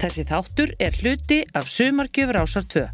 Þessi 0.00 0.22
þáttur 0.24 0.70
er 0.80 0.94
hluti 0.96 1.36
af 1.52 1.66
Sumarkjöfur 1.68 2.38
ásar 2.40 2.64
2. 2.72 2.86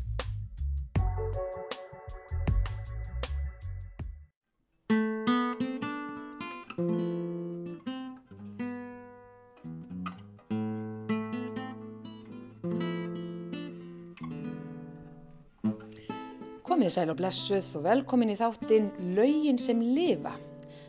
Komið 16.67 16.91
sæl 16.91 17.07
og 17.15 17.21
blessuð 17.23 17.71
og 17.79 17.87
velkomin 17.87 18.35
í 18.35 18.41
þáttinn 18.43 18.91
Laugin 19.15 19.63
sem 19.63 19.79
lifa. 19.79 20.35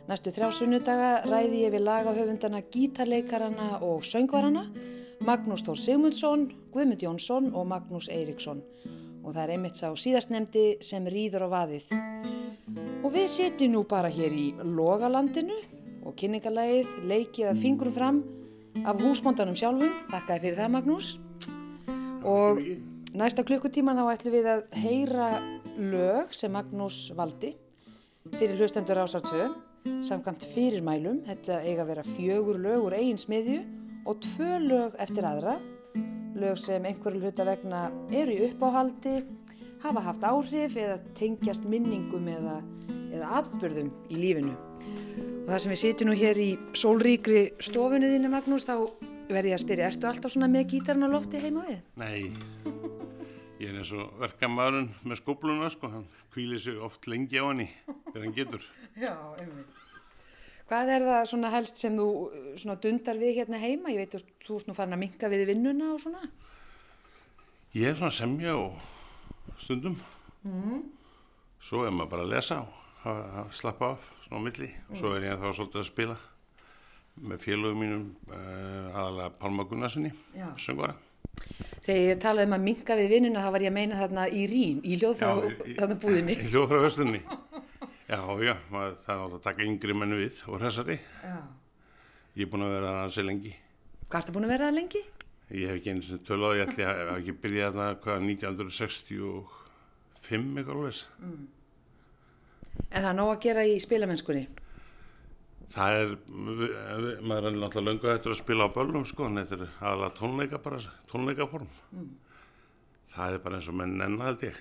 Næstu 0.09 0.33
þrjá 0.33 0.49
sunnudaga 0.49 1.15
ræði 1.29 1.67
ég 1.67 1.77
við 1.77 1.85
lagahöfundana, 1.85 2.65
gítarleikarana 2.73 3.83
og 3.85 4.01
söngvarana, 4.01 4.65
Magnús 5.27 5.59
Þór 5.67 5.75
Sigmundsson, 5.75 6.43
Guðmund 6.71 7.01
Jónsson 7.03 7.49
og 7.51 7.65
Magnús 7.67 8.05
Eiríksson. 8.07 8.61
Og 9.25 9.33
það 9.33 9.41
er 9.41 9.51
einmitt 9.57 9.75
sá 9.75 9.89
síðastnemdi 9.91 10.77
sem 10.87 11.03
rýður 11.11 11.43
á 11.43 11.47
vaðið. 11.51 11.89
Og 13.03 13.11
við 13.11 13.25
setjum 13.33 13.73
nú 13.73 13.81
bara 13.83 14.07
hér 14.07 14.31
í 14.31 14.45
Logalandinu 14.63 15.57
og 16.07 16.15
kynningarlægið 16.21 16.93
leikið 17.11 17.49
að 17.51 17.59
fingrum 17.59 17.95
fram 17.97 18.21
af 18.87 19.03
húsbóndanum 19.03 19.57
sjálfum. 19.59 19.91
Þakkaði 20.13 20.43
fyrir 20.45 20.59
það 20.61 20.71
Magnús. 20.77 21.09
Og 22.23 22.61
næsta 23.19 23.43
klukkutíman 23.43 23.99
þá 23.99 24.13
ætlum 24.13 24.37
við 24.37 24.47
að 24.53 24.61
heyra 24.79 25.31
lög 25.75 26.31
sem 26.31 26.55
Magnús 26.55 27.09
valdi 27.17 27.51
fyrir 28.37 28.55
hlustendur 28.61 29.03
ásar 29.03 29.27
2 29.27 29.49
samkvæmt 30.07 30.47
fyrirmælum, 30.53 31.19
þetta 31.27 31.59
eiga 31.63 31.83
að 31.83 31.91
vera 31.91 32.07
fjögur 32.15 32.57
lög 32.63 32.87
úr 32.87 32.95
eigin 32.95 33.19
smiðju 33.19 33.59
og 34.07 34.21
tvö 34.23 34.53
lög 34.63 34.95
eftir 35.03 35.27
aðra 35.27 35.57
lög 36.37 36.57
sem 36.61 36.85
einhverju 36.85 37.23
hluta 37.25 37.45
vegna 37.47 37.87
eru 38.13 38.35
í 38.35 38.47
uppáhaldi 38.47 39.17
hafa 39.83 40.03
haft 40.05 40.23
áhrif 40.25 40.77
eða 40.79 40.97
tengjast 41.17 41.67
minningum 41.69 42.27
eða, 42.31 42.61
eða 43.11 43.33
atbyrðum 43.41 43.91
í 44.09 44.21
lífinu 44.21 44.55
og 45.47 45.49
það 45.51 45.61
sem 45.63 45.73
við 45.73 45.81
sitjum 45.83 46.11
nú 46.11 46.17
hér 46.19 46.39
í 46.43 46.49
sólríkri 46.77 47.43
stofunni 47.63 48.11
þínu 48.13 48.31
Magnús 48.31 48.67
þá 48.67 48.75
verði 49.27 49.51
ég 49.51 49.57
að 49.57 49.63
spyrja, 49.65 49.89
ertu 49.91 50.07
alltaf 50.09 50.33
svona 50.33 50.49
með 50.51 50.69
gítarinn 50.73 51.07
á 51.07 51.09
lofti 51.11 51.41
heima 51.43 51.65
við? 51.67 51.81
Nei, 51.99 52.31
ég 53.59 53.71
er 53.71 53.81
eins 53.81 53.91
og 53.95 54.13
verkamæðurinn 54.21 54.93
með 55.03 55.21
skópluna 55.21 55.71
sko, 55.73 55.91
hann 55.91 56.07
kvílir 56.35 56.63
sig 56.63 56.79
oft 56.79 57.09
lengi 57.11 57.41
á 57.41 57.47
henni 57.49 57.67
þegar 58.11 58.23
hann 58.23 58.37
getur. 58.37 58.69
Já, 58.95 59.11
einmitt. 59.39 59.86
Hvað 60.67 60.89
er 60.91 61.05
það 61.07 61.21
svona 61.31 61.49
helst 61.53 61.79
sem 61.79 61.95
þú 61.95 62.07
uh, 62.27 62.51
svona 62.59 62.75
dundar 62.83 63.19
við 63.21 63.37
hérna 63.39 63.59
heima? 63.61 63.93
Ég 63.93 64.03
veit 64.03 64.17
að 64.17 64.27
þú 64.43 64.59
ert 64.59 64.67
nú 64.67 64.75
farin 64.75 64.97
að 64.97 65.03
minka 65.05 65.29
við 65.31 65.45
vinnuna 65.51 65.93
og 65.93 66.01
svona. 66.03 66.27
Ég 67.77 67.91
er 67.91 67.95
svona 67.99 68.15
semja 68.15 68.55
og 68.57 68.75
stundum, 69.61 69.95
svo 71.63 71.83
er 71.85 71.93
maður 71.93 72.11
bara 72.11 72.25
að 72.25 72.33
lesa 72.33 72.57
og 72.63 73.51
slappa 73.55 73.93
af 73.95 74.07
svona 74.25 74.41
á 74.43 74.45
milli 74.47 74.69
og 74.89 74.99
svo 74.99 75.11
er 75.15 75.27
ég 75.27 75.39
þá 75.39 75.47
svolítið 75.51 75.81
að 75.81 75.87
spila 75.87 76.15
með 77.27 77.43
félögum 77.43 77.81
mínum 77.81 78.05
uh, 78.29 78.93
aðalega 78.93 79.31
Pálma 79.39 79.65
Gunnarssoni, 79.69 80.11
Já. 80.37 80.47
söngvara. 80.61 80.95
Þegar 81.85 82.01
ég 82.01 82.19
talaði 82.21 82.49
um 82.49 82.55
að 82.57 82.65
minka 82.67 82.97
við 82.99 83.13
vinnuna 83.15 83.43
þá 83.45 83.51
var 83.55 83.65
ég 83.65 83.71
að 83.71 83.77
meina 83.77 83.99
þarna 84.01 84.27
í 84.29 84.43
rín, 84.51 84.81
í 84.83 84.99
hljóðfrá 84.99 85.31
þarna 85.79 85.99
búðinni. 86.03 86.37
Í 86.43 86.51
hljóðfrá 86.51 86.83
höstunni. 86.83 87.23
Já, 88.07 88.21
já, 88.39 88.53
maður, 88.71 88.93
það 89.03 89.11
er 89.11 89.17
náttúrulega 89.19 89.37
að 89.37 89.43
taka 89.43 89.65
yngri 89.67 89.93
menn 89.99 90.15
við 90.15 90.35
og 90.47 90.61
hressari. 90.61 90.95
Já. 91.23 91.37
Ég 92.37 92.43
er 92.45 92.49
búin 92.53 92.63
að 92.63 92.75
vera 92.77 92.91
hansi 93.01 93.21
lengi. 93.25 93.51
Hvað 94.07 94.19
ertu 94.21 94.31
búin 94.35 94.45
að 94.47 94.53
vera 94.53 94.67
það 94.69 94.77
lengi? 94.77 95.01
Ég 95.47 95.63
hef 95.67 95.75
ekki 95.79 95.91
einu 95.91 96.03
sem 96.05 96.19
tölu 96.27 96.43
á, 96.47 96.51
ég 96.55 96.63
ætli 96.69 96.83
að 96.87 97.11
ekki 97.17 97.33
byrjað 97.43 97.73
þarna 97.75 97.99
hvað 98.03 98.17
1965 98.27 100.29
eitthvað 100.29 100.77
alveg. 100.77 100.97
En 102.87 103.01
það 103.01 103.09
er 103.09 103.17
nóg 103.17 103.29
að 103.33 103.43
gera 103.47 103.61
í 103.67 103.69
spilamennskunni. 103.83 104.45
Það 105.73 105.91
er, 105.99 106.09
maður 107.27 107.45
er 107.49 107.53
náttúrulega 107.57 107.87
löngu 107.89 108.07
eftir 108.13 108.31
að 108.31 108.39
spila 108.39 108.69
á 108.71 108.75
böllum 108.75 109.03
sko, 109.09 109.21
en 109.27 109.39
þetta 109.41 109.55
er 109.57 109.63
aðalega 109.81 110.17
tónleika 110.21 110.57
bara, 110.63 110.79
tónleikaform. 111.11 111.67
Það 113.11 113.27
er 113.35 113.39
bara 113.43 113.55
eins 113.59 113.67
og 113.67 113.75
menn 113.81 113.97
nenn 113.99 114.15
held 114.23 114.41
ég, 114.47 114.55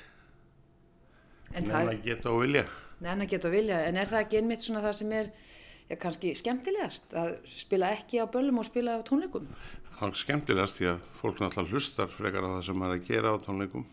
En 1.55 1.63
nenn 1.63 1.71
það 1.71 1.93
að 1.93 2.03
geta 2.09 2.27
og 2.35 2.43
vilja. 2.43 2.67
Nenn 3.05 3.21
að 3.21 3.35
geta 3.35 3.51
og 3.51 3.53
vilja, 3.53 3.83
en 3.85 3.99
er 4.01 4.09
það 4.09 4.23
ekki 4.25 4.39
einmitt 4.41 4.65
svona 4.65 4.81
það 4.85 4.95
sem 5.01 5.11
er 5.13 5.27
já, 5.29 5.97
kannski 6.01 6.33
skemmtilegast 6.39 7.13
að 7.17 7.35
spila 7.51 7.91
ekki 7.93 8.23
á 8.23 8.27
böllum 8.33 8.63
og 8.63 8.69
spila 8.69 8.97
á 8.97 9.05
tónleikum? 9.07 9.51
Það 9.97 10.09
er 10.09 10.21
skemmtilegast 10.23 10.81
því 10.81 10.89
að 10.95 11.05
fólk 11.19 11.43
náttúrulega 11.43 11.77
hlustar 11.77 12.11
frekar 12.15 12.49
á 12.49 12.55
það 12.55 12.65
sem 12.71 12.81
maður 12.81 12.97
er 12.97 13.03
að 13.03 13.11
gera 13.11 13.35
á 13.37 13.45
tónleikum. 13.45 13.85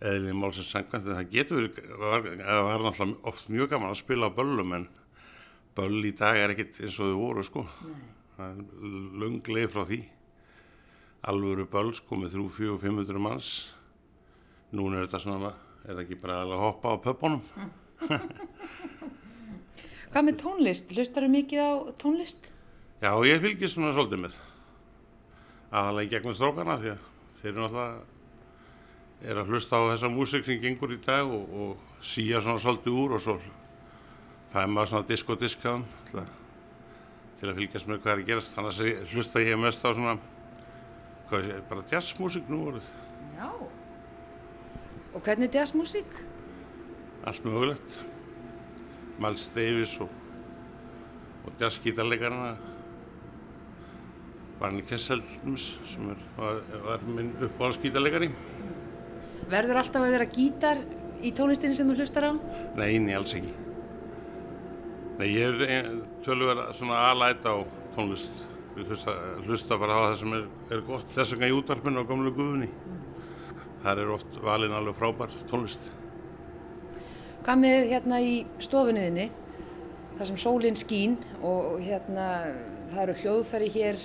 Eðlið 0.00 0.38
málsins 0.40 0.72
sangvænt, 0.72 1.04
en 1.04 1.18
það 1.18 1.34
getur 1.34 1.60
verið, 1.60 2.40
það 2.40 2.62
var 2.64 2.86
náttúrulega 2.86 3.32
oft 3.34 3.52
mjög 3.52 3.72
gaman 3.74 3.92
að 3.92 4.00
spila 4.00 4.32
á 4.32 4.36
böllum, 4.40 4.76
en 4.78 4.88
böll 5.76 6.00
í 6.08 6.16
dag 6.16 6.40
er 6.40 6.54
ekkit 6.54 6.80
eins 6.80 6.96
og 6.96 7.12
þau 7.12 7.18
voru, 7.20 7.44
sko. 7.44 7.66
Er 8.40 8.62
löngleið 9.20 9.74
frá 9.74 9.84
því. 9.84 10.00
Alvöru 11.28 11.68
böll, 11.68 11.92
sko, 11.92 12.16
með 12.16 12.38
3, 12.38 12.46
4, 12.56 12.78
500 12.88 13.20
manns. 13.20 13.50
Núna 14.72 15.02
er 15.02 15.10
þetta 15.10 15.20
svona, 15.26 15.52
er 15.84 15.94
það 15.96 16.02
ekki 16.04 16.18
bara 16.22 16.40
að 16.44 16.54
hoppa 16.60 16.92
á 16.92 16.96
pöpunum? 17.04 17.42
Hvað 20.10 20.24
með 20.26 20.38
tónlist? 20.42 20.90
Hlustaru 20.96 21.28
mikið 21.30 21.60
á 21.62 21.70
tónlist? 22.00 22.48
Já, 23.00 23.12
ég 23.24 23.40
fylgist 23.44 23.76
svona 23.76 23.92
svolítið 23.94 24.24
með. 24.24 24.34
Aðalega 25.70 26.08
í 26.08 26.10
gegnum 26.16 26.34
strákana 26.36 26.74
því 26.82 26.90
að 26.96 27.04
þeir 27.40 27.50
eru 27.52 27.62
náttúrulega 27.62 29.30
er 29.30 29.38
að 29.42 29.50
hlusta 29.52 29.78
á 29.78 29.82
þessa 29.92 30.08
músík 30.10 30.46
sem 30.48 30.58
gengur 30.62 30.94
í 30.96 30.98
dag 31.04 31.28
og, 31.30 31.44
og 31.62 32.04
síja 32.04 32.40
svona 32.42 32.60
svolítið 32.62 32.98
úr 33.04 33.14
og 33.18 33.22
svo 33.24 33.36
maður 34.50 34.90
svona 34.90 35.06
disko-diskaðan 35.12 35.84
til, 36.08 36.22
að- 36.24 36.36
til 37.40 37.48
að 37.52 37.58
fylgjast 37.60 37.86
með 37.88 38.00
hvað 38.02 38.14
er 38.16 38.24
gerast. 38.32 38.54
Þannig 38.56 38.80
að 38.80 39.12
hlusta 39.14 39.44
ég 39.46 39.60
mest 39.62 39.84
á 39.86 39.90
svona, 39.94 40.16
hvað 41.30 41.46
sé, 41.46 41.60
bara 41.70 41.86
jazzmúsík 41.92 42.50
nú 42.50 42.64
voruð. 42.66 42.88
Já. 43.38 43.48
Og 45.14 45.20
hvernig 45.24 45.48
er 45.48 45.60
jazzmusík? 45.60 46.18
Allt 47.26 47.44
mögulegt. 47.44 48.00
Miles 49.20 49.48
Davis 49.54 49.96
og, 50.00 50.08
og 51.44 51.52
jazzgítarleikarna. 51.60 52.54
Barney 54.60 54.84
Kessel 54.88 55.22
sem 55.22 56.10
er, 56.12 56.22
var, 56.36 56.60
var 56.84 57.04
minn 57.08 57.32
uppáhaldsgítarleikari. 57.40 58.28
Verður 59.50 59.80
alltaf 59.80 60.04
að 60.04 60.14
vera 60.14 60.28
gítar 60.28 60.82
í 61.24 61.32
tónlistinni 61.36 61.76
sem 61.76 61.88
þú 61.88 61.96
hlustar 61.96 62.28
á? 62.28 62.32
Nei, 62.76 62.98
nei, 63.02 63.14
alls 63.16 63.32
ekki. 63.36 63.54
Nei, 65.20 65.26
ég 65.32 65.64
er 65.66 65.88
tölver 66.24 66.62
svona 66.76 67.00
alæt 67.10 67.44
á 67.48 67.56
tónlist. 67.96 68.46
Ég 68.78 68.86
hlusta, 68.88 69.16
hlusta 69.44 69.76
bara 69.80 69.96
á 69.96 70.00
það 70.06 70.18
sem 70.22 70.36
er, 70.38 70.44
er 70.76 70.84
gott. 70.86 71.08
Þess 71.12 71.34
vegna 71.34 71.50
í 71.50 71.56
útarpinu 71.56 72.04
á 72.04 72.08
gamlu 72.08 72.32
guðunni. 72.36 72.68
Það 73.80 74.02
er 74.02 74.12
oft 74.12 74.38
valin 74.44 74.74
alveg 74.76 74.96
frábær 74.98 75.34
tónlist. 75.48 75.86
Hvað 77.40 77.60
með 77.62 77.86
hérna 77.94 78.18
í 78.20 78.32
stofunniðinni, 78.60 79.30
þar 80.18 80.28
sem 80.28 80.40
sólinn 80.42 80.76
skín 80.76 81.14
og 81.40 81.78
hérna 81.80 82.26
það 82.90 83.02
eru 83.06 83.14
hljóðfæri 83.22 83.70
hér 83.72 84.00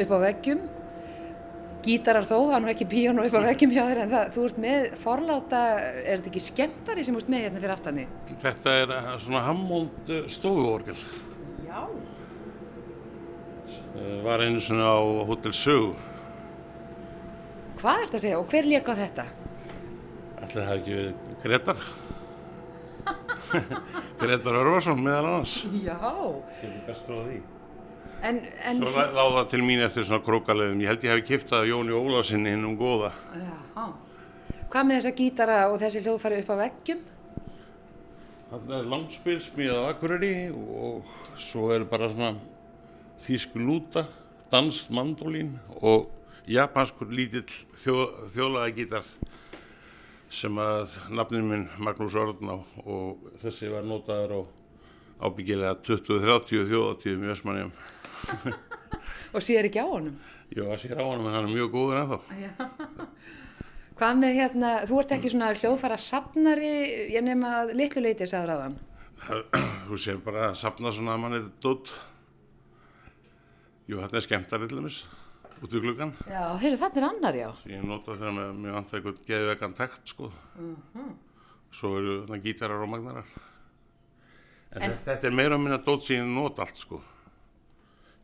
upp 0.00 0.14
á 0.16 0.18
veggjum, 0.24 0.62
gítarar 1.84 2.24
þó, 2.28 2.36
það 2.48 2.54
er 2.56 2.64
nú 2.64 2.70
ekki 2.72 2.86
píjónu 2.88 3.24
upp 3.26 3.36
á 3.36 3.42
veggjum 3.50 3.74
hjá 3.74 3.82
þér 3.90 4.00
en 4.06 4.12
það, 4.14 4.30
þú 4.34 4.44
ert 4.48 4.58
með 4.64 4.86
forláta, 5.00 5.60
er 5.80 6.20
þetta 6.20 6.30
ekki 6.32 6.42
skemmtari 6.46 7.04
sem 7.04 7.16
þú 7.16 7.22
ert 7.22 7.32
með 7.34 7.44
hérna 7.46 7.62
fyrir 7.62 7.74
aftanni? 7.76 8.06
Þetta 8.40 8.74
er 8.82 8.94
eh, 8.96 9.10
svona 9.24 9.42
Hammond 9.44 10.12
stofuorgel. 10.32 10.96
Já. 11.68 11.80
Eh, 13.96 14.16
Var 14.24 14.46
einu 14.46 14.64
svona 14.64 14.92
á 14.96 15.00
Hotel 15.28 15.52
Sögu. 15.56 15.92
Hvað 17.80 17.96
er 17.96 18.02
þetta 18.04 18.18
að 18.18 18.24
segja 18.26 18.38
og 18.40 18.50
hver 18.52 18.66
lék 18.68 18.88
á 18.92 18.94
þetta? 18.98 19.22
Ætli 20.40 20.58
það 20.58 20.72
ekki 20.74 20.96
verið 20.98 21.38
Gretar. 21.44 21.78
Gretar 24.20 24.58
Örvarsson 24.60 25.00
meðal 25.00 25.30
annars. 25.30 25.54
Já. 25.80 25.96
Ég 26.60 26.66
er 26.68 26.82
best 26.90 27.08
frá 27.08 27.16
því. 27.24 27.38
En, 28.20 28.42
en 28.68 28.82
Svo 28.84 29.06
láð 29.16 29.38
það 29.38 29.48
til 29.54 29.62
mín 29.64 29.86
eftir 29.86 30.04
svona 30.04 30.20
krókalegum. 30.26 30.84
Ég 30.84 30.92
held 30.92 31.08
ég 31.08 31.16
hef 31.16 31.24
kiptað 31.30 31.70
Jóni 31.70 31.96
Ólásinni 31.96 32.52
hinn 32.52 32.68
um 32.68 32.76
góða. 32.76 33.14
Já. 33.32 33.88
Hvað 34.70 34.86
með 34.86 35.00
þessa 35.00 35.16
gítara 35.16 35.58
og 35.72 35.80
þessi 35.80 36.04
hljóðfæri 36.04 36.44
upp 36.44 36.52
á 36.52 36.56
veggjum? 36.66 37.02
Það 38.50 38.76
er 38.76 38.88
langspil 38.92 39.40
smíðað 39.40 39.80
á 39.80 39.90
Akureyri 39.94 40.32
og 40.52 41.10
svo 41.40 41.72
er 41.72 41.88
bara 41.88 42.12
svona 42.12 42.34
þýsk 43.24 43.56
lúta, 43.56 44.04
danskt 44.52 44.92
mandolín 44.92 45.54
og 45.80 46.10
japanskur 46.48 47.10
lítill 47.12 47.48
þjó, 47.80 47.94
þjólaða 48.34 48.72
gítar 48.76 49.06
sem 50.30 50.58
að 50.62 50.96
nafnin 51.10 51.48
minn 51.50 51.68
Magnús 51.82 52.14
Orðn 52.18 52.52
á 52.54 52.56
og 52.86 53.30
þessi 53.42 53.70
var 53.72 53.86
notaður 53.86 54.36
á 54.38 54.40
ábyggilega 55.26 55.76
20-30 55.84 56.68
þjóðatíðum 56.70 57.24
í 57.26 57.30
Vestmannjum. 57.32 57.72
og 59.34 59.44
sér 59.44 59.68
ekki 59.68 59.82
á 59.82 59.88
honum. 59.90 60.16
Jó, 60.54 60.64
sér 60.80 61.02
á 61.02 61.04
honum 61.04 61.28
en 61.28 61.36
hann 61.36 61.48
er 61.50 61.54
mjög 61.54 61.74
góður 61.74 62.00
ennþá. 62.00 62.20
Hvað 64.00 64.20
með 64.22 64.38
hérna, 64.38 64.70
þú 64.88 65.00
ert 65.02 65.10
ekki 65.12 65.30
svona 65.34 65.50
hljóðfara 65.52 65.98
sapnari, 66.00 66.70
ég 67.12 67.24
nefn 67.26 67.44
að 67.44 67.74
litlu 67.76 68.02
leiti 68.06 68.28
sagður 68.30 68.54
aðan. 68.54 68.78
Þú 69.90 69.98
sér 70.00 70.20
bara 70.24 70.46
að 70.48 70.56
sapna 70.62 70.92
svona 70.96 71.18
að 71.18 71.20
mann 71.20 71.36
er 71.36 71.48
dótt. 71.60 71.90
Jú, 73.90 73.98
þetta 73.98 74.16
er 74.16 74.24
skemmtarið 74.24 74.70
til 74.70 74.78
dæmis, 74.78 75.02
út 75.64 75.74
í 75.76 75.80
gluggan. 75.82 76.12
Já, 76.28 76.42
heyrðu, 76.62 76.78
þetta 76.80 77.00
er 77.00 77.06
annar, 77.10 77.36
já. 77.38 77.48
Ég 77.70 77.84
nota 77.86 78.16
þegar 78.16 78.34
mér, 78.36 78.52
mér 78.64 78.76
vantar 78.78 78.98
eitthvað 79.00 79.22
geðvegan 79.28 79.76
takt, 79.78 80.12
sko. 80.12 80.30
Svo 81.76 81.92
eru 82.00 82.14
þarna 82.24 82.40
gítarar 82.44 82.84
og 82.84 82.90
magnarar. 82.92 83.28
En, 84.70 84.82
En- 84.86 84.96
þetta, 85.04 85.26
er 85.26 85.34
meira 85.34 85.56
og 85.58 85.64
minna 85.64 85.80
dót 85.82 86.06
sem 86.06 86.20
ég 86.20 86.30
nota 86.30 86.64
allt, 86.64 86.80
sko. 86.80 87.00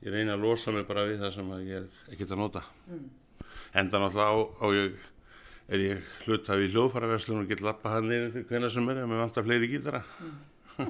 Ég 0.05 0.13
reyni 0.15 0.31
að 0.33 0.45
losa 0.47 0.73
mig 0.73 0.87
bara 0.87 1.07
við 1.09 1.21
það 1.25 1.35
sem 1.35 1.53
að 1.57 1.67
ég 1.67 1.77
er 1.83 2.15
ekkert 2.15 2.33
að 2.37 2.43
nota. 2.45 2.63
Enda 3.77 4.01
náttúrulega 4.01 4.33
á, 4.33 4.37
á 4.63 4.67
ég, 4.77 4.99
er 5.69 5.83
ég 5.83 6.11
hlutaf 6.25 6.63
í 6.63 6.69
hljóðfæraverslun 6.71 7.43
og 7.43 7.49
get 7.51 7.65
lappa 7.65 7.97
hann 7.97 8.11
fyrir 8.13 8.45
hvenna 8.49 8.71
sem 8.71 8.89
er 8.93 9.03
ef 9.03 9.09
mér 9.11 9.25
vantar 9.25 9.47
fleiri 9.47 9.71
gítara. 9.73 10.03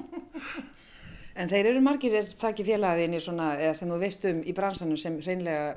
En 1.37 1.45
þeir 1.51 1.67
eru 1.69 1.81
margir, 1.85 2.15
er 2.17 2.25
það 2.33 2.49
ekki 2.49 2.63
eða 3.61 3.73
sem 3.77 3.91
þú 3.93 3.97
veist 4.01 4.23
um 4.25 4.39
í 4.41 4.53
bransanum 4.57 4.97
sem 4.97 5.19
hreinlega 5.21 5.75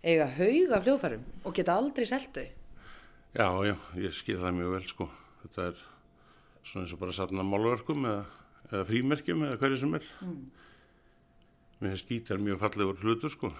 eiga 0.00 0.26
haug 0.38 0.72
af 0.74 0.86
hljóðfærum 0.86 1.24
og 1.44 1.54
geta 1.56 1.76
aldrei 1.76 2.06
selt 2.08 2.32
þau. 2.34 2.48
Já, 3.30 3.46
já, 3.68 3.74
ég 4.00 4.14
skil 4.16 4.38
það 4.40 4.56
mjög 4.56 4.72
vel 4.74 4.86
sko. 4.90 5.06
Þetta 5.42 5.66
er 5.68 5.82
svona 6.66 6.84
eins 6.84 6.94
og 6.96 7.02
bara 7.02 7.14
safna 7.16 7.44
málverkum 7.46 8.08
eða, 8.08 8.24
eða 8.70 8.88
frímerkjum 8.88 9.44
eða 9.46 9.60
hverju 9.60 9.80
sem 9.82 9.94
er. 10.00 10.08
Mér 11.80 11.94
finnst 11.94 12.10
gítar 12.10 12.42
mjög 12.42 12.60
fallegur 12.64 13.04
hlutur 13.04 13.32
sko. 13.32 13.52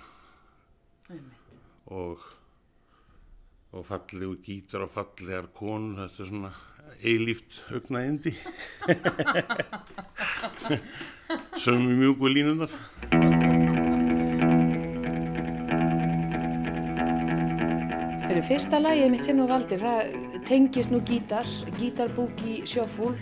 Og, 1.90 2.26
og 3.72 3.87
fallegur 3.88 4.40
gítar 4.44 4.84
og 4.87 4.92
fallegar 4.96 5.48
konur, 5.56 6.02
þetta 6.06 6.25
er 6.25 6.32
svona 6.32 6.52
eilíft 7.00 7.62
augnaðindi. 7.70 8.34
Sömu 11.62 11.94
mjúku 11.94 12.26
línunar. 12.32 12.75
Þeirri 18.30 18.46
fyrsta 18.46 18.78
lagið 18.78 19.08
mitt 19.10 19.26
sem 19.26 19.38
þú 19.40 19.44
valdir, 19.50 19.80
það 19.82 20.42
tengist 20.46 20.92
nú 20.92 21.00
gítar, 21.02 21.48
gítarbúki 21.80 22.60
sjöfúl 22.62 23.16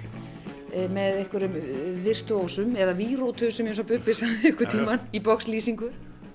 með 0.69 1.21
einhverjum 1.23 1.55
eh, 1.57 1.69
virtuósum 2.05 2.75
eða 2.77 2.93
vírótusum 2.99 3.71
eins 3.71 3.79
og 3.81 3.87
Bubbi 3.89 4.13
sagði 4.19 4.51
ykkur 4.51 4.69
tíman 4.69 5.07
í 5.17 5.23
bókslýsingu. 5.25 5.87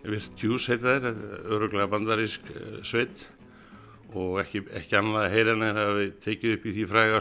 Virtues 0.02 0.66
heita 0.72 0.96
þeir, 0.96 1.20
öruglega 1.54 1.86
bandarísk 1.92 2.50
eh, 2.50 2.80
sveit 2.82 3.28
og 4.10 4.40
ekki, 4.42 4.64
ekki 4.80 4.98
annað 4.98 5.28
að 5.28 5.36
heyra 5.36 5.54
en 5.54 5.66
þeir 5.68 5.78
hafi 5.84 6.08
tekið 6.26 6.56
upp 6.56 6.66
í 6.66 6.74
því 6.80 6.88
fræga. 6.94 7.20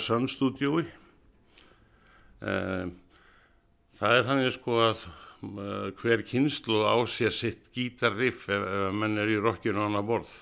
Um, 2.43 2.95
það 4.01 4.17
er 4.23 4.25
þannig 4.31 4.57
sko 4.57 4.79
að 4.87 5.05
hver 6.01 6.25
kynslu 6.33 6.81
á 6.89 6.97
sér 7.05 7.37
sitt 7.37 7.69
gítarriff 7.77 8.49
ef, 8.49 8.65
ef 8.65 8.97
menn 8.97 9.21
er 9.21 9.35
í 9.35 9.37
rockinu 9.37 9.85
á 9.85 9.87
hana 9.91 10.01
borð 10.01 10.33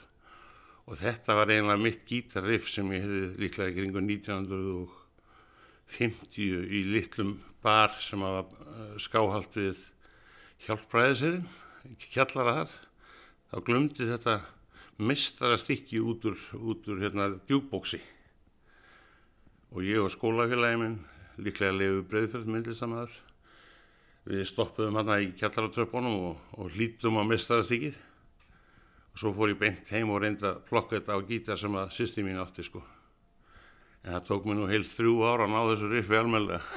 og 0.87 0.95
þetta 1.01 1.31
var 1.39 1.49
eiginlega 1.53 1.85
mitt 1.85 2.03
gítarriff 2.09 2.67
sem 2.71 2.87
ég 2.95 3.01
hefði 3.05 3.23
líklega 3.43 3.73
í 3.73 3.77
kringu 3.79 4.01
1950 4.05 6.45
í 6.79 6.81
litlum 6.89 7.33
bar 7.63 7.91
sem 8.01 8.21
hafa 8.25 8.43
uh, 8.47 8.95
skáhald 9.03 9.53
við 9.57 9.79
hjálpræðisirinn, 10.67 11.49
kjallara 12.13 12.53
þar, 12.61 12.73
þá 13.51 13.57
glumdi 13.67 14.05
þetta 14.09 14.35
mistara 15.01 15.57
stykki 15.61 15.99
út 16.05 16.21
úr, 16.29 16.39
úr 16.61 17.01
hérna 17.01 17.25
djúkbóksi 17.49 18.01
og 19.71 19.81
ég 19.87 19.99
og 20.03 20.11
skólafélagi 20.13 20.77
minn 20.81 20.99
líklega 21.41 21.73
leiðu 21.73 22.03
breyðferð 22.11 22.47
myndlistamæður 22.53 23.15
við 24.29 24.43
stoppuðum 24.51 24.99
hann 25.01 25.13
í 25.17 25.33
kjallaratröpunum 25.41 26.17
og, 26.29 26.37
og 26.61 26.67
hlítum 26.75 27.17
á 27.17 27.25
mistara 27.25 27.65
stykkið 27.65 27.97
svo 29.19 29.33
fór 29.35 29.53
ég 29.53 29.59
beint 29.61 29.91
heim 29.95 30.11
og 30.15 30.23
reyndi 30.23 30.47
að 30.47 30.63
plokka 30.69 30.99
þetta 30.99 31.17
á 31.17 31.19
gítar 31.29 31.59
sem 31.61 31.77
að 31.77 31.93
sýsti 31.97 32.25
mín 32.27 32.41
átti 32.43 32.63
sko. 32.67 32.83
En 34.05 34.15
það 34.17 34.27
tók 34.29 34.47
mér 34.49 34.57
nú 34.57 34.67
heil 34.71 34.85
þrjú 34.89 35.15
ára 35.29 35.45
að 35.47 35.53
ná 35.53 35.61
þessu 35.69 35.91
riffi 35.91 36.17
almeinlega 36.17 36.61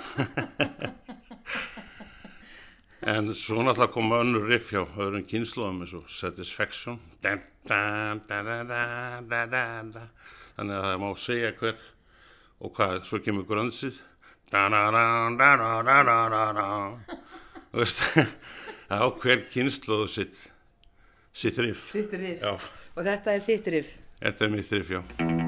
en 3.14 3.34
svo 3.36 3.64
náttúrulega 3.64 3.94
koma 3.94 4.20
önnur 4.24 4.48
riff 4.48 4.72
hjá 4.72 4.82
öðrum 4.84 5.26
kynnslóðum 5.28 5.84
eins 5.84 5.94
og 5.98 6.10
Satisfaction. 6.12 7.00
Þannig 10.54 10.76
að 10.78 10.88
það 10.88 10.98
má 11.02 11.10
segja 11.20 11.54
hver 11.60 11.78
og 12.64 12.76
hvað, 12.78 13.04
svo 13.08 13.20
kemur 13.24 13.48
grönnsið 13.48 14.00
og 17.74 17.80
veist 17.82 18.04
á 18.94 19.08
hver 19.10 19.48
kynnslóðu 19.52 20.08
sitt 20.12 20.53
Sittrif 21.34 21.88
Sittrif 21.92 22.44
Og 22.44 23.06
þetta 23.08 23.34
er 23.38 23.48
þittrif 23.48 23.96
Þetta 24.24 24.46
er 24.46 24.54
mitt 24.54 24.70
þrif, 24.70 24.94
já. 24.94 25.43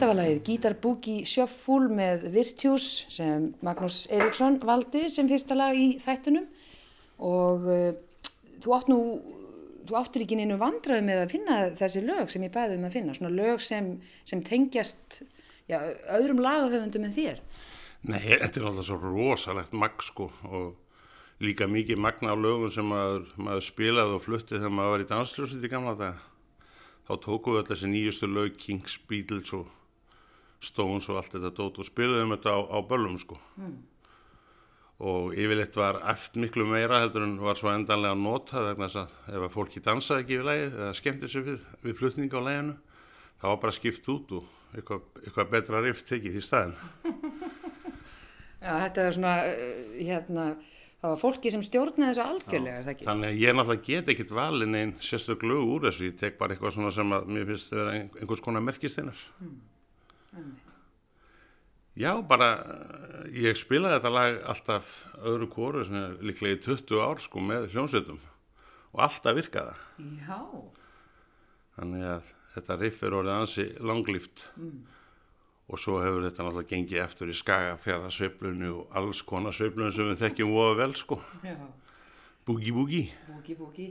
Þetta 0.00 0.14
var 0.14 0.16
lagið 0.16 0.38
Gítar 0.46 0.74
Boogie 0.80 1.26
Shuffle 1.28 1.90
með 1.92 2.22
Virtues 2.32 2.84
sem 3.12 3.50
Magnús 3.60 4.06
Eriksson 4.08 4.54
valdi 4.64 5.02
sem 5.12 5.26
fyrsta 5.28 5.52
lag 5.52 5.76
í 5.76 5.98
þættunum 6.00 6.46
og 7.28 7.66
uh, 7.68 7.90
þú 8.64 8.72
átt 8.78 8.86
nú, 8.88 8.96
þú 9.84 9.98
áttur 10.00 10.22
ekki 10.24 10.38
neinu 10.38 10.54
vandraði 10.62 11.04
með 11.04 11.18
að 11.20 11.34
finna 11.34 11.58
þessi 11.76 12.00
lög 12.06 12.32
sem 12.32 12.46
ég 12.46 12.54
bæði 12.54 12.78
um 12.78 12.86
að 12.88 12.96
finna, 12.96 13.16
svona 13.18 13.32
lög 13.34 13.60
sem, 13.60 13.90
sem 14.24 14.40
tengjast 14.46 15.18
já, 15.68 15.76
öðrum 16.16 16.40
lagahöfundum 16.46 17.04
en 17.04 17.12
þér. 17.18 17.42
Nei, 18.08 18.24
þetta 18.24 18.62
er 18.62 18.68
alltaf 18.70 18.88
svo 18.88 18.96
rosalegt 19.02 19.76
magg 19.76 20.00
sko 20.06 20.30
og 20.48 21.42
líka 21.44 21.68
mikið 21.68 22.00
magna 22.00 22.32
á 22.32 22.40
lögum 22.40 22.72
sem 22.72 22.88
maður, 22.88 23.26
maður 23.36 23.68
spilaði 23.68 24.16
og 24.16 24.24
flutti 24.24 24.56
þegar 24.56 24.72
maður 24.78 24.96
var 24.96 25.04
í 25.04 25.10
dansljósið 25.12 25.68
í 25.68 25.72
gamla 25.76 25.92
dag. 26.00 26.24
Þá 27.04 27.12
tókum 27.26 27.52
við 27.52 27.60
alltaf 27.60 27.74
þessi 27.74 27.92
nýjustu 27.92 28.30
lög, 28.32 28.56
Kings, 28.56 28.96
Beatles 29.04 29.52
og 29.60 29.68
Stones 30.60 31.08
og 31.08 31.20
allt 31.20 31.32
þetta 31.36 31.52
dót 31.56 31.80
og 31.80 31.88
spilaðum 31.88 32.34
þetta 32.36 32.52
á, 32.52 32.60
á 32.68 32.78
böllum 32.84 33.16
sko. 33.20 33.38
Mm. 33.56 33.78
Og 35.00 35.32
yfirleitt 35.32 35.76
var 35.80 36.02
eftir 36.12 36.42
miklu 36.44 36.66
meira 36.68 36.98
heldur 37.00 37.24
en 37.24 37.38
var 37.40 37.56
svo 37.56 37.70
endanlega 37.72 38.18
notað 38.20 38.66
vegna 38.68 38.88
þess 38.90 39.00
að 39.00 39.36
ef 39.38 39.46
að 39.46 39.54
fólki 39.54 39.80
dansaði 39.84 40.26
ekki 40.26 40.36
við 40.36 40.48
lægið 40.50 40.74
eða 40.82 40.96
skemmti 40.98 41.30
sig 41.32 41.46
við, 41.46 41.62
við 41.86 41.96
flutninga 42.02 42.42
á 42.44 42.46
læginu, 42.48 42.74
þá 43.40 43.46
var 43.48 43.62
bara 43.62 43.76
skipt 43.78 44.10
út 44.12 44.34
og 44.36 44.76
eitthvað, 44.76 45.06
eitthvað 45.24 45.54
betra 45.54 45.80
rift 45.86 46.04
tekið 46.10 46.36
í 46.36 46.44
staðin. 46.44 46.76
Já, 48.60 48.74
þetta 48.84 49.06
er 49.06 49.16
svona, 49.16 49.34
uh, 49.48 49.96
hérna, 49.96 50.46
það 51.00 51.14
var 51.14 51.20
fólki 51.22 51.54
sem 51.54 51.64
stjórnaði 51.64 52.10
þessu 52.10 52.24
algjörlega, 52.26 52.76
er 52.76 52.84
það 52.84 52.92
ekki? 52.92 53.08
Þannig 53.08 53.30
að 53.30 53.40
ég 53.40 53.56
náttúrulega 53.56 53.86
get 53.88 54.10
ekkit 54.12 54.36
valin 54.36 54.80
einn 54.82 54.94
sérstök 55.00 55.48
lög 55.48 55.74
úr 55.78 55.88
þessu, 55.88 56.10
ég 56.10 56.20
tek 56.20 56.36
bara 56.40 56.52
eitthvað 56.52 56.76
svona 56.76 56.92
sem 56.92 57.16
að 57.16 57.32
mér 57.32 57.48
finnst 57.48 57.72
að 57.72 57.80
vera 57.80 57.94
einhvers 58.02 58.44
konar 58.44 58.66
merkisteinar. 58.68 59.22
Mm. 59.40 59.60
Já, 62.00 62.12
bara 62.24 62.50
eh, 62.62 63.24
ég 63.48 63.58
spilaði 63.58 63.98
þetta 63.98 64.12
lag 64.14 64.38
alltaf 64.52 64.92
öðru 65.26 65.48
kóru, 65.52 65.82
líklega 66.22 66.56
í 66.56 66.62
20 66.64 67.02
ár 67.02 67.20
sko 67.20 67.42
með 67.44 67.70
hljómsveitum 67.74 68.20
og 68.94 69.02
alltaf 69.06 69.36
virkaða. 69.36 69.74
Já. 70.26 70.38
Þannig 71.76 72.06
að 72.14 72.32
þetta 72.54 72.78
riff 72.80 73.04
er 73.06 73.18
orðið 73.18 73.36
ansi 73.36 73.68
langlýft. 73.82 74.48
Mm 74.56 74.80
og 75.70 75.78
svo 75.78 76.00
hefur 76.02 76.24
þetta 76.26 76.44
náttúrulega 76.44 76.70
gengið 76.72 77.02
eftir 77.04 77.30
í 77.30 77.36
skagafjara 77.36 78.10
sveiflunni 78.12 78.70
og 78.74 78.96
alls 78.98 79.20
konar 79.26 79.54
sveiflunni 79.54 79.94
sem 79.94 80.08
við 80.08 80.22
þekkjum 80.24 80.54
voða 80.54 80.78
vel 80.80 80.94
sko 80.98 81.20
Já. 81.46 81.54
búgi 82.46 82.74
búgi 82.74 83.02
Búgi 83.28 83.56
búgi 83.58 83.86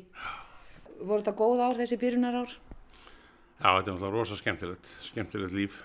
Voru 0.99 1.21
þetta 1.21 1.35
góð 1.39 1.63
ár 1.63 1.79
þessi 1.79 1.99
byrjunar 2.01 2.41
ár? 2.41 2.51
Já, 2.51 3.69
þetta 3.69 3.85
er 3.85 3.93
náttúrulega 3.93 4.15
rosa 4.17 4.39
skemmtilegt 4.39 4.91
skemmtilegt 5.07 5.55
líf 5.55 5.79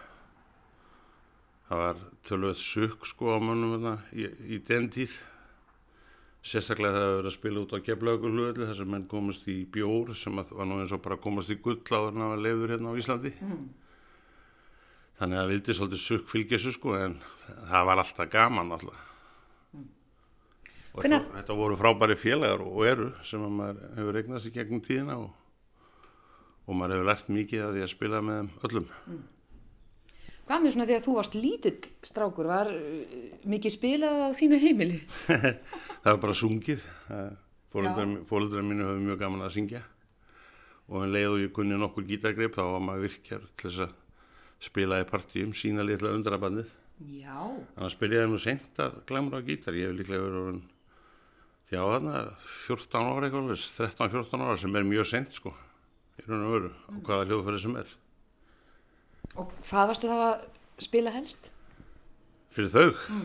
það 1.69 1.81
var 1.81 2.03
tölvöð 2.29 2.59
sukk 2.61 3.07
sko 3.09 3.37
á 3.37 3.39
mönnum 3.41 3.77
hérna 3.77 3.95
í, 4.13 4.27
í 4.57 4.59
den 4.65 4.91
tíð. 4.93 5.15
Sérstaklega 6.45 6.93
það 6.93 7.07
hefur 7.07 7.17
verið 7.17 7.31
að 7.31 7.37
spila 7.39 7.63
út 7.63 7.73
á 7.73 7.79
geflaugur 7.87 8.59
þar 8.59 8.77
sem 8.77 8.91
menn 8.93 9.07
komast 9.09 9.47
í 9.49 9.57
bjór 9.65 10.13
sem 10.19 10.37
var 10.37 10.69
nú 10.69 10.83
eins 10.83 10.93
og 10.93 11.01
bara 11.07 11.17
komast 11.17 11.55
í 11.55 11.57
gull 11.57 11.81
á 11.89 12.05
þarna 12.11 12.35
að 12.35 12.45
lefur 12.45 12.75
hérna 12.75 12.93
á 12.93 12.99
Íslandi. 13.01 13.33
Mm. 13.41 13.65
Þannig 15.21 15.41
að 15.41 15.51
vildi 15.55 15.77
svolítið 15.79 16.03
sukk 16.03 16.29
fylgja 16.29 16.59
þessu 16.59 16.75
sko 16.77 16.99
en 16.99 17.17
það 17.71 17.89
var 17.89 18.03
alltaf 18.03 18.31
gaman 18.33 18.77
alltaf. 18.77 19.11
Mm. 19.73 19.89
og 20.93 21.01
þetta, 21.01 21.21
þetta 21.39 21.59
voru 21.63 21.79
frábæri 21.81 22.19
félagar 22.21 22.67
og 22.67 22.85
eru 22.91 23.09
sem 23.25 23.45
maður 23.49 23.81
hefur 23.97 24.19
regnast 24.19 24.51
í 24.51 24.53
gegnum 24.55 24.85
tíðina 24.85 25.17
og, 25.23 25.31
og 26.69 26.77
maður 26.77 26.99
hefur 26.99 27.09
lært 27.09 27.33
mikið 27.41 27.65
að 27.65 27.79
því 27.79 27.87
að 27.87 27.95
spila 27.95 28.21
með 28.29 28.53
öllum. 28.69 28.91
Mm. 29.09 29.23
Hvað 30.45 30.61
með 30.61 30.75
svona 30.75 30.87
að 30.91 31.07
þú 31.07 31.17
varst 31.17 31.39
lítill 31.39 31.79
strákur, 32.05 32.51
var 32.51 32.69
uh, 32.69 33.25
mikið 33.49 33.77
spilað 33.79 34.23
á 34.25 34.29
þínu 34.37 34.61
heimili? 34.61 35.01
það 36.05 36.11
var 36.11 36.23
bara 36.27 36.37
sungið 36.37 36.85
fólkdra 37.75 38.63
mínu 38.63 38.87
höfðu 38.87 39.03
mjög 39.03 39.21
gaman 39.25 39.43
að 39.43 39.57
syngja 39.57 39.81
og 40.89 41.03
en 41.03 41.15
leið 41.15 41.31
og 41.33 41.43
ég 41.43 41.53
kunni 41.57 41.79
nokkur 41.81 42.07
gítargrip 42.07 42.57
þá 42.57 42.65
var 42.69 42.83
maður 42.85 43.07
virkjar 43.09 43.47
til 43.57 43.71
þess 43.71 43.87
að 43.87 43.95
spilaði 44.65 45.07
partíum, 45.09 45.53
sína 45.57 45.85
litla 45.85 46.13
undrabandið. 46.15 46.71
Já. 47.11 47.37
Þannig 47.75 47.89
að 47.89 47.93
spiljaði 47.97 48.31
nú 48.31 48.41
sent 48.41 48.81
að 48.81 49.01
glemra 49.09 49.41
á 49.43 49.47
gítar. 49.47 49.77
Ég 49.77 49.91
hef 49.91 49.99
líklega 49.99 50.25
verið 50.25 50.41
orðin, 50.43 50.63
já 51.73 51.81
þarna, 51.83 52.23
14 52.69 53.11
ára 53.11 53.29
eitthvað, 53.29 53.53
13-14 53.81 54.47
ára 54.47 54.57
sem 54.63 54.79
er 54.79 54.89
mjög 54.89 55.11
sent 55.11 55.37
sko, 55.41 55.55
í 56.21 56.27
raun 56.29 56.47
og 56.47 56.55
veru, 56.55 56.73
og 56.93 57.01
hvaða 57.09 57.29
hljóðfæri 57.31 57.63
sem 57.65 57.79
er. 57.83 57.97
Og 59.35 59.51
hvað 59.67 59.89
varstu 59.91 60.11
þá 60.11 60.19
að 60.25 60.45
spila 60.85 61.13
helst? 61.15 61.51
Fyrir 62.55 62.71
þau? 62.71 62.91
Mm. 63.11 63.25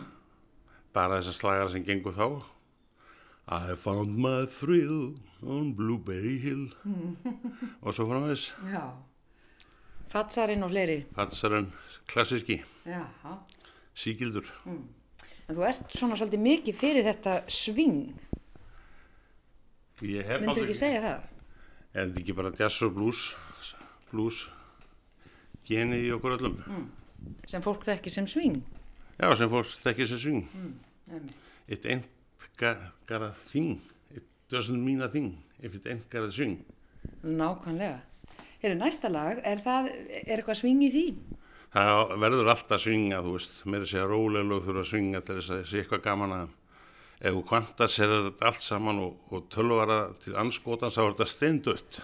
Bara 0.95 1.19
þessar 1.19 1.37
slagar 1.37 1.69
sem 1.73 1.85
gengur 1.85 2.15
þá. 2.15 2.25
I 3.49 3.75
found 3.81 4.17
my 4.21 4.45
thrill 4.45 5.15
on 5.41 5.73
Blueberry 5.77 6.37
Hill. 6.41 6.69
Mm. 6.85 7.17
og 7.85 7.93
svo 7.93 8.05
frá 8.09 8.21
þess. 8.27 8.53
Já. 8.69 8.83
Fatsarinn 10.09 10.65
og 10.65 10.73
fleiri. 10.73 11.03
Fatsarinn, 11.13 11.69
klassíski. 12.09 12.63
Já. 12.89 13.03
Síkildur. 13.93 14.49
Mm. 14.65 14.87
En 15.49 15.57
þú 15.57 15.65
ert 15.65 15.97
svona 15.97 16.17
svolítið 16.17 16.45
mikið 16.45 16.77
fyrir 16.77 17.05
þetta 17.05 17.39
sving. 17.49 18.13
Myndur 19.99 20.63
ekki 20.63 20.77
segja 20.77 21.01
það? 21.03 21.29
En 21.99 22.13
ekki 22.21 22.35
bara 22.37 22.53
jazz 22.55 22.85
og 22.85 22.93
blues, 22.95 23.23
blues, 24.11 24.43
genið 25.69 26.07
í 26.07 26.11
okkur 26.17 26.35
öllum. 26.37 26.57
Mm. 26.65 26.87
Sem 27.49 27.63
fólk 27.63 27.85
þekki 27.87 28.13
sem 28.13 28.27
sving? 28.29 28.59
Já, 29.19 29.29
sem 29.37 29.51
fólk 29.51 29.71
þekki 29.83 30.09
sem 30.09 30.21
sving. 30.21 30.43
Mm. 30.55 31.31
Eitt 31.69 31.87
endgara 31.93 33.31
þing, 33.45 33.79
it 34.15 34.27
doesn't 34.51 34.83
mean 34.83 35.01
a 35.05 35.09
thing 35.11 35.35
if 35.61 35.75
it 35.75 35.87
endgara 35.89 36.31
sving. 36.33 36.61
Nákvæmlega. 37.23 37.99
Eru 38.59 38.75
næsta 38.75 39.11
lag, 39.11 39.39
er 39.47 39.61
það, 39.63 39.91
er 40.25 40.39
eitthvað 40.39 40.61
sving 40.61 40.81
í 40.83 40.91
því? 40.91 41.03
Það 41.69 42.15
verður 42.23 42.49
alltaf 42.51 42.81
svinga, 42.81 43.19
þú 43.23 43.35
veist, 43.35 43.59
mér 43.69 43.83
er 43.83 43.85
að 43.85 43.91
segja 43.91 44.07
rólega 44.09 44.47
lög 44.49 44.63
þurfa 44.65 44.81
að 44.81 44.89
svinga 44.89 45.21
til 45.21 45.35
þess 45.37 45.51
að 45.51 45.59
það 45.59 45.69
sé 45.69 45.83
eitthvað 45.83 46.05
gaman 46.07 46.33
að 46.35 46.55
ef 47.19 47.35
þú 47.35 47.43
kvantar 47.51 47.91
sér 47.91 48.15
allt 48.47 48.63
saman 48.63 49.03
og, 49.03 49.19
og 49.35 49.45
tölvara 49.53 49.99
til 50.23 50.33
anskotans 50.39 50.95
þá 50.97 51.03
er 51.03 51.13
þetta 51.13 51.29
steindött. 51.33 52.01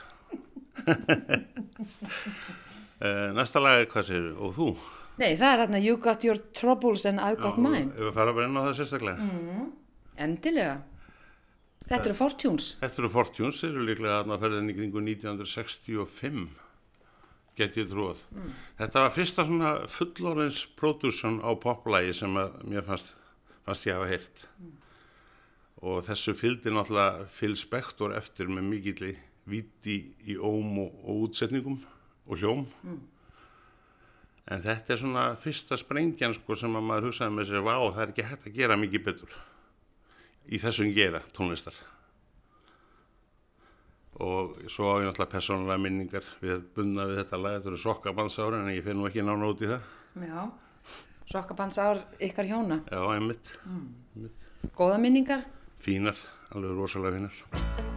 Eh, 3.02 3.32
næsta 3.36 3.60
lag 3.60 3.82
er 3.82 3.90
hvað 3.92 4.06
sér, 4.08 4.28
og 4.40 4.54
þú? 4.56 4.68
Nei, 5.20 5.34
það 5.40 5.50
er 5.50 5.62
hérna 5.64 5.80
You 5.84 5.96
got 6.00 6.24
your 6.24 6.38
troubles 6.56 7.06
and 7.08 7.20
I've 7.20 7.40
got 7.42 7.56
Já, 7.56 7.64
mine. 7.64 7.92
Ef 7.92 8.04
við 8.08 8.14
fara 8.16 8.36
bara 8.36 8.48
inn 8.48 8.60
á 8.60 8.64
það 8.68 8.78
sérstaklega. 8.80 9.26
Mm, 9.26 9.66
endilega. 10.26 10.76
Þetta 11.86 12.10
eru 12.10 12.18
Fortunes? 12.18 12.70
Þetta 12.82 13.02
eru 13.04 13.10
Fortunes, 13.14 13.60
þeir 13.62 13.74
eru 13.74 13.88
líklega 13.90 14.22
aðna 14.22 14.38
að 14.38 14.46
ferðin 14.46 14.72
í 14.72 14.76
kringu 14.78 15.04
1965, 15.04 16.46
get 17.60 17.78
ég 17.80 17.92
trúið. 17.92 18.24
Mm. 18.34 18.56
Þetta 18.80 19.04
var 19.04 19.14
fyrsta 19.16 19.46
svona 19.48 19.74
fullorðins 19.92 20.64
pródúsjón 20.80 21.42
á 21.44 21.52
poplægi 21.62 22.16
sem 22.16 22.32
mér 22.36 22.88
fannst, 22.88 23.12
fannst 23.68 23.88
ég 23.88 24.00
hafa 24.00 24.10
heyrt. 24.10 24.48
Mm. 24.58 24.74
Og 25.86 26.00
þessu 26.08 26.34
fylgdi 26.40 26.72
náttúrulega 26.74 27.28
Phil 27.36 27.60
Spector 27.60 28.16
eftir 28.18 28.48
með 28.50 28.72
mikill 28.72 29.12
viti 29.46 30.00
í 30.26 30.40
óm 30.40 30.80
og, 30.82 30.96
og 31.06 31.28
útsetningum 31.28 31.84
og 32.26 32.40
hljóm. 32.42 32.64
Mm. 32.84 33.02
En 34.46 34.62
þetta 34.62 34.94
er 34.94 35.02
svona 35.02 35.26
fyrsta 35.42 35.78
sprengjan 35.80 36.36
sko 36.38 36.58
sem 36.60 36.78
að 36.78 36.86
maður 36.86 37.10
hugsaði 37.10 37.34
með 37.34 37.50
sér, 37.50 37.66
vá 37.66 37.76
það 37.80 38.02
er 38.04 38.14
ekki 38.14 38.30
hægt 38.30 38.48
að 38.48 38.58
gera 38.60 38.78
mikið 38.78 39.06
betur 39.10 39.38
í 40.46 40.62
þessum 40.62 40.92
gera 40.94 41.22
tónlistar 41.34 41.78
og 44.16 44.62
svo 44.72 44.94
á 44.96 45.04
ég 45.04 45.10
náttúrulega 45.10 45.34
persónulega 45.34 45.82
minningar 45.82 46.28
við 46.40 46.62
bunna 46.76 47.08
við 47.10 47.20
þetta 47.24 47.40
lag, 47.42 47.58
þetta 47.58 47.72
eru 47.72 47.82
sokkabandsári 47.84 48.62
en 48.62 48.72
ég 48.72 48.86
finn 48.86 49.02
nú 49.02 49.10
ekki 49.10 49.26
nána 49.26 49.50
út 49.52 49.66
í 49.66 49.72
það 49.74 49.92
Já, 50.24 50.46
sokkabandsár 51.34 52.06
ykkar 52.24 52.48
hjóna 52.48 52.80
Já, 52.88 53.02
einmitt, 53.18 53.52
mm. 53.66 53.84
einmitt. 54.16 54.48
Góða 54.78 55.02
minningar? 55.04 55.44
Fínar, 55.84 56.26
alveg 56.56 56.80
rosalega 56.80 57.20
fínar 57.20 57.95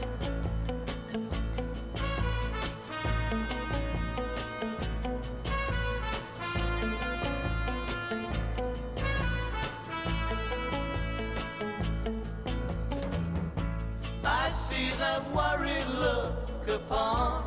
upon 16.91 17.45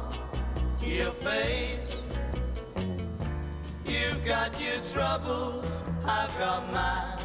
your 0.83 1.11
face. 1.11 2.01
You've 3.85 4.23
got 4.25 4.51
your 4.61 4.81
troubles, 4.83 5.65
I've 6.05 6.37
got 6.37 6.71
mine. 6.71 7.17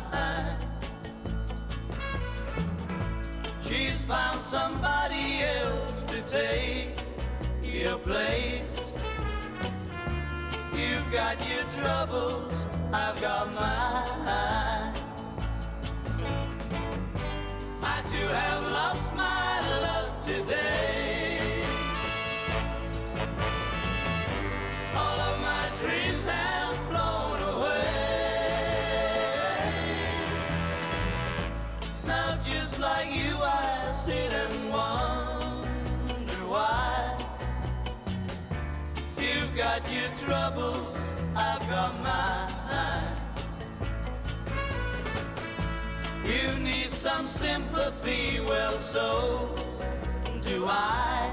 She's 3.63 4.01
found 4.03 4.41
somebody 4.41 5.43
else 5.43 6.05
to 6.05 6.23
take 6.23 6.97
your 7.63 7.99
place. 7.99 8.81
You've 10.73 11.11
got 11.13 11.37
your 11.49 11.65
troubles, 11.79 12.53
I've 12.93 13.21
got 13.21 13.47
mine. 13.55 14.95
I 17.83 18.03
too 18.11 18.29
have 18.41 18.63
lost 18.73 19.17
my 19.17 19.81
love 19.83 20.25
today. 20.25 20.96
Troubles, 40.27 40.99
I've 41.37 41.65
got 41.71 41.95
mine. 42.03 43.17
You 46.25 46.65
need 46.65 46.91
some 46.91 47.27
sympathy, 47.27 48.41
well, 48.41 48.77
so 48.79 49.55
do 50.43 50.67
I. 50.67 51.31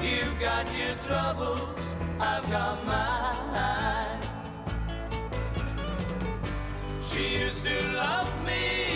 You've 0.00 0.40
got 0.40 0.66
your 0.76 0.96
troubles, 1.06 1.78
I've 2.18 2.50
got 2.50 2.84
mine. 2.84 4.22
She 7.08 7.38
used 7.44 7.64
to 7.66 7.76
love 7.94 8.32
me, 8.44 8.89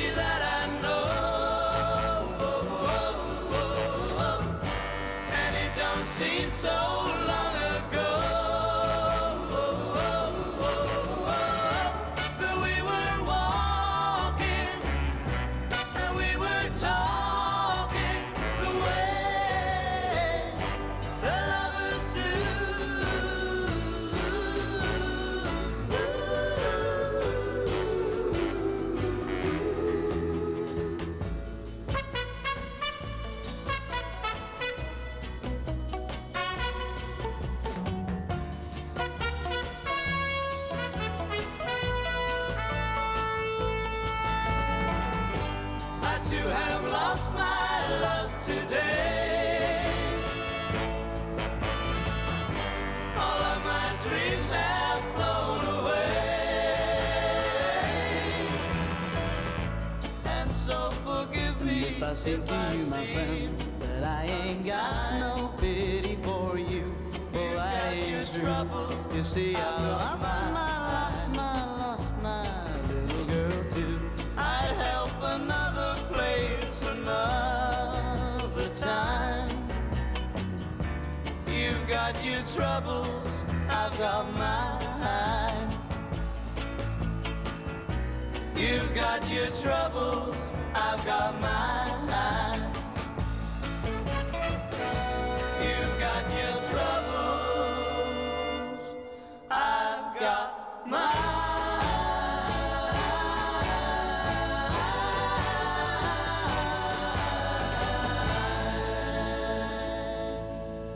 say 62.24 62.36
to 62.36 62.40
you, 62.40 62.90
my 62.90 63.04
friend, 63.04 63.58
that 63.80 64.02
I 64.02 64.24
ain't 64.24 64.64
got 64.64 65.20
no 65.20 65.52
pity 65.58 66.16
for 66.22 66.56
you, 66.56 66.90
for 67.34 67.58
I 67.58 67.92
ain't 67.92 68.32
true. 68.32 69.14
You 69.14 69.22
see, 69.22 69.54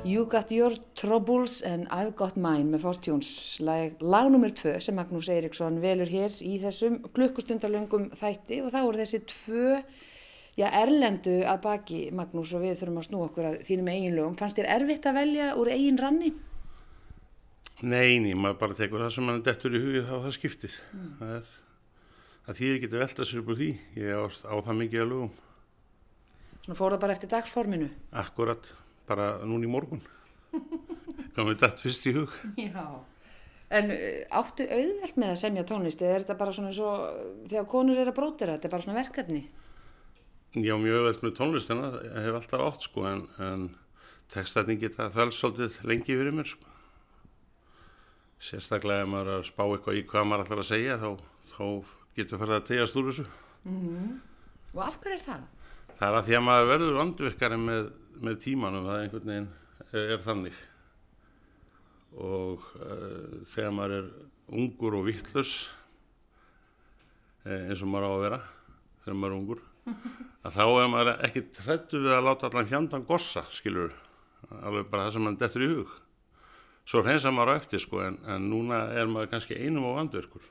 You 0.09 0.25
Got 0.25 0.51
Your 0.51 0.73
Troubles 0.95 1.61
and 1.61 1.85
I've 1.93 2.15
Got 2.17 2.39
Mine 2.41 2.71
með 2.73 2.87
Fortunes 2.87 3.31
lag, 3.61 3.99
lag 4.01 4.31
nummer 4.33 4.49
tvö 4.57 4.79
sem 4.81 4.97
Magnús 4.97 5.29
Eiríksson 5.29 5.83
velur 5.83 6.09
hér 6.09 6.33
í 6.49 6.55
þessum 6.63 6.97
klukkustundalöngum 7.13 8.07
þætti 8.17 8.63
og 8.65 8.73
þá 8.73 8.79
eru 8.79 9.01
þessi 9.03 9.21
tvö 9.29 9.75
já, 10.57 10.71
erlendu 10.71 11.43
að 11.45 11.61
baki 11.67 12.01
Magnús 12.17 12.55
og 12.57 12.65
við 12.65 12.81
þurfum 12.81 13.03
að 13.03 13.07
snú 13.11 13.21
okkur 13.27 13.51
að 13.51 13.61
þínum 13.69 13.93
eigin 13.93 14.17
lögum. 14.17 14.39
Fannst 14.41 14.63
þér 14.63 14.71
erfitt 14.79 15.11
að 15.13 15.21
velja 15.21 15.51
úr 15.61 15.73
eigin 15.75 16.01
ranni? 16.01 16.33
Nei, 17.85 18.17
ný, 18.25 18.33
maður 18.33 18.59
bara 18.65 18.81
tekur 18.81 19.05
það 19.05 19.15
sem 19.19 19.29
mann 19.29 19.45
dettur 19.45 19.77
í 19.77 19.85
hugið 19.85 20.09
þá 20.09 20.17
það 20.17 20.37
skiptið. 20.41 20.83
Það 21.21 21.37
er, 21.37 21.55
það 22.49 22.61
þýðir 22.63 22.81
ekki 22.81 22.93
að 22.95 23.01
velta 23.05 23.29
sér 23.29 23.45
upp 23.45 23.53
úr 23.53 23.61
því. 23.61 23.71
Ég 24.01 24.17
á, 24.17 24.25
á 24.25 24.55
það 24.57 24.83
mikið 24.87 25.05
að 25.05 25.13
lögum. 25.13 25.39
Svona 26.65 26.81
fór 26.81 26.97
það 26.97 27.03
bara 27.05 27.19
eftir 27.19 27.37
dagsforminu? 27.37 27.95
Akkurat, 28.25 28.77
bara 29.09 29.29
núna 29.45 29.67
í 29.67 29.71
morgun. 29.73 30.03
Komið 31.37 31.63
dett 31.63 31.85
fyrst 31.85 32.09
í 32.11 32.15
hug. 32.17 32.35
Já. 32.59 32.85
En 33.69 33.93
uh, 33.93 34.39
áttu 34.41 34.65
auðvelt 34.65 35.19
með 35.21 35.35
að 35.35 35.41
semja 35.43 35.67
tónlist 35.69 36.03
eða 36.03 36.15
er 36.15 36.25
þetta 36.25 36.39
bara 36.41 36.55
svona 36.57 36.73
svo, 36.73 36.93
þegar 37.51 37.69
konur 37.69 38.01
er 38.01 38.11
að 38.13 38.17
brótira, 38.17 38.57
þetta 38.57 38.69
er 38.71 38.75
bara 38.77 38.87
svona 38.87 39.01
verkefni? 39.01 39.43
Já, 40.57 40.73
mjög 40.81 41.05
veld 41.05 41.27
með 41.27 41.37
tónlistina, 41.37 41.91
ég 42.07 42.25
hef 42.25 42.39
alltaf 42.39 42.65
átt 42.65 42.87
sko, 42.89 43.05
en, 43.05 43.27
en 43.45 43.67
textatning 44.33 44.81
geta 44.81 45.11
svolítið 45.13 45.77
lengi 45.89 46.17
fyrir 46.17 46.33
mér 46.33 46.49
sko. 46.49 46.73
Sérstaklega 48.39 49.05
ef 49.05 49.11
maður 49.13 49.33
er 49.35 49.41
að 49.43 49.47
spá 49.51 49.63
eitthvað 49.67 49.99
í 49.99 50.03
hvað 50.09 50.27
maður 50.31 50.47
ætlar 50.47 50.63
að 50.63 50.69
segja, 50.71 50.97
þá, 51.03 51.09
þá 51.53 51.65
getur 52.17 52.41
farið 52.41 52.57
að 52.57 52.67
tegjast 52.71 52.99
úr 52.99 53.09
þessu. 53.11 53.25
Og 54.73 54.83
af 54.85 54.99
hverju 55.03 55.19
er 55.19 55.25
það? 55.27 55.47
Það 55.99 56.09
er 56.09 56.19
að 56.19 56.29
því 56.29 56.37
að 56.39 56.45
maður 56.47 56.69
verður 56.73 56.99
vandvirkari 57.03 57.59
með, 57.61 57.89
með 58.25 58.41
tímanum, 58.45 58.87
það 58.89 59.03
einhvern 59.05 59.31
veginn 59.33 59.49
er, 59.93 60.03
er 60.17 60.23
þannig. 60.25 60.59
Og 62.19 62.65
uh, 62.81 63.39
þegar 63.53 63.75
maður 63.77 63.97
er 63.99 64.11
ungur 64.59 64.97
og 64.99 65.07
vittlus, 65.09 65.55
eh, 67.45 67.69
eins 67.69 67.83
og 67.85 67.91
maður 67.93 68.09
á 68.09 68.13
að 68.15 68.23
vera, 68.25 68.39
þegar 69.05 69.19
maður 69.19 69.35
er 69.35 69.39
ungur, 69.39 69.65
að 70.45 70.55
þá 70.57 70.63
er 70.67 70.93
maður 70.93 71.11
ekki 71.29 71.43
hrættu 71.65 72.03
við 72.05 72.15
að 72.17 72.27
láta 72.29 72.49
allan 72.49 72.71
hjandan 72.71 73.05
gossa, 73.09 73.45
skilur, 73.53 73.93
alveg 74.63 74.89
bara 74.89 75.09
það 75.09 75.17
sem 75.17 75.27
mann 75.29 75.41
dettur 75.41 75.67
í 75.67 75.73
hug. 75.75 75.97
Svo 76.89 77.03
hreinsa 77.05 77.33
maður 77.35 77.53
á 77.53 77.61
eftir, 77.61 77.83
sko, 77.85 78.01
en, 78.07 78.17
en 78.25 78.49
núna 78.49 78.87
er 78.97 79.11
maður 79.11 79.35
kannski 79.35 79.59
einum 79.61 79.91
á 79.93 80.01
vandvirkur. 80.01 80.49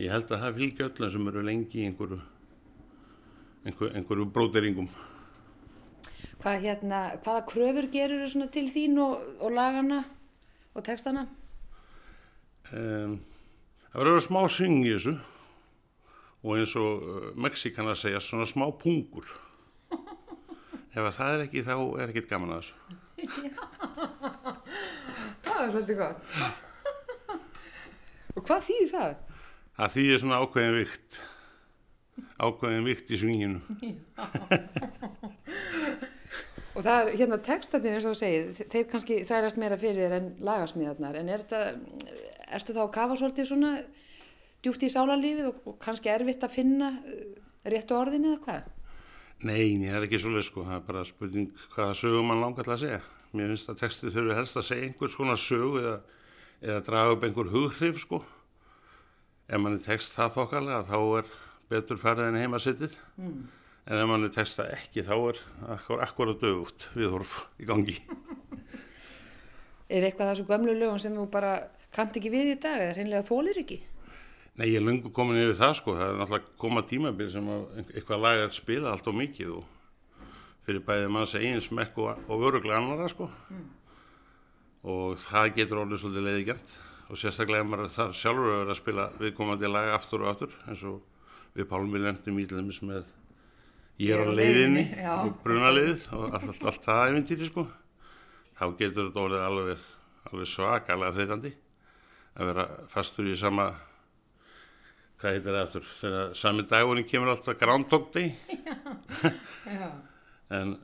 Ég 0.00 0.10
held 0.10 0.30
að 0.30 0.42
það 0.42 0.58
fylgja 0.58 0.88
öllum 0.90 1.14
sem 1.14 1.30
eru 1.30 1.46
lengi 1.46 1.82
í 1.82 1.86
einhverju, 1.86 2.18
einhver, 3.66 3.94
einhverju 3.94 4.26
bróteringum. 4.34 4.90
Hvað, 6.40 6.62
hérna, 6.64 6.98
hvaða 7.20 7.40
kröfur 7.44 7.86
gerur 7.92 8.24
svona 8.32 8.46
til 8.48 8.64
þín 8.72 8.96
og, 9.02 9.18
og 9.44 9.52
lagana 9.52 9.98
og 10.72 10.84
textana? 10.86 11.26
Um, 12.72 13.18
það 13.90 13.98
verður 14.00 14.24
smá 14.24 14.40
syng 14.48 14.78
í 14.80 14.94
þessu 14.94 15.12
og 16.40 16.54
eins 16.54 16.72
og 16.80 17.04
uh, 17.04 17.26
Mexikana 17.36 17.92
segja 17.92 18.22
svona 18.24 18.46
smá 18.48 18.64
pungur. 18.80 19.28
Ef 20.94 21.02
að 21.02 21.12
það 21.18 21.34
er 21.34 21.44
ekki 21.44 21.66
þá 21.66 21.74
er 21.76 22.06
ekkert 22.14 22.30
gaman 22.32 22.54
að 22.56 22.62
þessu. 22.62 22.76
Það 25.44 25.60
er 25.60 25.72
svolítið 25.74 25.98
gott. 25.98 26.18
og 28.36 28.46
hvað 28.46 28.64
þýðir 28.70 28.90
það? 28.94 29.12
Það 29.76 29.94
þýðir 29.98 30.22
svona 30.22 30.40
ákveðin 30.40 30.78
vikt, 30.78 31.20
ákveðin 32.40 32.88
vikt 32.88 33.12
í 33.12 33.20
synginu. 33.20 33.60
Og 36.80 36.86
það 36.86 37.00
er, 37.02 37.10
hérna, 37.20 37.38
textatinn 37.44 37.96
eins 37.98 38.06
og 38.08 38.14
þú 38.14 38.20
segir, 38.22 38.50
þe- 38.56 38.66
þeir 38.72 38.86
kannski 38.94 39.18
þvælast 39.28 39.60
meira 39.60 39.78
fyrir 39.80 40.06
þér 40.06 40.16
en 40.16 40.28
lagasmíðarnar, 40.48 41.18
en 41.20 41.32
er 41.34 41.44
þetta, 41.44 41.62
ertu 42.56 42.76
þá 42.76 42.82
að 42.86 42.92
kafa 42.96 43.18
svolítið 43.20 43.48
svona 43.50 43.72
djúpt 44.64 44.86
í 44.86 44.92
sálarlífið 44.94 45.48
og, 45.50 45.58
og 45.68 45.78
kannski 45.84 46.12
erfitt 46.12 46.46
að 46.46 46.54
finna 46.56 46.92
eh, 47.04 47.26
réttu 47.74 47.96
orðin 47.98 48.28
eða 48.30 48.40
hvað? 48.46 48.70
Nei, 49.48 49.76
það 49.82 49.98
er 50.00 50.06
ekki 50.08 50.22
svolítið 50.24 50.48
sko, 50.48 50.64
það 50.68 50.78
er 50.80 50.86
bara 50.88 51.04
spurning 51.08 51.50
hvaða 51.74 51.98
sögu 52.00 52.24
mann 52.28 52.42
langar 52.44 52.66
til 52.66 52.74
að 52.74 52.82
segja. 52.86 53.02
Mér 53.36 53.52
finnst 53.52 53.70
að 53.70 53.78
textið 53.84 54.16
þurfi 54.16 54.36
helst 54.40 54.58
að 54.58 54.66
segja 54.66 54.88
einhvers 54.88 55.14
konar 55.20 55.38
sögu 55.40 55.78
eða 55.84 55.98
eða 56.60 56.80
draga 56.84 57.12
upp 57.14 57.22
einhver 57.24 57.48
hughrif 57.54 58.00
sko 58.02 58.18
ef 59.48 59.60
manni 59.64 59.80
tekst 59.80 60.12
það 60.12 60.34
þokkarlega 60.34 60.82
þá 60.90 60.96
er 61.20 61.30
betur 61.72 62.00
ferðið 62.02 62.26
en 62.28 62.36
heimasittið 62.42 62.96
mm. 63.16 63.38
En 63.86 64.00
ef 64.00 64.08
manni 64.10 64.30
tekst 64.34 64.60
það 64.60 64.74
ekki 64.76 65.04
þá 65.06 65.14
er 65.16 65.40
akkur, 65.76 66.02
akkur 66.04 66.32
að 66.34 66.42
dögut 66.44 66.88
viðhorf 66.96 67.36
í 67.60 67.68
gangi. 67.68 67.96
Er 69.90 70.06
eitthvað 70.06 70.32
þessu 70.32 70.46
gömlu 70.50 70.74
lögum 70.76 71.00
sem 71.02 71.16
þú 71.16 71.24
bara 71.32 71.54
kannt 71.94 72.18
ekki 72.18 72.30
við 72.30 72.52
í 72.52 72.60
dag 72.62 72.78
eða 72.78 72.94
hreinlega 72.98 73.26
þólir 73.26 73.62
ekki? 73.64 73.80
Nei, 74.60 74.68
ég 74.68 74.78
er 74.78 74.84
lungu 74.84 75.10
komin 75.14 75.40
yfir 75.40 75.58
það 75.58 75.74
sko. 75.78 75.96
Það 75.96 76.08
er 76.12 76.18
náttúrulega 76.20 76.54
koma 76.60 76.82
tímabil 76.86 77.30
sem 77.32 77.50
að 77.50 77.78
eitthvað 77.94 78.24
lag 78.26 78.42
er 78.44 78.54
spilað 78.54 78.92
allt 78.92 79.10
og 79.10 79.18
mikið 79.18 79.52
og 79.56 79.68
fyrir 80.66 80.84
bæðið 80.86 81.12
manns 81.14 81.36
eigin 81.38 81.64
smekk 81.64 82.00
og, 82.04 82.24
og 82.28 82.42
vöruglega 82.44 82.78
annara 82.78 83.08
sko. 83.10 83.30
Og 84.90 85.18
það 85.24 85.54
getur 85.56 85.82
orðið 85.82 86.02
svolítið 86.02 86.26
leiðigjant 86.28 86.74
og 87.10 87.18
sérstaklega 87.18 87.64
ef 87.64 87.70
maður 87.70 87.94
þarf 87.96 88.18
sjálfur 88.20 88.50
að 88.50 88.60
vera 88.60 88.74
að 88.74 88.78
spila 88.78 89.06
viðkomandi 89.18 89.70
lag 89.70 89.94
aftur 89.96 90.22
og 90.22 90.30
aftur 90.30 90.52
eins 90.66 90.84
og 90.86 91.00
við 91.56 91.66
Pálmi 91.72 92.02
lendum 92.04 92.38
í 92.38 92.46
dæmis 92.46 92.78
með 92.86 93.08
ég 94.00 94.14
er 94.16 94.24
á 94.24 94.28
leiðinni 94.32 94.84
brunaliðið 95.44 96.08
og 96.16 96.26
allt, 96.30 96.50
allt, 96.52 96.66
allt 96.70 96.88
það 96.88 97.04
eventýri 97.10 97.48
sko 97.50 97.66
þá 98.58 98.64
getur 98.80 99.08
þetta 99.08 99.24
orðið 99.26 99.46
alveg, 99.46 99.86
alveg 100.30 100.50
svakalega 100.50 101.16
þreytandi 101.16 101.54
að 102.40 102.52
vera 102.52 102.66
fastur 102.92 103.30
í 103.30 103.38
sama 103.38 103.70
hvað 105.20 105.34
heitir 105.36 105.50
það 105.50 105.64
aftur 105.64 105.90
þegar 106.00 106.36
sami 106.42 106.68
dagurinn 106.68 107.08
kemur 107.08 107.34
alltaf 107.34 107.58
Já. 109.70 109.90
en 110.60 110.78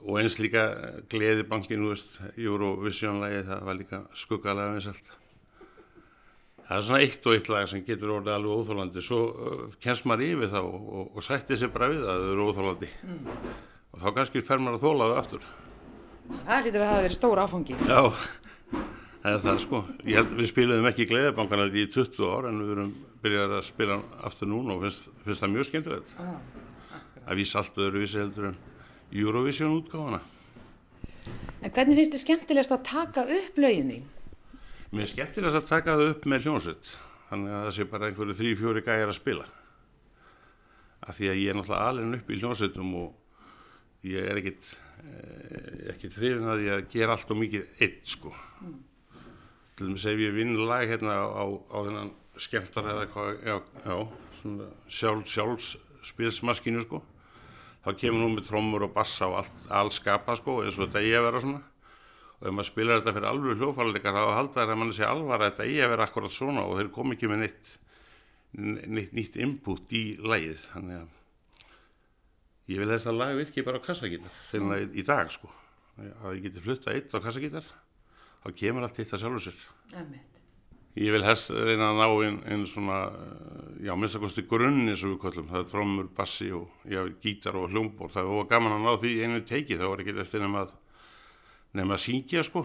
og 0.00 0.20
eins 0.20 0.38
líka 0.40 0.64
gleðibankin, 1.12 1.82
þú 1.82 1.90
veist, 1.92 2.14
Eurovision-lagi, 2.40 3.42
það 3.48 3.66
var 3.66 3.76
líka 3.76 4.00
skuggalega 4.16 4.76
vinsalt. 4.76 5.10
Það 6.70 6.78
er 6.78 6.84
svona 6.86 6.98
eitt 7.02 7.24
og 7.26 7.34
eitt 7.34 7.48
lag 7.50 7.64
sem 7.66 7.80
getur 7.82 8.12
orðið 8.14 8.30
alveg 8.36 8.58
óþólandi, 8.60 9.02
svo 9.02 9.16
uh, 9.26 9.62
kennst 9.82 10.04
maður 10.06 10.28
yfir 10.28 10.50
það 10.52 10.66
og, 10.68 10.82
og, 10.86 11.06
og 11.18 11.24
sætti 11.26 11.56
sér 11.58 11.72
bara 11.74 11.88
við 11.90 12.04
að 12.04 12.20
þau 12.20 12.28
eru 12.30 12.44
óþólandi. 12.46 12.90
Og 13.90 13.96
þá 13.98 14.06
kannski 14.20 14.42
fer 14.46 14.62
maður 14.62 14.76
að 14.78 14.84
þóla 14.84 15.08
þau 15.08 15.14
aftur. 15.18 15.48
Það 16.44 16.68
lítur 16.68 16.84
að 16.84 16.92
hafa 16.92 17.00
verið 17.08 17.18
stór 17.18 17.40
áfangi. 17.42 17.78
Já, 17.90 17.98
það 19.24 19.32
er 19.32 19.42
það 19.48 19.58
sko. 19.64 19.80
Held, 20.04 20.36
við 20.38 20.50
spilaðum 20.52 20.88
ekki 20.92 21.08
gleðibankan 21.10 21.64
í 21.66 21.84
20 21.96 22.30
ár 22.36 22.48
en 22.52 22.62
við 22.62 22.72
erum 22.76 22.94
byrjað 23.24 23.56
að 23.58 23.66
spila 23.72 23.98
aftur 24.30 24.52
núna 24.54 24.76
og 24.76 24.86
finnst, 24.86 25.10
finnst 25.26 25.42
það 25.42 25.54
mjög 25.56 25.68
skemmtilegt. 25.72 26.14
Það 27.18 27.42
vísi 27.42 27.60
allt 27.64 27.82
öðruvísi 27.82 28.22
heldur 28.22 28.52
en 28.52 28.62
Eurovision 29.10 29.74
útgáfana. 29.80 30.22
En 31.66 31.74
hvernig 31.74 31.98
finnst 31.98 32.14
þið 32.14 32.26
skemmtilegast 32.28 32.78
að 32.78 32.88
taka 32.94 33.26
upp 33.26 33.58
lögin 33.58 33.94
þín? 33.96 34.08
Mér 34.90 35.04
er 35.06 35.10
skemmtilegast 35.12 35.58
að 35.60 35.68
taka 35.70 35.92
það 35.94 36.08
upp 36.10 36.24
með 36.26 36.46
hljónsveit. 36.48 36.88
Þannig 37.28 37.52
að 37.54 37.60
það 37.64 37.74
sé 37.76 37.84
bara 37.92 38.06
einhverju 38.08 38.34
þrý, 38.40 38.54
fjóri 38.58 38.80
gæjar 38.82 39.12
að 39.12 39.18
spila. 39.20 39.44
Af 41.06 41.14
því 41.14 41.28
að 41.30 41.38
ég 41.38 41.50
er 41.52 41.58
náttúrulega 41.58 41.90
alveg 41.92 42.16
upp 42.16 42.32
í 42.34 42.38
hljónsveitum 42.40 42.96
og 42.98 44.08
ég 44.10 44.26
er 44.32 44.40
ekkit, 44.40 44.72
eh, 45.04 45.92
ekkit 45.94 46.18
hrifin 46.18 46.50
að 46.50 46.64
ég 46.64 46.74
að 46.74 46.90
gera 46.96 47.14
allt 47.14 47.30
og 47.30 47.38
mikið 47.38 47.86
eitt 47.86 48.02
sko. 48.16 48.34
Til 49.78 49.86
dæmis 49.86 50.08
ef 50.10 50.18
ég 50.18 50.34
vinn 50.34 50.58
lag 50.58 50.90
hérna 50.90 51.22
á, 51.22 51.38
á, 51.38 51.76
þennan 51.86 52.12
skemmtar 52.36 52.90
eða 52.90 53.06
hvað, 53.14 53.30
já, 53.46 53.56
já, 53.86 53.96
sjálf, 54.90 55.26
sjálfs 55.30 55.76
spilsmaskinu 56.02 56.82
sko. 56.82 57.04
Þá 57.86 57.94
kemur 57.94 58.26
hún 58.26 58.34
með 58.40 58.50
trommur 58.50 58.90
og 58.90 58.94
bassa 58.98 59.30
og 59.30 59.44
allt, 59.44 59.66
allt 59.70 59.94
skapa 59.94 60.34
sko 60.34 60.64
eins 60.64 60.74
og 60.80 60.88
þetta 60.88 61.06
ég 61.06 61.22
vera 61.22 61.46
svona 61.46 61.62
og 62.40 62.48
ef 62.48 62.56
maður 62.56 62.68
spilar 62.70 63.00
þetta 63.00 63.12
fyrir 63.16 63.28
alveg 63.28 63.60
hljófæleikar 63.60 64.16
þá 64.16 64.22
halda 64.32 64.56
þær 64.56 64.72
að 64.72 64.78
mann 64.80 64.92
sé 64.96 65.04
alvar 65.04 65.42
að 65.42 65.50
þetta 65.50 65.66
eigi 65.66 65.82
að 65.84 65.90
vera 65.92 66.06
akkurat 66.08 66.34
svona 66.34 66.64
og 66.64 66.78
þeir 66.78 66.88
kom 66.94 67.12
ekki 67.14 67.28
með 67.28 67.42
neitt, 67.44 67.72
neitt 68.96 69.12
nýtt 69.18 69.36
input 69.44 69.92
í 69.92 70.04
lagið. 70.24 70.64
Þannig 70.72 71.02
að 71.02 72.72
ég 72.72 72.80
vil 72.80 72.90
þess 72.94 73.10
að 73.10 73.20
lag 73.20 73.36
virki 73.36 73.66
bara 73.66 73.82
á 73.82 73.84
kassagítar 73.84 74.40
fyrir 74.48 74.88
í, 74.88 75.04
dag 75.04 75.30
sko. 75.34 75.52
Að 76.00 76.38
ég 76.38 76.48
geti 76.48 76.64
flutta 76.64 76.96
eitt 76.96 77.12
á 77.12 77.20
kassagítar 77.20 77.68
þá 78.40 78.50
kemur 78.56 78.88
allt 78.88 79.00
eitt 79.02 79.12
að 79.12 79.24
sjálfur 79.26 79.48
sér. 79.50 79.62
Ég 80.98 81.12
vil 81.14 81.22
helst 81.22 81.52
reyna 81.52 81.92
að 81.92 82.00
ná 82.00 82.06
einn 82.24 82.38
ein 82.50 82.62
svona 82.66 83.02
eh, 83.14 83.84
já, 83.86 83.92
minnstakosti 83.94 84.42
grunn 84.48 84.88
eins 84.88 85.04
og 85.04 85.12
við 85.12 85.20
kallum 85.22 85.46
það 85.52 85.60
er 85.60 85.68
trommur, 85.70 86.08
bassi 86.16 86.48
og 86.56 86.88
já, 86.88 87.04
gítar 87.22 87.60
og 87.60 87.68
hljómbor 87.70 88.10
það 88.10 88.32
var 88.32 88.48
gaman 88.50 88.74
að 88.74 88.86
ná 88.88 88.96
því 89.04 89.12
einu 89.22 89.42
teiki 89.46 89.78
þá 89.78 89.84
var 89.86 90.02
ekki 90.02 90.16
eftir 90.24 90.42
nema 90.42 90.64
að 90.64 90.72
nema 91.76 91.96
að 91.96 92.04
syngja 92.06 92.44
sko. 92.46 92.64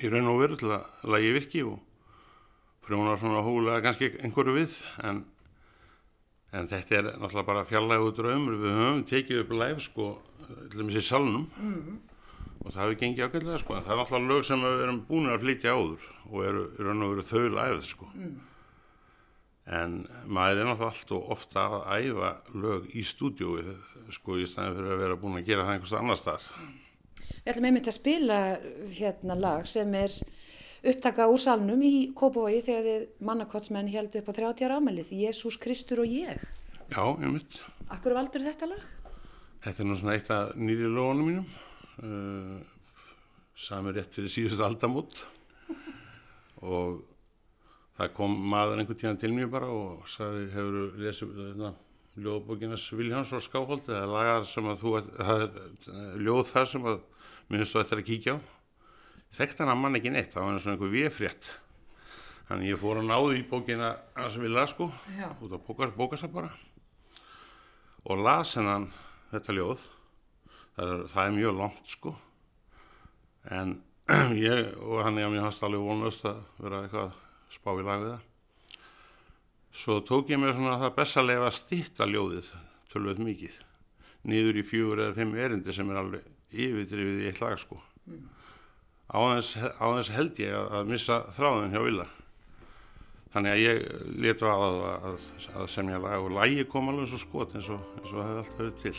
Í 0.00 0.08
raun 0.08 0.30
og 0.30 0.40
veru 0.40 0.58
til 0.60 0.70
að 0.72 1.08
lagi 1.12 1.32
virki 1.34 1.64
og 1.68 1.80
prjóna 2.86 3.16
svona 3.20 3.42
hólega 3.44 3.82
kannski 3.84 4.08
einhverju 4.24 4.54
við 4.56 4.78
en, 5.06 5.20
en 6.56 6.70
þetta 6.70 6.96
er 6.98 7.10
náttúrulega 7.10 7.48
bara 7.50 7.66
fjarlægu 7.68 8.14
draumur 8.16 8.56
við 8.62 8.78
höfum 8.78 9.04
tekið 9.10 9.42
upp 9.44 9.52
live 9.58 9.84
sko 9.84 10.08
til 10.72 10.88
í 10.88 11.04
salnum. 11.04 11.46
Og 12.62 12.70
það 12.70 12.82
hefur 12.84 12.98
gengið 13.00 13.26
ágætlega 13.26 13.60
sko. 13.62 13.76
Það 13.82 13.92
er 13.92 14.00
náttúrulega 14.02 14.32
lög 14.32 14.48
sem 14.48 14.64
við 14.64 14.86
erum 14.86 15.02
búin 15.08 15.30
að 15.30 15.44
flytja 15.44 15.76
áður 15.76 16.08
og 16.30 16.40
eru 16.46 16.64
í 16.70 16.86
raun 16.86 17.04
og 17.04 17.14
veru 17.14 17.28
þau 17.28 17.44
live 17.58 17.86
sko. 17.86 18.10
En 19.72 19.98
maður 20.26 20.62
er 20.62 20.70
náttúrulega 20.70 20.92
allt 20.94 21.16
og 21.16 21.32
ofta 21.36 21.66
að 21.68 21.82
æfa 21.98 22.30
lög 22.64 22.88
í 22.96 23.04
stúdíói 23.06 23.76
sko 24.12 24.38
í 24.40 24.46
staðin 24.48 24.78
fyrir 24.78 24.94
að 24.96 25.04
vera 25.04 25.18
búin 25.20 25.38
að 25.38 25.46
gera 25.52 25.66
það 25.66 25.76
einhvers 25.76 25.98
annar 26.00 26.18
stað 26.18 26.48
Við 27.42 27.52
ætlum 27.52 27.68
einmitt 27.68 27.90
að 27.90 27.98
spila 27.98 28.38
hérna 28.94 29.36
lag 29.38 29.68
sem 29.70 29.94
er 29.98 30.14
upptaka 30.92 31.28
úr 31.30 31.42
salnum 31.42 31.82
í 31.86 32.10
Kópavogi 32.18 32.62
þegar 32.66 32.88
þið 32.88 33.26
mannakottsmenn 33.28 33.90
held 33.92 34.16
upp 34.18 34.30
á 34.30 34.32
30 34.38 34.66
ára 34.66 34.80
ámælið, 34.82 35.14
Jésús 35.24 35.58
Kristur 35.62 36.02
og 36.02 36.10
ég. 36.10 36.42
Já, 36.92 37.04
ég 37.22 37.30
mitt 37.30 37.62
Akkur 37.92 38.14
valdur 38.16 38.44
þetta 38.44 38.70
lag? 38.70 38.82
Þetta 39.62 39.82
er 39.82 39.88
nú 39.88 39.96
svona 39.98 40.16
eitt 40.16 40.30
af 40.32 40.56
nýri 40.58 40.88
lögunum 40.88 41.28
mínum 41.28 41.46
uh, 42.02 42.58
sami 43.54 43.92
rétt 43.94 44.14
fyrir 44.16 44.32
síðust 44.32 44.62
aldamót 44.64 45.22
og 46.62 47.02
það 47.98 48.12
kom 48.16 48.34
maður 48.52 48.82
einhvern 48.82 49.00
tíðan 49.02 49.20
til 49.20 49.32
mér 49.36 49.50
bara 49.52 49.68
og 49.70 50.06
sagði 50.10 50.48
hefur 50.54 51.00
lesið 51.02 51.34
þetta 51.38 51.72
ljóðbókinas 52.22 52.86
Viljáns 52.96 53.32
og 53.32 53.44
Skáholt 53.44 53.88
eða 53.88 54.08
lagar 54.10 54.48
sem 54.48 54.66
að 54.68 54.82
þú 54.82 54.94
það 55.16 55.44
er 55.44 55.60
eh, 55.92 56.16
ljóð 56.26 56.42
þar 56.50 56.70
sem 56.72 56.88
að 56.90 56.98
minnst 57.52 57.76
þú 57.76 57.82
ættir 57.82 58.00
að 58.00 58.08
kíkja 58.08 58.36
á. 58.36 58.38
Þekkt 59.36 59.62
hann 59.62 59.72
að 59.72 59.80
mann 59.80 59.98
ekki 59.98 60.12
neitt, 60.12 60.32
það 60.32 60.46
var 60.46 60.56
eins 60.56 60.66
og 60.66 60.72
einhver 60.74 60.92
véfrétt 60.92 61.52
þannig 62.48 62.72
ég 62.72 62.80
fór 62.80 63.00
að 63.00 63.08
náði 63.08 63.38
í 63.40 63.46
bókina 63.48 63.94
hans 64.16 64.36
við 64.40 64.52
las 64.52 64.74
sko 64.74 64.90
Já. 65.16 65.30
út 65.40 65.54
á 65.56 65.58
bókas, 65.62 65.94
bókasar 65.96 66.32
bara. 66.32 66.50
Og 68.04 68.20
las 68.20 68.56
hennan 68.58 68.90
þetta 69.30 69.56
ljóð. 69.56 69.86
Það 70.76 70.92
er, 70.92 71.02
það 71.12 71.24
er 71.24 71.34
mjög 71.36 71.56
langt 71.60 71.92
sko. 71.92 72.12
En 73.52 73.74
ég 74.36 74.72
og 74.82 75.00
hann 75.06 75.20
er 75.20 75.28
að 75.28 75.34
mér 75.36 75.46
hast 75.46 75.64
alveg 75.64 75.86
vonast 75.86 76.26
að 76.28 76.42
vera 76.60 76.82
eitthvað 76.84 77.08
að 77.08 77.56
spá 77.56 77.72
í 77.72 77.86
lag 77.86 78.04
við 78.04 78.12
það. 78.12 78.28
Svo 79.82 79.98
tók 80.04 80.32
ég 80.32 80.40
mér 80.42 80.56
svona 80.56 80.80
það 80.82 80.96
bestalega 80.98 81.48
að 81.48 81.56
stýtta 81.56 82.08
ljóðið 82.10 82.52
tölvöld 82.92 83.22
mikið. 83.24 83.54
Niður 84.28 84.60
í 84.60 84.66
fjögur 84.66 85.06
eða 85.06 85.16
fimm 85.16 85.36
erindi 85.40 85.72
sem 85.74 85.88
er 85.90 86.02
alveg 86.02 86.31
yfirdrifið 86.52 87.22
í 87.22 87.30
eitt 87.30 87.40
lag 87.42 87.56
sko 87.60 87.80
á 89.12 89.18
þess, 89.36 89.56
á 89.58 89.86
þess 89.98 90.12
held 90.16 90.42
ég 90.42 90.56
að, 90.56 90.68
að 90.78 90.92
missa 90.92 91.22
þráðin 91.36 91.74
hjá 91.74 91.82
Villa 91.86 92.06
þannig 93.32 93.54
að 93.54 93.62
ég 93.62 93.82
letu 94.26 94.48
að, 94.48 94.78
að, 94.92 95.26
að 95.56 95.72
semja 95.72 96.00
lag 96.02 96.20
og 96.20 96.36
lagi 96.36 96.68
kom 96.68 96.92
alveg 96.92 97.10
svo 97.12 97.20
skot 97.22 97.56
eins 97.56 97.72
og, 97.72 97.82
eins 98.00 98.12
og 98.12 98.16
það 98.18 98.30
hefði 98.30 98.44
alltaf 98.44 98.62
verið 98.62 98.80
til 98.84 98.96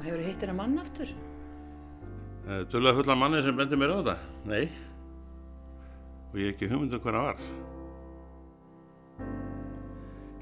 Og 0.00 0.06
hefur 0.06 0.20
þið 0.22 0.28
hittir 0.30 0.48
að 0.48 0.56
mann 0.56 0.78
aftur? 0.80 1.10
Dölulega 2.72 2.96
fullan 3.02 3.18
manni 3.20 3.42
sem 3.44 3.56
bendi 3.56 3.76
mér 3.76 3.92
á 3.92 3.96
þetta? 3.98 4.14
Nei. 4.48 4.62
Og 6.30 6.38
ég 6.40 6.46
hef 6.48 6.54
ekki 6.54 6.70
hugmyndu 6.70 7.00
hvað 7.04 7.18
það 7.18 7.26
var. 7.28 7.42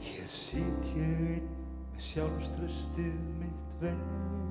Hér 0.07 0.31
sit 0.31 0.91
ég 0.95 1.25
einn 1.27 1.49
með 1.91 2.07
sjálfströstið 2.07 3.17
mitt 3.41 3.81
veika 3.83 4.48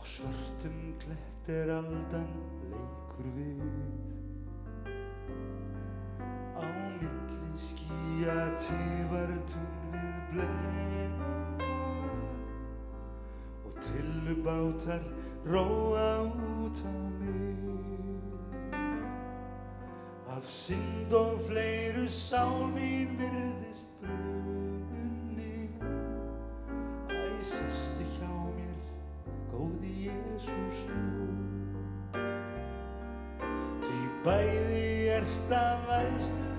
Á 0.00 0.04
svörtum 0.04 0.94
klett 0.98 1.48
er 1.48 1.68
aldan 1.68 2.28
leikur 2.72 3.26
við. 3.36 3.58
Á 6.56 6.64
milli 6.96 7.50
skýja 7.60 8.36
tifar 8.56 9.34
tunglið 9.50 10.22
bleika 10.32 11.68
Og 13.68 13.76
trillubátar 13.84 15.04
róa 15.44 16.24
út 16.24 16.80
á 16.80 16.96
mig. 17.20 17.60
Af 20.32 20.48
synd 20.48 21.12
og 21.12 21.44
fleiru 21.44 22.08
sál 22.08 22.72
mín 22.72 23.20
virðist 23.20 23.92
brunni 24.00 24.59
Jésús 30.40 30.88
nú 30.88 31.26
Því 33.80 33.98
bæði 34.24 34.84
erst 35.18 35.52
að 35.52 35.82
væstu 35.90 36.49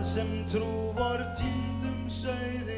sem 0.00 0.44
trú 0.48 0.92
vor 0.96 1.20
tíndum 1.36 2.08
sögði 2.08 2.69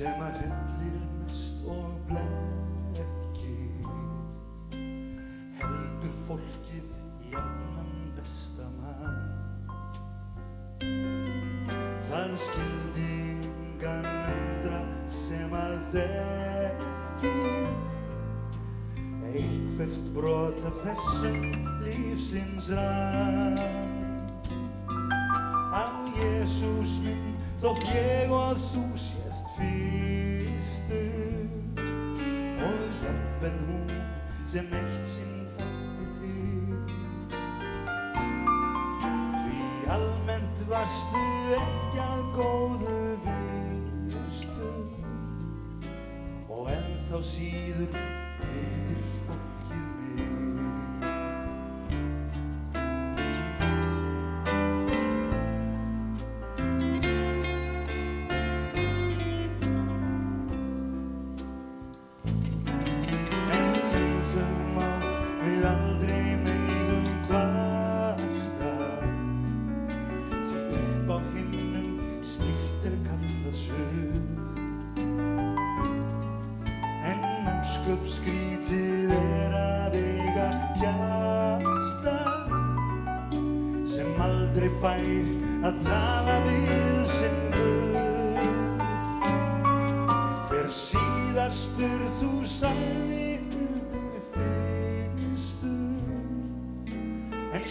sem 0.00 0.20
að 0.24 0.36
hrellir 0.40 1.00
mest 1.20 1.64
og 1.68 1.88
blekkir 2.08 3.88
heldur 5.60 6.14
fólkið 6.24 6.94
jafnan 7.28 7.90
besta 8.16 8.68
mann. 8.78 9.18
Það 12.06 12.32
skildi 12.46 13.04
engan 13.26 14.08
undra 14.14 14.80
sem 15.20 15.52
að 15.60 15.76
þekkir 15.92 17.68
Eitthvert 19.30 20.12
brot 20.16 20.64
af 20.70 20.80
þessum 20.80 21.40
lífsins 21.84 22.72
rann. 22.72 23.60
Á 25.76 25.84
Jésús 26.16 27.02
minn 27.04 27.36
þótt 27.60 27.84
ég 27.92 28.32
og 28.32 28.56
þú 28.72 28.86
sért 28.96 29.29
fyrstur 29.60 31.48
og 32.66 32.80
jafnvel 33.04 33.58
hún 33.68 33.90
sem 34.52 34.66
eitt 34.80 35.06
sinn 35.08 35.44
fætti 35.56 36.06
þig. 36.18 36.94
Því 39.36 39.58
almennt 39.96 40.64
varstu 40.70 41.24
ekki 41.58 41.98
að 42.06 42.22
góðu 42.38 42.96
virstu 44.08 44.72
og 46.48 46.72
ennþá 46.76 47.18
síður 47.34 48.19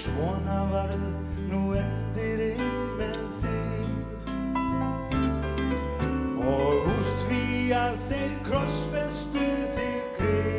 svona 0.10 0.60
varð 0.72 1.04
nú 1.50 1.62
endirinn 1.78 2.78
með 3.00 3.20
þig. 3.40 3.90
Og 6.50 6.90
úr 6.94 7.12
því 7.26 7.44
að 7.78 8.00
þeir 8.10 8.40
krossfestu 8.50 9.52
þig 9.76 10.00
Kristur 10.18 10.59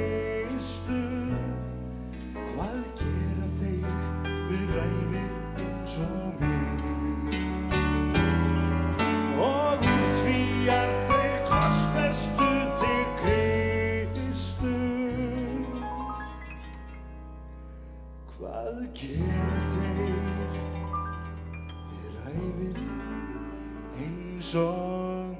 og 24.54 25.36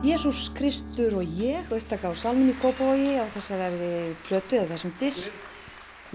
mig 0.00 0.10
Jésús 0.10 0.48
Kristur 0.56 1.18
og 1.20 1.24
ég 1.38 1.68
upptaka 1.70 2.08
á 2.08 2.14
salmin 2.16 2.50
í 2.50 2.56
Kópavogi 2.56 3.20
á 3.20 3.28
þessari 3.30 4.14
plötu 4.24 4.56
eða 4.56 4.72
þessum 4.72 4.94
disk. 4.98 5.32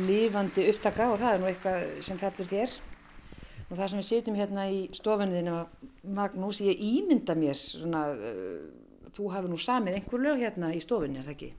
Lifandi 0.01 0.65
upptaka 0.71 1.11
og 1.13 1.21
það 1.21 1.31
er 1.31 1.39
nú 1.39 1.47
eitthvað 1.51 1.85
sem 2.03 2.17
fellur 2.19 2.49
þér. 2.49 2.73
Og 3.69 3.77
það 3.77 3.87
sem 3.89 4.01
við 4.01 4.07
sitjum 4.09 4.39
hérna 4.39 4.65
í 4.69 4.81
stofunniðinu 4.93 5.59
Magnús, 6.17 6.59
ég 6.65 6.81
ímynda 6.81 7.37
mér 7.37 7.57
svona, 7.57 8.03
þú 9.15 9.29
hafi 9.33 9.51
nú 9.51 9.57
samið 9.61 9.97
einhver 9.99 10.23
lög 10.25 10.41
hérna 10.43 10.71
í 10.75 10.81
stofunni, 10.83 11.19
er 11.21 11.27
það 11.29 11.35
ekki? 11.37 11.51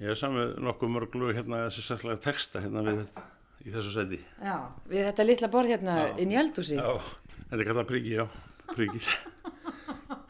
Ég 0.00 0.10
hef 0.12 0.18
samið 0.20 0.56
nokkuð 0.66 0.90
mörg 0.92 1.14
lög 1.22 1.36
hérna 1.38 1.62
sérstaklega 1.72 2.20
texta 2.26 2.60
hérna 2.64 2.82
við 2.84 2.98
þetta 3.04 3.22
í 3.66 3.72
þessu 3.74 3.92
seti. 3.94 4.18
Já, 4.44 4.56
við 4.90 5.06
þetta 5.08 5.24
litla 5.30 5.48
borð 5.54 5.72
hérna 5.74 5.94
Já. 6.02 6.10
inn 6.22 6.34
í 6.34 6.36
eldúsi, 6.42 6.76
Já, 6.76 6.90
þetta 7.48 7.62
er 7.62 7.68
kallað 7.70 7.88
priggi, 7.92 8.12
já, 8.18 8.26
priggi. 8.74 9.00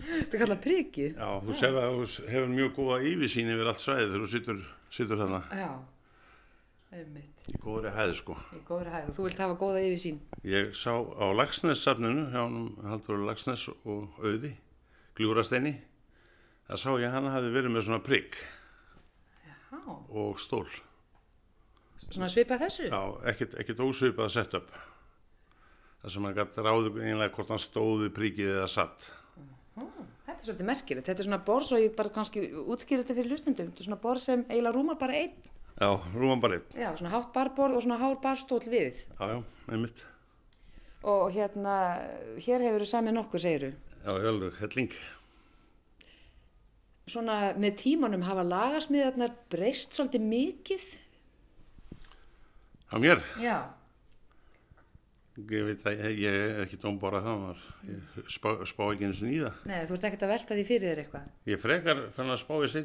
þetta 0.06 0.36
er 0.38 0.40
kallað 0.44 0.60
prikið. 0.64 1.16
Já, 1.18 1.28
þú 1.48 1.56
sér 1.60 1.80
að 1.80 1.96
þú 1.96 2.30
hefur 2.30 2.52
mjög 2.54 2.70
góða 2.78 3.00
yfirsýn 3.10 3.50
yfir 3.56 3.70
allt 3.72 3.82
svæðið 3.82 4.06
þegar 4.12 4.24
þú 4.26 4.30
situr, 4.36 4.62
situr 5.00 5.20
þarna 5.24 5.40
Já, 5.50 5.68
einmitt, 6.96 7.50
í 7.50 7.58
góðri 7.62 7.92
hæð, 7.96 8.14
sko. 8.20 8.36
í 8.56 8.62
góðri 8.68 8.92
hæð 8.94 9.10
og 9.10 9.16
þú 9.18 9.26
vilt 9.26 9.42
hafa 9.42 9.58
góða 9.60 9.82
yfirsýn. 9.88 10.20
Ég 10.46 10.70
sá 10.78 10.92
á 10.94 11.24
Lagsnes-safninu, 11.40 12.28
hjá 12.30 12.40
hann 12.44 12.70
Haldur 12.86 13.24
Lagsnes 13.26 13.66
og 13.74 14.16
Auði, 14.22 14.54
Gljúrasteini, 15.18 15.74
það 16.66 16.82
sá 16.82 16.90
ég 17.00 17.06
að 17.08 17.16
hann 17.16 17.30
hafi 17.34 17.52
verið 17.54 17.74
með 17.74 17.86
svona 17.88 18.02
prigg 18.04 18.38
og 19.86 20.40
stól. 20.40 20.66
svona 22.10 22.28
svipað 22.32 22.66
þessu? 22.66 22.88
Já, 22.90 23.02
ekkert, 23.32 23.56
ekkert 23.60 23.82
ósvipað 23.86 24.32
setup. 24.34 24.70
Það 26.02 26.14
sem 26.14 26.26
hann 26.26 26.36
gæti 26.36 26.64
ráðu 26.64 26.92
einlega 27.02 27.34
hvort 27.34 27.52
hann 27.54 27.62
stóði 27.62 28.10
priggið 28.14 28.52
eða 28.60 28.68
satt. 28.70 29.10
Þetta 29.76 30.36
er 30.36 30.46
svolítið 30.46 30.68
merkilegt. 30.68 31.06
Þetta 31.08 31.22
er 31.22 31.28
svona 31.28 31.42
borð, 31.46 31.68
svo 31.68 31.78
ég 31.80 31.94
bara 31.96 32.12
kannski 32.14 32.42
útskýra 32.62 33.02
þetta 33.02 33.16
fyrir 33.18 33.32
hlustendum. 33.32 33.70
Þetta 33.70 33.82
er 33.82 33.88
svona 33.88 34.02
borð 34.02 34.22
sem 34.24 34.44
eiginlega 34.50 34.76
rúmar 34.76 34.98
bara 35.00 35.16
einn. 35.18 35.48
Já, 35.76 35.90
rúman 36.14 36.40
bara 36.40 36.58
einn. 36.58 36.76
Já, 36.78 36.90
svona 36.96 37.12
hátt 37.12 37.32
barborð 37.34 37.78
og 37.78 37.82
svona 37.84 37.98
hár 38.00 38.16
barstól 38.22 38.62
við. 38.64 39.02
Já, 39.18 39.24
já, 39.32 39.38
einmitt. 39.72 40.04
Og 41.06 41.26
hérna, 41.34 41.74
hér 42.42 42.64
hefur 42.64 42.84
þú 42.84 42.88
samið 42.90 43.16
nokkuð, 43.18 43.44
segiru. 43.44 43.72
Já, 44.06 44.10
ég 44.14 44.28
alveg, 44.30 44.56
helling. 44.62 44.96
Svona 47.06 47.52
með 47.54 47.76
tímanum 47.84 48.24
hafa 48.26 48.42
lagasmiðarnar 48.42 49.34
breyst 49.52 49.94
svolítið 49.94 50.24
mikið. 50.26 50.86
Á 52.90 52.96
mér, 53.02 53.22
Já. 53.38 53.56
ég 55.36 55.66
veit 55.68 55.84
að 55.86 56.00
ég, 56.00 56.18
ég 56.24 56.38
er 56.40 56.60
ekki 56.64 56.78
það, 57.22 57.38
maður. 57.44 57.62
ég 57.92 58.26
spá, 58.34 58.48
spá 58.66 58.82
ekki 58.88 59.06
eins 59.06 59.22
og 59.22 59.30
nýða. 59.30 59.52
Nei, 59.70 59.78
þú 59.86 59.96
ert 59.98 60.08
ekkert 60.08 60.26
að 60.26 60.32
velta 60.34 60.58
því 60.58 60.66
fyrir 60.72 60.88
þér 60.90 61.02
eitthvað. 61.04 61.30
Ég 61.52 61.62
frekar 61.62 62.02
fann 62.18 62.34
að 62.34 62.42
spá 62.42 62.54
í 62.58 62.70
að 62.74 62.76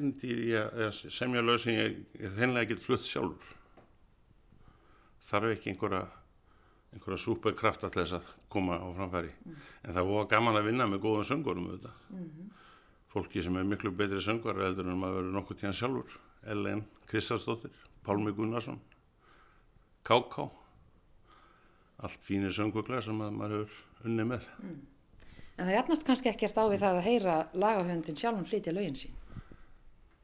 að 0.91 1.01
semja 1.17 1.45
lög 1.47 1.61
sem 1.65 1.77
ég, 1.79 1.99
ég 2.21 2.37
hreinlega 2.37 2.71
get 2.75 2.85
flutt 2.85 3.09
sjálfur. 3.09 3.57
Þarf 5.31 5.55
ekki 5.55 5.73
einhverja, 5.73 6.05
einhverja 6.93 7.23
súperkrafta 7.25 7.89
til 7.89 8.03
þess 8.03 8.19
að 8.21 8.29
koma 8.53 8.77
á 8.77 8.87
framfæri. 9.01 9.33
En 9.81 9.95
það 9.97 10.13
var 10.13 10.29
gaman 10.37 10.61
að 10.61 10.69
vinna 10.69 10.89
með 10.93 11.05
góðum 11.07 11.29
söngurum 11.29 11.71
auðvitað. 11.71 11.97
Fólki 13.11 13.43
sem 13.43 13.57
er 13.59 13.67
miklu 13.67 13.91
betri 13.91 14.21
söngar 14.23 14.59
heldur 14.61 14.87
en 14.87 14.99
maður 14.99 15.19
verður 15.19 15.35
nokkuð 15.35 15.59
tíðan 15.59 15.77
sjálfur. 15.77 16.17
Ellen 16.51 16.85
Kristarsdóttir, 17.09 17.73
Pálmi 18.05 18.31
Gunnarsson, 18.33 18.79
K.K. 20.07 20.47
Allt 22.01 22.23
fínir 22.25 22.53
sönguglega 22.55 23.03
sem 23.05 23.19
að 23.21 23.35
maður 23.37 23.65
hefur 23.65 24.07
unni 24.09 24.25
með. 24.31 24.47
En 25.57 25.67
það 25.67 25.75
jafnast 25.75 26.05
kannski 26.07 26.31
ekkert 26.31 26.57
á 26.57 26.65
við 26.71 26.81
það 26.81 26.99
að 27.01 27.07
heyra 27.09 27.35
lagahöndin 27.53 28.17
sjálfum 28.17 28.47
flytja 28.47 28.73
lögin 28.73 28.97
sín. 28.97 29.17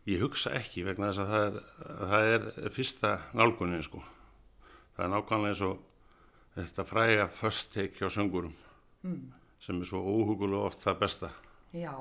Ég 0.07 0.23
hugsa 0.23 0.53
ekki 0.55 0.85
vegna 0.87 1.11
þess 1.11 1.19
að 1.21 1.33
það 1.33 1.43
er, 1.43 2.47
það 2.55 2.67
er 2.69 2.73
fyrsta 2.77 3.11
nálgunin 3.35 3.83
sko. 3.83 3.99
Það 4.95 5.03
er 5.05 5.11
nákvæmlega 5.13 5.51
eins 5.51 5.63
og 5.67 5.83
þetta 6.55 6.85
fræga 6.87 7.27
first 7.35 7.73
take 7.75 7.99
hjá 7.99 8.07
söngurum 8.15 8.55
sem 9.61 9.81
er 9.81 9.89
svo 9.89 9.99
óhugulega 10.01 10.71
oft 10.71 10.81
það 10.81 11.03
besta. 11.03 11.29
Já, 11.75 11.91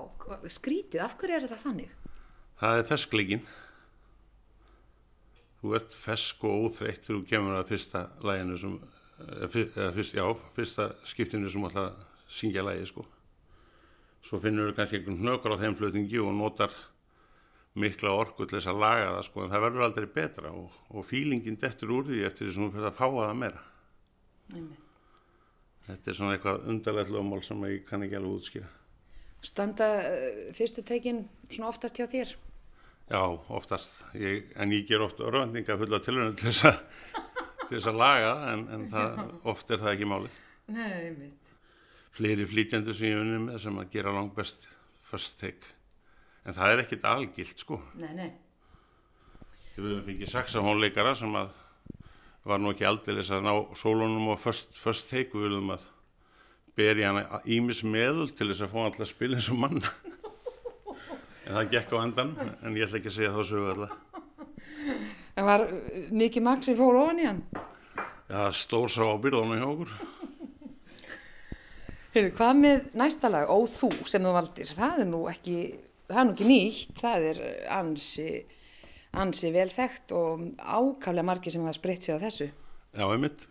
skrítið, 0.53 1.01
af 1.03 1.17
hverju 1.19 1.37
er 1.37 1.47
þetta 1.47 1.59
þannig? 1.65 1.95
Það 2.61 2.79
er 2.81 2.87
feskleikinn. 2.91 3.47
Þú 5.61 5.73
ert 5.79 5.97
fesk 5.99 6.45
og 6.47 6.67
óþreytt 6.69 7.03
þegar 7.07 7.19
þú 7.21 7.29
kemur 7.31 7.57
að 7.59 7.71
fyrsta 7.73 8.03
læginu 8.29 8.59
sem, 8.61 8.77
eða 9.27 9.49
fyr- 9.53 9.71
eða 9.75 9.93
fyrst, 9.97 10.15
já, 10.17 10.27
fyrsta 10.57 10.87
skiptinu 11.11 11.51
sem 11.51 11.65
að 11.67 11.79
syngja 12.29 12.63
lægi 12.67 12.87
sko. 12.93 13.07
Svo 14.27 14.41
finnur 14.43 14.71
þú 14.71 14.77
kannski 14.79 15.01
einhvern 15.01 15.21
hnökar 15.23 15.55
á 15.57 15.61
þeim 15.65 15.77
flutningi 15.79 16.19
og 16.23 16.33
notar 16.37 16.73
mikla 17.77 18.15
orku 18.17 18.47
til 18.47 18.57
þess 18.59 18.71
að 18.73 18.81
laga 18.81 19.11
það 19.17 19.25
sko, 19.29 19.43
en 19.45 19.53
það 19.53 19.65
verður 19.67 19.85
aldrei 19.87 20.07
betra 20.15 20.53
og, 20.57 20.79
og 20.91 21.05
fílingin 21.11 21.59
dettur 21.61 21.93
úr 21.99 22.07
því 22.09 22.23
eftir 22.27 22.47
því 22.49 22.55
sem 22.55 22.65
þú 22.67 22.73
fyrir 22.77 22.89
að 22.91 22.99
fá 23.01 23.07
að 23.11 23.21
það 23.27 23.39
meira. 23.43 23.63
Þetta 25.87 26.11
er 26.11 26.17
svona 26.19 26.35
eitthvað 26.39 26.65
undarlegt 26.73 27.13
lögmál 27.15 27.43
sem 27.47 27.67
ég 27.71 27.85
kann 27.89 28.03
ekki 28.07 28.17
alveg 28.19 28.39
útskýra. 28.41 28.71
Standa 29.47 29.89
uh, 30.03 30.43
fyrstu 30.57 30.85
tekin 30.87 31.25
svona 31.47 31.71
oftast 31.71 31.99
hjá 31.99 32.09
þér? 32.11 32.35
Já, 33.07 33.21
oftast, 33.55 34.01
ég, 34.19 34.49
en 34.59 34.73
ég 34.75 34.87
ger 34.89 35.05
oft 35.05 35.21
örvendinga 35.23 35.77
fulla 35.79 36.01
tilhörnum 36.03 36.35
til 36.39 36.51
þess 36.51 36.65
að, 36.73 36.81
til 37.69 37.77
þess 37.77 37.91
að 37.93 38.01
laga 38.01 38.33
það, 38.33 38.47
en, 38.53 38.65
en 38.75 38.87
það, 38.91 39.21
oft 39.53 39.71
er 39.71 39.83
það 39.85 39.93
ekki 39.93 40.09
málið. 40.11 40.41
Nei, 40.75 40.89
einmitt. 40.97 41.53
Fleiri 42.17 42.49
flýtjandi 42.51 42.97
sem 42.97 43.13
ég 43.13 43.21
unni 43.21 43.39
með 43.45 43.61
sem 43.63 43.79
að 43.79 43.93
gera 43.93 44.15
langt 44.17 44.35
best 44.35 44.67
first 45.07 45.39
take. 45.39 45.71
En 46.47 46.57
það 46.57 46.73
er 46.73 46.83
ekkit 46.83 47.07
algilt, 47.07 47.63
sko. 47.63 47.79
Nei, 48.01 48.11
nei. 48.19 48.29
Við 49.77 49.85
höfum 49.85 50.05
fengið 50.09 50.33
saxafónleikara 50.33 51.15
sem 51.21 51.39
að 51.39 51.55
var 52.47 52.63
nú 52.63 52.73
ekki 52.73 52.87
aldeilis 52.87 53.31
að 53.35 53.47
ná 53.47 53.53
sólunum 53.79 54.33
og 54.33 54.41
first, 54.43 54.75
first 54.79 55.11
take 55.11 55.35
við 55.35 55.53
höfum 55.53 55.77
að 55.77 55.87
berja 56.77 57.12
hana 57.12 57.41
ímis 57.49 57.83
meðul 57.87 58.29
til 58.37 58.51
þess 58.51 58.67
að 58.67 58.75
fá 58.75 58.81
alltaf 58.85 59.07
að 59.07 59.12
spila 59.12 59.39
eins 59.39 59.49
og 59.53 59.61
mann. 59.62 59.81
en 61.47 61.55
það 61.57 61.71
gekk 61.73 61.95
á 61.95 61.99
endan, 62.03 62.35
en 62.62 62.77
ég 62.77 62.87
ætla 62.87 63.01
ekki 63.01 63.12
að 63.12 63.17
segja 63.17 63.33
þá 63.37 63.41
sögu 63.49 63.71
alltaf. 63.73 64.03
En 65.37 65.45
var 65.49 65.67
uh, 65.67 65.81
mikið 66.17 66.45
magn 66.45 66.65
sem 66.65 66.77
fór 66.79 67.01
ofan 67.01 67.23
í 67.23 67.27
hann? 67.29 67.43
Já, 68.27 68.41
stór 68.57 68.91
sá 68.93 69.03
á 69.05 69.17
byrðunum 69.23 69.61
hjá 69.61 69.67
okkur. 69.71 69.97
Heyrðu, 72.17 72.31
hvað 72.39 72.61
með 72.62 72.87
næsta 72.97 73.31
lag, 73.31 73.51
Ó 73.53 73.59
þú, 73.69 73.91
sem 74.09 74.25
þú 74.25 74.37
valdir? 74.37 74.71
Það 74.77 75.03
er 75.05 75.11
nú 75.11 75.25
ekki, 75.29 75.57
það 76.09 76.21
er 76.23 76.29
nú 76.29 76.37
ekki 76.37 76.49
nýtt, 76.49 76.95
það 77.01 77.27
er 77.33 77.43
ansi, 77.77 78.31
ansi 79.21 79.53
vel 79.53 79.69
þekkt 79.73 80.17
og 80.17 80.47
ákaflega 80.57 81.27
margir 81.29 81.53
sem 81.53 81.67
hafa 81.67 81.77
spreitt 81.77 82.09
sig 82.09 82.17
á 82.17 82.25
þessu. 82.25 82.49
Já, 82.97 83.05
einmitt. 83.05 83.45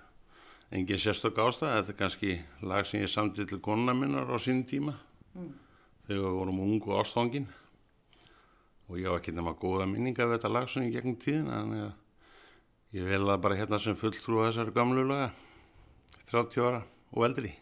Engin 0.74 0.98
sérstök 0.98 1.38
ástæð, 1.38 1.76
þetta 1.78 1.94
er 1.94 1.98
kannski 2.00 2.32
lag 2.66 2.88
sem 2.90 3.04
ég 3.04 3.12
samtið 3.12 3.52
til 3.52 3.60
konuna 3.62 3.94
minnar 3.94 4.32
á 4.34 4.38
sínum 4.42 4.66
tíma 4.66 4.96
þegar 6.08 6.24
við 6.24 6.38
vorum 6.40 6.64
ung 6.64 6.88
og 6.90 7.04
ástfangin 7.04 7.46
og 8.90 8.98
ég 8.98 9.10
á 9.10 9.18
ekki 9.18 9.34
nema 9.36 9.54
góða 9.62 9.86
minninga 9.90 10.26
við 10.26 10.40
þetta 10.40 10.54
lag 10.54 10.70
sem 10.70 10.88
ég 10.88 10.98
gegnum 10.98 11.20
þannig 11.22 11.86
að 11.86 12.98
ég 12.98 13.10
vel 13.12 13.22
það 13.28 13.44
bara 13.46 13.60
hérna 13.60 13.82
sem 13.82 14.00
fulltrú 14.00 14.42
á 14.42 14.48
þessari 14.50 14.74
gamlu 14.74 15.06
laga 15.06 15.30
30 16.32 16.66
ára 16.66 16.82
og 17.14 17.26
eldri. 17.30 17.54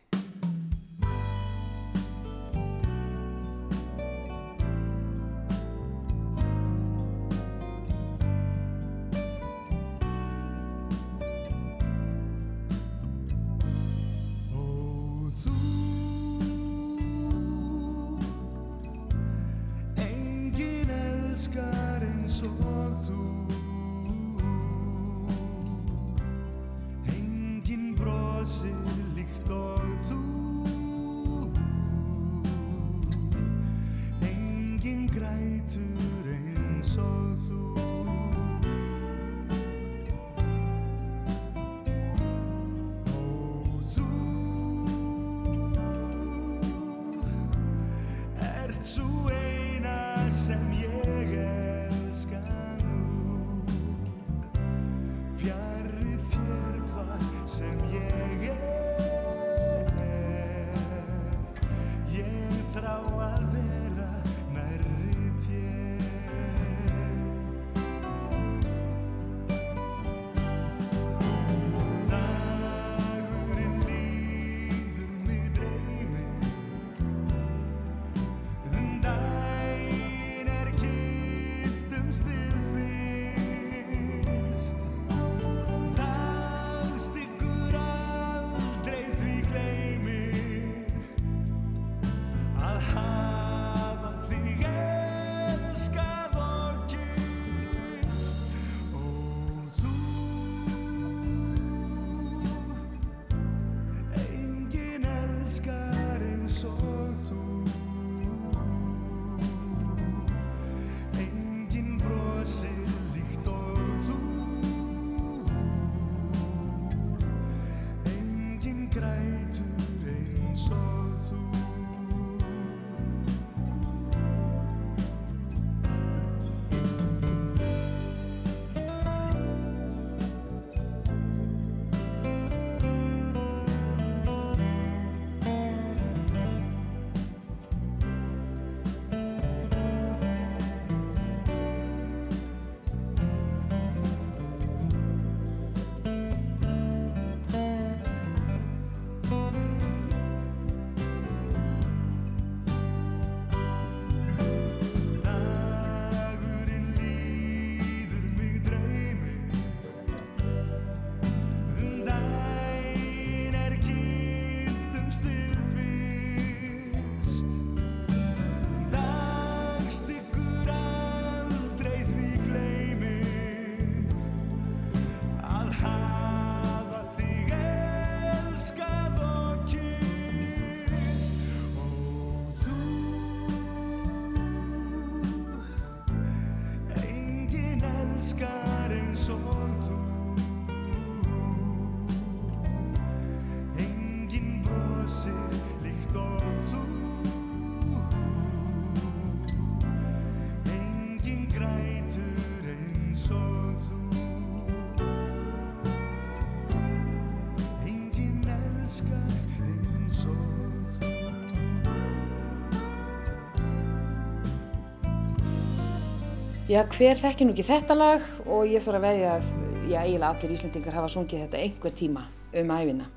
Já, 216.73 216.79
hver 216.89 217.19
þekki 217.21 217.45
nú 217.45 217.51
ekki 217.53 217.63
þetta 217.67 217.93
lag 217.93 218.23
og 218.49 218.63
ég 218.65 218.81
þarf 218.81 218.97
að 218.97 219.03
veðja 219.03 219.33
að, 219.35 219.49
já, 219.91 219.97
eiginlega 219.99 220.29
allir 220.31 220.53
Íslandingar 220.55 220.95
hafa 220.97 221.09
sungið 221.13 221.41
þetta 221.43 221.59
einhver 221.61 221.91
tíma 221.93 222.21
um 222.61 222.71
æfina. 222.73 223.09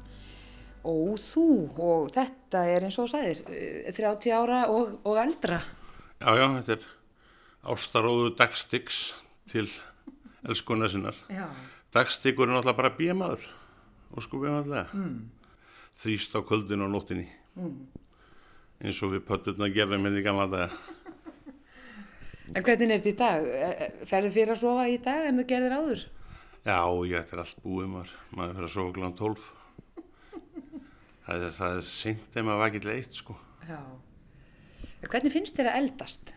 Og 0.90 1.14
þú, 1.24 1.44
og 1.80 2.11
þetta 2.12 2.64
er 2.68 2.84
eins 2.84 2.98
og 3.00 3.07
þú 3.07 3.12
sagðir, 3.14 3.40
eh, 3.57 3.94
30 3.96 4.34
ára 4.36 4.59
og, 4.68 4.98
og 5.09 5.20
eldra. 5.22 5.62
Já, 6.20 6.28
já, 6.36 6.44
þetta 6.59 6.74
er 6.74 6.84
ástaróðu 7.72 8.34
dagstyggs 8.36 8.98
til 9.48 9.64
elskuna 10.44 10.90
sinnar. 10.92 11.16
Já. 11.32 11.48
Dagstyggur 11.96 12.50
er 12.50 12.59
náttúrulega 12.59 12.80
bara 12.82 12.92
bímaður 12.98 13.46
og 14.12 14.26
sko 14.26 14.42
náttúrulega. 14.44 14.92
Mm. 14.92 15.30
Þrýst 16.04 16.36
á 16.36 16.44
kvöldinu 16.44 16.90
og 16.90 16.92
nóttinni. 16.92 17.30
Eins 18.84 19.00
og 19.00 19.16
við 19.16 19.24
pötturna 19.32 19.72
gerðum 19.72 20.11
henni 20.11 20.20
í 20.20 20.28
gamla 20.28 20.44
daga. 20.44 20.95
En 22.55 22.62
hvernig 22.62 22.92
er 22.94 23.01
þetta 23.03 23.11
í 23.11 23.18
dag? 23.18 23.47
Eh, 23.51 23.74
eh, 23.86 24.07
Ferðu 24.07 24.30
fyrir 24.36 24.55
að 24.55 24.61
sofa 24.62 24.86
í 24.90 24.99
dag 25.03 25.26
en 25.26 25.40
þú 25.40 25.44
gerðir 25.51 25.74
áður? 25.74 26.05
Já, 26.66 26.78
ég 27.07 27.20
ætti 27.20 27.38
allt 27.40 27.62
búið 27.64 27.88
maður. 27.90 28.12
Maður 28.30 28.57
fyrir 28.59 28.68
að 28.68 28.74
sofa 28.76 28.94
kláðan 28.97 29.16
12. 29.20 29.47
Það 31.26 31.47
er, 31.49 31.57
er 31.66 31.80
seint 31.82 32.36
ef 32.38 32.47
maður 32.47 32.62
vakið 32.62 32.84
til 32.84 32.92
eitt 32.94 33.18
sko. 33.18 33.36
Já. 33.66 33.80
En 35.03 35.11
hvernig 35.11 35.34
finnst 35.34 35.59
þér 35.59 35.72
að 35.72 35.78
eldast? 35.80 36.32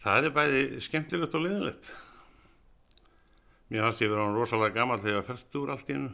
Það 0.00 0.28
er 0.28 0.34
bæði 0.36 0.62
skemmtilegt 0.86 1.34
og 1.36 1.44
liðilegt. 1.44 1.90
Mér 3.70 3.86
fannst 3.86 4.02
ég 4.02 4.10
vera 4.10 4.26
hann 4.26 4.38
rosalega 4.38 4.74
gammal 4.78 4.98
þegar 4.98 5.16
ég 5.16 5.20
var 5.20 5.28
40 5.36 5.74
allt 5.74 5.90
í 5.90 5.96
hennu. 5.98 6.12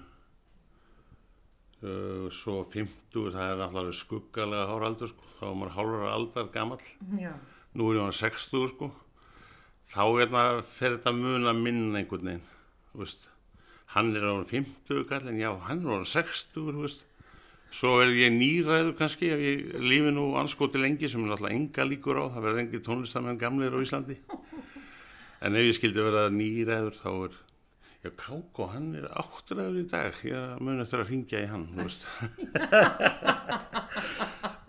Uh, 1.86 2.26
svo 2.32 2.62
50, 2.72 3.28
það 3.36 3.42
er 3.44 3.60
náttúrulega 3.60 3.98
skuggalega 4.00 4.70
hára 4.72 4.88
aldur 4.90 5.12
sko. 5.12 5.28
Þá 5.36 5.44
var 5.44 5.58
maður 5.60 5.76
hálfur 5.76 6.08
aldar 6.10 6.50
gammal. 6.56 6.80
Já. 7.20 7.34
Nú 7.76 7.90
er 7.90 7.98
ég 7.98 8.06
hann 8.06 8.14
60 8.16 8.70
sko. 8.72 8.86
Þá 9.92 10.02
hérna, 10.16 10.44
fer 10.78 10.94
þetta 10.96 11.12
muna 11.12 11.52
minn 11.56 11.92
einhvern 11.98 12.30
veginn. 12.30 12.46
Veist. 12.96 13.28
Hann 13.92 14.14
er 14.16 14.24
hann 14.24 14.46
50 14.48 15.04
kallin, 15.10 15.36
já, 15.42 15.50
hann 15.68 15.84
er 15.84 15.98
hann 15.98 16.08
60, 16.08 16.56
þú 16.56 16.86
veist. 16.86 17.04
Svo 17.76 17.98
er 18.00 18.14
ég 18.16 18.32
nýræður 18.32 18.94
kannski 18.96 19.28
ef 19.34 19.40
ég 19.42 19.74
lífi 19.82 20.12
nú 20.14 20.30
anskoti 20.40 20.80
lengi 20.80 21.10
sem 21.10 21.24
er 21.24 21.34
náttúrulega 21.34 21.58
enga 21.58 21.84
líkur 21.90 22.22
á, 22.22 22.24
það 22.32 22.46
verður 22.46 22.62
engi 22.62 22.80
tónlistamenn 22.86 23.40
gamlir 23.42 23.76
á 23.76 23.78
Íslandi. 23.84 24.16
En 25.44 25.58
ef 25.58 25.66
ég 25.66 25.76
skildi 25.76 26.06
vera 26.06 26.30
nýræður 26.32 26.94
þá 26.96 27.10
er, 27.12 27.34
já 28.06 28.10
Káko, 28.22 28.70
hann 28.72 28.94
er 28.96 29.10
áttræður 29.12 29.82
í 29.82 29.88
dag, 29.90 30.22
ég 30.24 30.62
mun 30.64 30.80
eftir 30.80 31.04
að 31.04 31.10
ringja 31.12 31.44
í 31.44 31.50
hann, 31.52 31.68
þú 31.74 31.84
veist. 31.84 32.08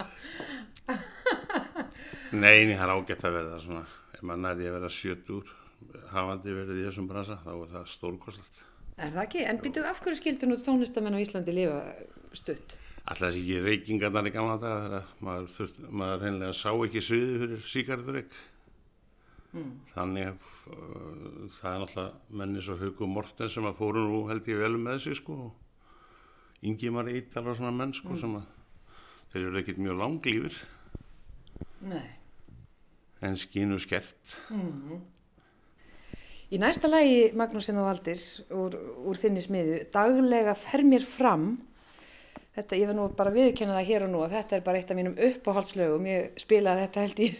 Nei, 2.33 2.65
nei, 2.67 2.75
það 2.75 2.83
er 2.83 2.93
ágætt 2.93 3.23
að 3.27 3.37
verða 3.37 3.59
svona, 3.63 3.83
ef 4.15 4.23
maður 4.25 4.41
næri 4.43 4.67
að 4.67 4.75
vera 4.77 4.89
70 4.91 5.53
hafandi 6.11 6.55
verið 6.57 6.81
í 6.81 6.87
þessum 6.87 7.07
bransa, 7.07 7.37
þá 7.43 7.51
er 7.53 7.71
það 7.75 7.87
stórkostlegt. 7.93 8.59
Er 8.97 9.13
það 9.13 9.23
ekki? 9.23 9.45
En 9.45 9.61
býtu, 9.63 9.83
af 9.85 10.01
hverju 10.03 10.19
skildur 10.19 10.49
nú 10.49 10.57
tónlistamenn 10.65 11.15
á 11.15 11.23
Íslandi 11.23 11.55
lifa 11.55 11.79
stutt? 12.35 12.77
Alltaf 13.07 13.29
þessi 13.29 13.43
ekki 13.43 13.59
reykingarnar 13.63 14.27
í 14.27 14.33
gamla 14.35 14.57
daga 14.59 14.83
þegar 14.83 15.09
maður, 15.23 15.49
þurft, 15.55 15.79
maður 16.01 16.23
reynilega 16.25 16.57
sá 16.57 16.71
ekki 16.73 17.03
sviði 17.05 17.39
fyrir 17.43 17.65
síkarturreik. 17.71 18.39
Þannig 19.93 20.27
uh, 20.27 20.41
það 21.57 21.69
er 21.71 21.79
náttúrulega 21.83 22.39
menni 22.41 22.63
svo 22.65 22.75
Hauku 22.81 23.07
Morten 23.09 23.49
sem 23.53 23.69
að 23.69 23.79
fóru 23.79 24.03
nú 24.03 24.25
held 24.27 24.49
ég 24.51 24.59
vel 24.59 24.75
með 24.81 24.99
sig 25.05 25.17
sko. 25.21 25.37
Ingimar 26.67 27.07
Ítal 27.13 27.45
og 27.47 27.55
svona 27.55 27.71
menn 27.71 27.95
sko 27.95 28.17
sem 28.19 28.35
að 28.41 28.49
þeir 29.31 29.45
eru 29.45 29.61
ekkert 29.61 29.79
mjög 29.85 30.01
langlífir 30.01 30.57
Nei. 31.81 32.16
En 33.25 33.37
skínu 33.39 33.79
skert. 33.81 34.35
Í 36.47 36.59
næsta 36.61 36.87
lagi, 36.87 37.31
Magnús 37.35 37.67
og 37.73 37.81
Valdir, 37.83 38.19
úr, 38.55 38.75
úr 39.09 39.19
þinni 39.19 39.43
smiðu, 39.43 39.79
daglega 39.91 40.53
fer 40.55 40.85
mér 40.87 41.03
fram, 41.03 41.49
þetta, 42.55 42.77
ég 42.79 42.87
verð 42.87 42.99
nú 43.01 43.07
bara 43.17 43.33
að 43.33 43.39
viðkenna 43.41 43.75
það 43.75 43.89
hér 43.89 44.05
og 44.05 44.13
nú, 44.13 44.21
að 44.23 44.35
þetta 44.37 44.55
er 44.55 44.67
bara 44.67 44.79
eitt 44.79 44.93
af 44.93 44.99
mínum 44.99 45.17
uppáhaldslögum, 45.27 46.07
ég 46.07 46.39
spilaði 46.39 46.85
þetta 46.85 47.03
held 47.03 47.23
í, 47.25 47.31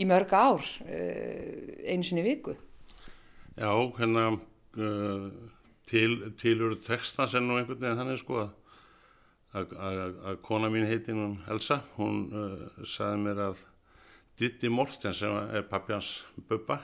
í 0.00 0.08
mörg 0.08 0.32
ár, 0.32 0.70
uh, 0.86 1.74
einu 1.84 2.06
sinni 2.06 2.24
í 2.24 2.28
viku. 2.30 2.56
Já, 3.56 3.72
hérna 4.00 4.30
uh, 4.32 5.28
til, 5.90 6.10
til 6.40 6.56
eru 6.56 6.80
texta 6.80 7.28
sem 7.28 7.44
nú 7.44 7.60
einhvern 7.60 7.82
veginn 7.82 8.00
þannig 8.00 8.24
sko 8.24 8.40
að 8.46 8.54
að, 9.56 9.72
að, 9.78 10.18
að 10.28 10.38
kona 10.44 10.70
mín 10.72 10.86
heiti 10.88 11.14
hún 11.14 11.38
Elsa, 11.52 11.80
hún 11.96 12.26
uh, 12.32 12.84
sagði 12.86 13.22
mér 13.24 13.42
að 13.48 13.62
Diddi 14.36 14.68
Morten 14.68 15.14
sem 15.16 15.32
er 15.32 15.64
pappi 15.64 15.94
hans 15.94 16.26
Bubba, 16.48 16.76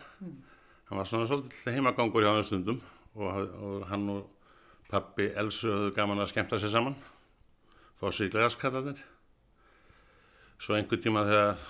hann 0.88 0.98
var 0.98 1.09
svona 1.09 1.26
svolítið 1.28 1.74
heimagangur 1.74 2.24
hjá 2.24 2.30
hann 2.32 2.46
stundum 2.48 2.78
og, 3.12 3.26
og 3.28 3.82
hann 3.90 4.07
og 4.09 4.22
pappi 4.88 5.28
Elsu 5.36 5.68
höfðu 5.68 5.90
gaman 5.96 6.22
að 6.24 6.30
skemmta 6.32 6.61
sér 6.61 6.72
saman, 6.72 6.96
fá 8.00 8.07
sér 8.09 8.30
í 8.30 8.32
glaskallarnir. 8.32 9.03
Svo 10.62 10.78
einhver 10.78 11.00
tíma 11.03 11.26
þegar 11.28 11.61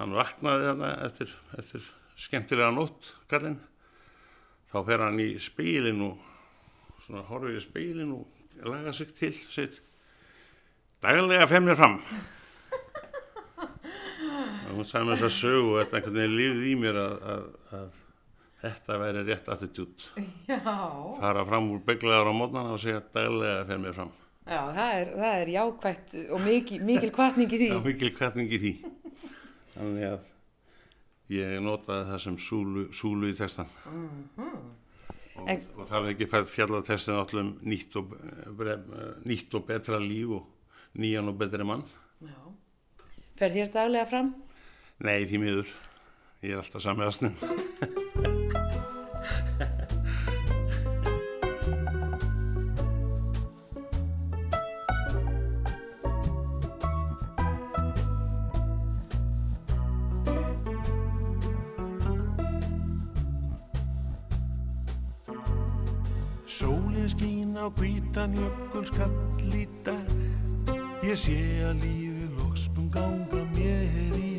hann 0.00 0.16
vaknaði 0.16 0.66
þarna 0.70 0.90
eftir, 1.06 1.36
eftir 1.60 1.86
skemmtilega 2.20 2.72
nótt, 2.74 3.12
kallinn, 3.30 3.60
þá 4.70 4.76
fer 4.86 5.06
hann 5.06 5.22
í 5.22 5.30
speilin 5.42 6.02
og 6.08 6.26
svona 7.06 7.24
horfir 7.30 7.58
í 7.58 7.62
speilin 7.62 8.12
og 8.18 8.66
laga 8.66 8.92
sig 8.94 9.14
til 9.18 9.32
sitt 9.50 9.80
daglega 11.02 11.46
fer 11.48 11.62
mér 11.64 11.78
fram 11.78 11.98
hún 14.76 14.86
sagði 14.88 15.08
mér 15.10 15.18
þess 15.20 15.28
að 15.28 15.36
sögu 15.40 15.72
og 15.74 15.80
þetta 15.80 15.98
einhvern 16.00 16.18
veginn 16.20 16.38
lífið 16.40 16.64
í 16.70 16.74
mér 16.84 16.98
að, 17.02 17.14
að, 17.34 17.44
að 17.80 17.98
þetta 18.60 18.96
væri 19.00 19.22
rétt 19.28 19.48
attitút 19.54 20.06
Já. 20.50 20.58
fara 21.20 21.44
fram 21.48 21.70
úr 21.74 21.82
bygglegar 21.86 22.28
á 22.28 22.32
mótnana 22.36 22.74
og 22.76 22.82
segja 22.82 23.00
daglega 23.14 23.62
fer 23.70 23.80
mér 23.84 23.96
fram 23.96 24.10
Já, 24.50 24.60
það 24.74 24.90
er, 24.98 25.10
það 25.20 25.38
er 25.44 25.52
jákvætt 25.54 26.14
og 26.34 26.40
mikil, 26.42 26.80
mikil 26.88 27.10
kvartning 27.14 27.52
í 27.54 27.58
því. 27.60 27.68
er 27.76 27.84
mikil 27.86 28.10
kvætning 28.16 28.50
í 28.50 28.60
því 28.64 28.72
þannig 29.76 30.06
að 30.10 30.28
ég 31.30 31.56
notaði 31.62 32.06
það 32.10 32.22
sem 32.24 32.38
súlu, 32.42 32.86
súlu 32.96 33.30
í 33.30 33.36
textan 33.38 33.68
og, 34.36 35.48
En- 35.48 35.62
og 35.78 35.86
það 35.88 35.98
er 36.08 36.10
ekki 36.14 36.26
fært 36.28 36.50
fjallatestin 36.52 37.16
allum 37.20 37.52
um 37.54 37.68
nýtt 37.70 37.94
og, 38.00 38.10
bre, 38.58 38.74
nýtt 39.28 39.54
og 39.56 39.64
betra 39.68 40.00
líf 40.02 40.34
og 40.40 40.98
nýjan 41.00 41.30
og 41.30 41.38
betri 41.40 41.64
mann 41.64 41.84
Já. 42.20 42.36
Fer 43.40 43.54
þér 43.54 43.70
daglega 43.72 44.08
fram? 44.10 44.34
Nei, 45.00 45.24
því 45.24 45.38
miður. 45.40 45.70
Ég 46.44 46.52
er 46.52 46.60
alltaf 46.60 46.82
sami 46.84 47.06
aðsnum. 47.06 47.32
Sólinn 66.60 67.08
skín 67.08 67.56
á 67.56 67.72
hvítan 67.72 68.36
jökulskall 68.36 69.14
í 69.56 69.64
dag 69.86 70.20
Ég 71.00 71.16
sé 71.16 71.38
að 71.64 71.86
lífi 71.86 72.26
loksmum 72.36 72.90
ganga 72.92 73.46
mér 73.54 74.18
í 74.20 74.29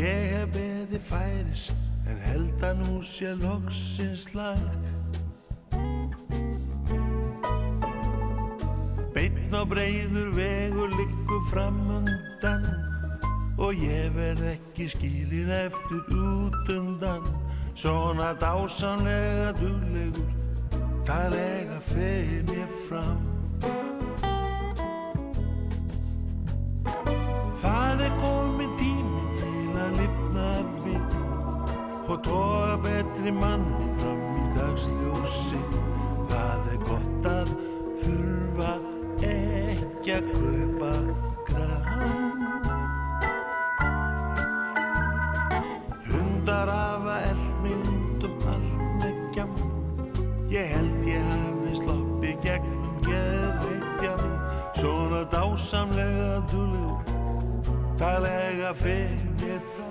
ég 0.00 0.30
hef 0.32 0.52
beði 0.54 1.00
færis 1.04 1.70
en 2.08 2.20
held 2.24 2.64
að 2.64 2.80
nú 2.80 3.00
sé 3.04 3.34
loksins 3.36 4.30
lag. 4.32 4.62
Beinn 9.14 9.52
á 9.52 9.62
breyður 9.68 10.30
vegur 10.38 10.94
liggur 10.96 11.42
fram 11.50 11.80
undan 11.98 12.64
og 13.60 13.76
ég 13.76 14.12
verð 14.16 14.46
ekki 14.54 14.88
skilin 14.88 15.52
eftir 15.52 16.14
út 16.16 16.70
undan 16.72 17.26
svona 17.74 18.32
dásanlega 18.40 19.52
duglegur 19.60 20.30
daglega 21.04 21.80
fer 21.90 22.40
mér 22.48 22.72
fram 22.88 23.29
toga 32.24 32.76
betri 32.84 33.32
manni 33.32 33.88
fram 34.00 34.22
í 34.40 34.44
dagsljósi. 34.56 35.60
Það 36.30 36.68
er 36.74 36.80
gott 36.88 37.28
að 37.30 37.52
þurfa 38.02 38.72
ekki 39.30 40.14
að 40.16 40.30
kaupa 40.34 40.92
gram. 41.48 42.44
Hundar 46.10 46.74
hafa 46.74 47.16
eld 47.30 47.48
mig 47.64 47.90
út 47.94 48.28
um 48.30 48.48
allt 48.54 48.86
með 49.00 49.20
gjam. 49.36 49.56
Ég 50.50 50.74
held 50.74 51.10
ég 51.10 51.30
hafi 51.34 51.76
sloppið 51.82 52.46
gegnum 52.46 53.04
geðveitjan 53.06 54.26
svona 54.80 55.24
dásamlega 55.30 56.40
dúlur 56.50 56.90
daglega 58.00 58.72
fyrir 58.80 59.28
mér 59.42 59.60
fram 59.74 59.89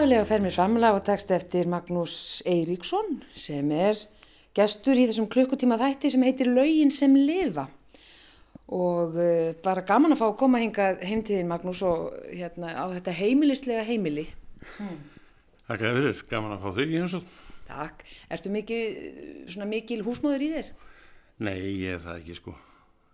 Daglega 0.00 0.24
fer 0.24 0.40
mér 0.40 0.54
framlega 0.54 0.96
og 0.96 1.02
tekst 1.04 1.28
eftir 1.34 1.66
Magnús 1.68 2.14
Eiríksson 2.48 3.18
sem 3.36 3.66
er 3.76 3.98
gestur 4.56 4.96
í 4.96 5.02
þessum 5.04 5.26
klukkutíma 5.28 5.76
þætti 5.76 6.08
sem 6.14 6.24
heitir 6.24 6.48
Laugin 6.48 6.88
sem 6.94 7.18
lifa 7.18 7.66
og 8.72 9.18
uh, 9.20 9.50
bara 9.60 9.84
gaman 9.84 10.14
að 10.14 10.22
fá 10.22 10.24
að 10.30 10.38
koma 10.40 10.62
hingað 10.62 11.04
heimtíðin 11.04 11.50
Magnús 11.50 11.82
og 11.84 12.16
hérna 12.30 12.72
á 12.80 12.88
þetta 12.94 13.12
heimilislega 13.18 13.84
heimili. 13.90 14.24
Takk 15.68 15.84
fyrir, 15.84 16.24
gaman 16.32 16.56
að 16.56 16.64
fá 16.64 16.72
þig 16.80 16.96
í 16.96 16.98
heimsótt. 17.02 17.36
Takk. 17.68 18.08
Ertu 18.32 18.56
mikið, 18.56 18.98
svona 19.52 19.68
mikil 19.68 20.00
húsmóður 20.08 20.48
í 20.48 20.50
þér? 20.54 20.74
Nei, 21.44 21.60
ég 21.82 21.98
er 21.98 22.04
það 22.06 22.22
ekki 22.22 22.40
sko. 22.40 22.56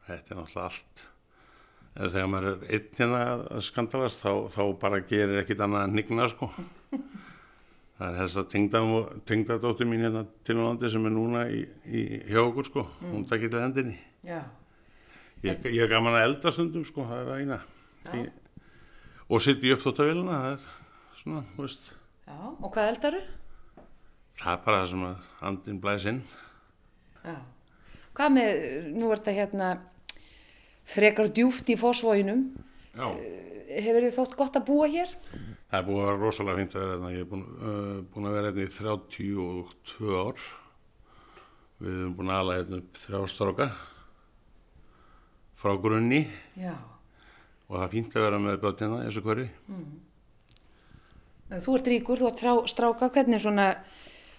Þetta 0.07 0.37
er 0.37 0.43
náttúrulega 0.45 0.71
allt. 0.71 1.07
Eða 1.97 2.15
þegar 2.15 2.33
maður 2.39 2.51
er 2.55 2.65
einn 2.77 2.89
hérna 3.03 3.27
að 3.35 3.69
skandalast 3.73 4.23
þá, 4.23 4.33
þá 4.55 4.65
bara 4.87 5.05
gerir 5.11 5.43
ekkit 5.43 5.67
annað 5.67 5.89
en 5.89 5.99
nigna 5.99 6.31
sko. 6.31 6.55
Það 7.97 8.07
er 8.11 8.17
þess 8.21 8.39
að 8.43 8.49
tengdadóttir 9.25 9.89
mín 9.89 10.05
hérna 10.05 10.27
til 10.45 10.59
landi 10.59 10.91
sem 10.93 11.07
er 11.09 11.15
núna 11.15 11.47
í, 11.49 11.63
í 11.89 12.03
hjá 12.29 12.43
okkur 12.43 12.69
sko. 12.69 12.85
Hún 13.09 13.25
takkir 13.29 13.53
til 13.53 13.63
hendinni. 13.63 13.97
Já. 14.27 14.43
Ég, 15.45 15.65
ég 15.71 15.81
er 15.85 15.91
gaman 15.93 16.17
að 16.17 16.27
elda 16.27 16.53
stundum 16.53 16.85
sko, 16.89 17.07
það 17.09 17.23
er 17.23 17.31
það 17.31 17.41
eina. 17.41 17.59
Ég, 18.17 18.29
og 19.27 19.43
sitt 19.43 19.65
í 19.65 19.73
uppþóttavélina, 19.75 20.37
það 20.43 20.53
er 20.53 21.19
svona, 21.23 21.43
þú 21.55 21.65
veist. 21.65 21.91
Já, 22.27 22.37
og 22.37 22.69
hvað 22.75 22.91
eldaru? 22.93 23.23
Það 24.37 24.53
er 24.53 24.63
bara 24.67 24.81
það 24.83 24.89
sem 24.93 25.05
að 25.09 25.27
andin 25.51 25.81
blæs 25.83 26.07
inn. 26.13 26.23
Já. 27.25 27.37
Hvað 28.17 28.33
með, 28.37 28.63
nú 28.97 29.11
er 29.11 29.21
þetta 29.21 29.37
hérna 29.37 29.71
frekar 30.87 31.33
djúft 31.33 31.73
í 31.73 31.77
fósvóginum. 31.81 32.47
Já. 32.97 33.09
Hefur 33.67 34.05
þið 34.05 34.15
þótt 34.15 34.37
gott 34.39 34.57
að 34.61 34.67
búa 34.69 34.87
hér? 34.91 35.11
Það 35.67 35.79
er 35.81 35.87
búið 35.89 36.01
að 36.03 36.07
vera 36.07 36.21
rosalega 36.23 36.61
fint 36.61 36.77
að 36.77 36.83
vera 36.85 36.95
hérna. 36.95 37.13
Ég 37.17 37.25
er 37.25 37.31
búin, 37.31 37.45
uh, 37.57 37.99
búin 38.15 38.29
að 38.29 38.37
vera 38.37 38.53
hérna 38.53 38.67
í 38.67 38.73
32 38.77 40.21
ár. 40.23 40.47
Við 41.83 41.97
erum 41.97 42.17
búin 42.17 42.33
að 42.33 42.43
ala 42.45 42.59
hérna 42.61 42.81
upp 42.81 43.01
þrjá 43.03 43.21
stráka 43.35 43.69
frá 45.57 45.73
grunni 45.81 46.23
Já. 46.57 46.75
og 47.67 47.79
það 47.79 47.85
er 47.87 47.93
fínt 47.95 48.17
að 48.17 48.27
vera 48.27 48.41
með 48.41 48.59
bjóttina 48.63 49.01
eins 49.05 49.19
og 49.19 49.27
hverju. 49.27 49.47
Þú 51.65 51.77
ert 51.79 51.91
ríkur, 51.91 52.21
þú 52.21 52.29
ert 52.31 52.41
trá, 52.41 52.53
stráka, 52.71 53.09
hvernig 53.15 53.43
svona, 53.43 53.67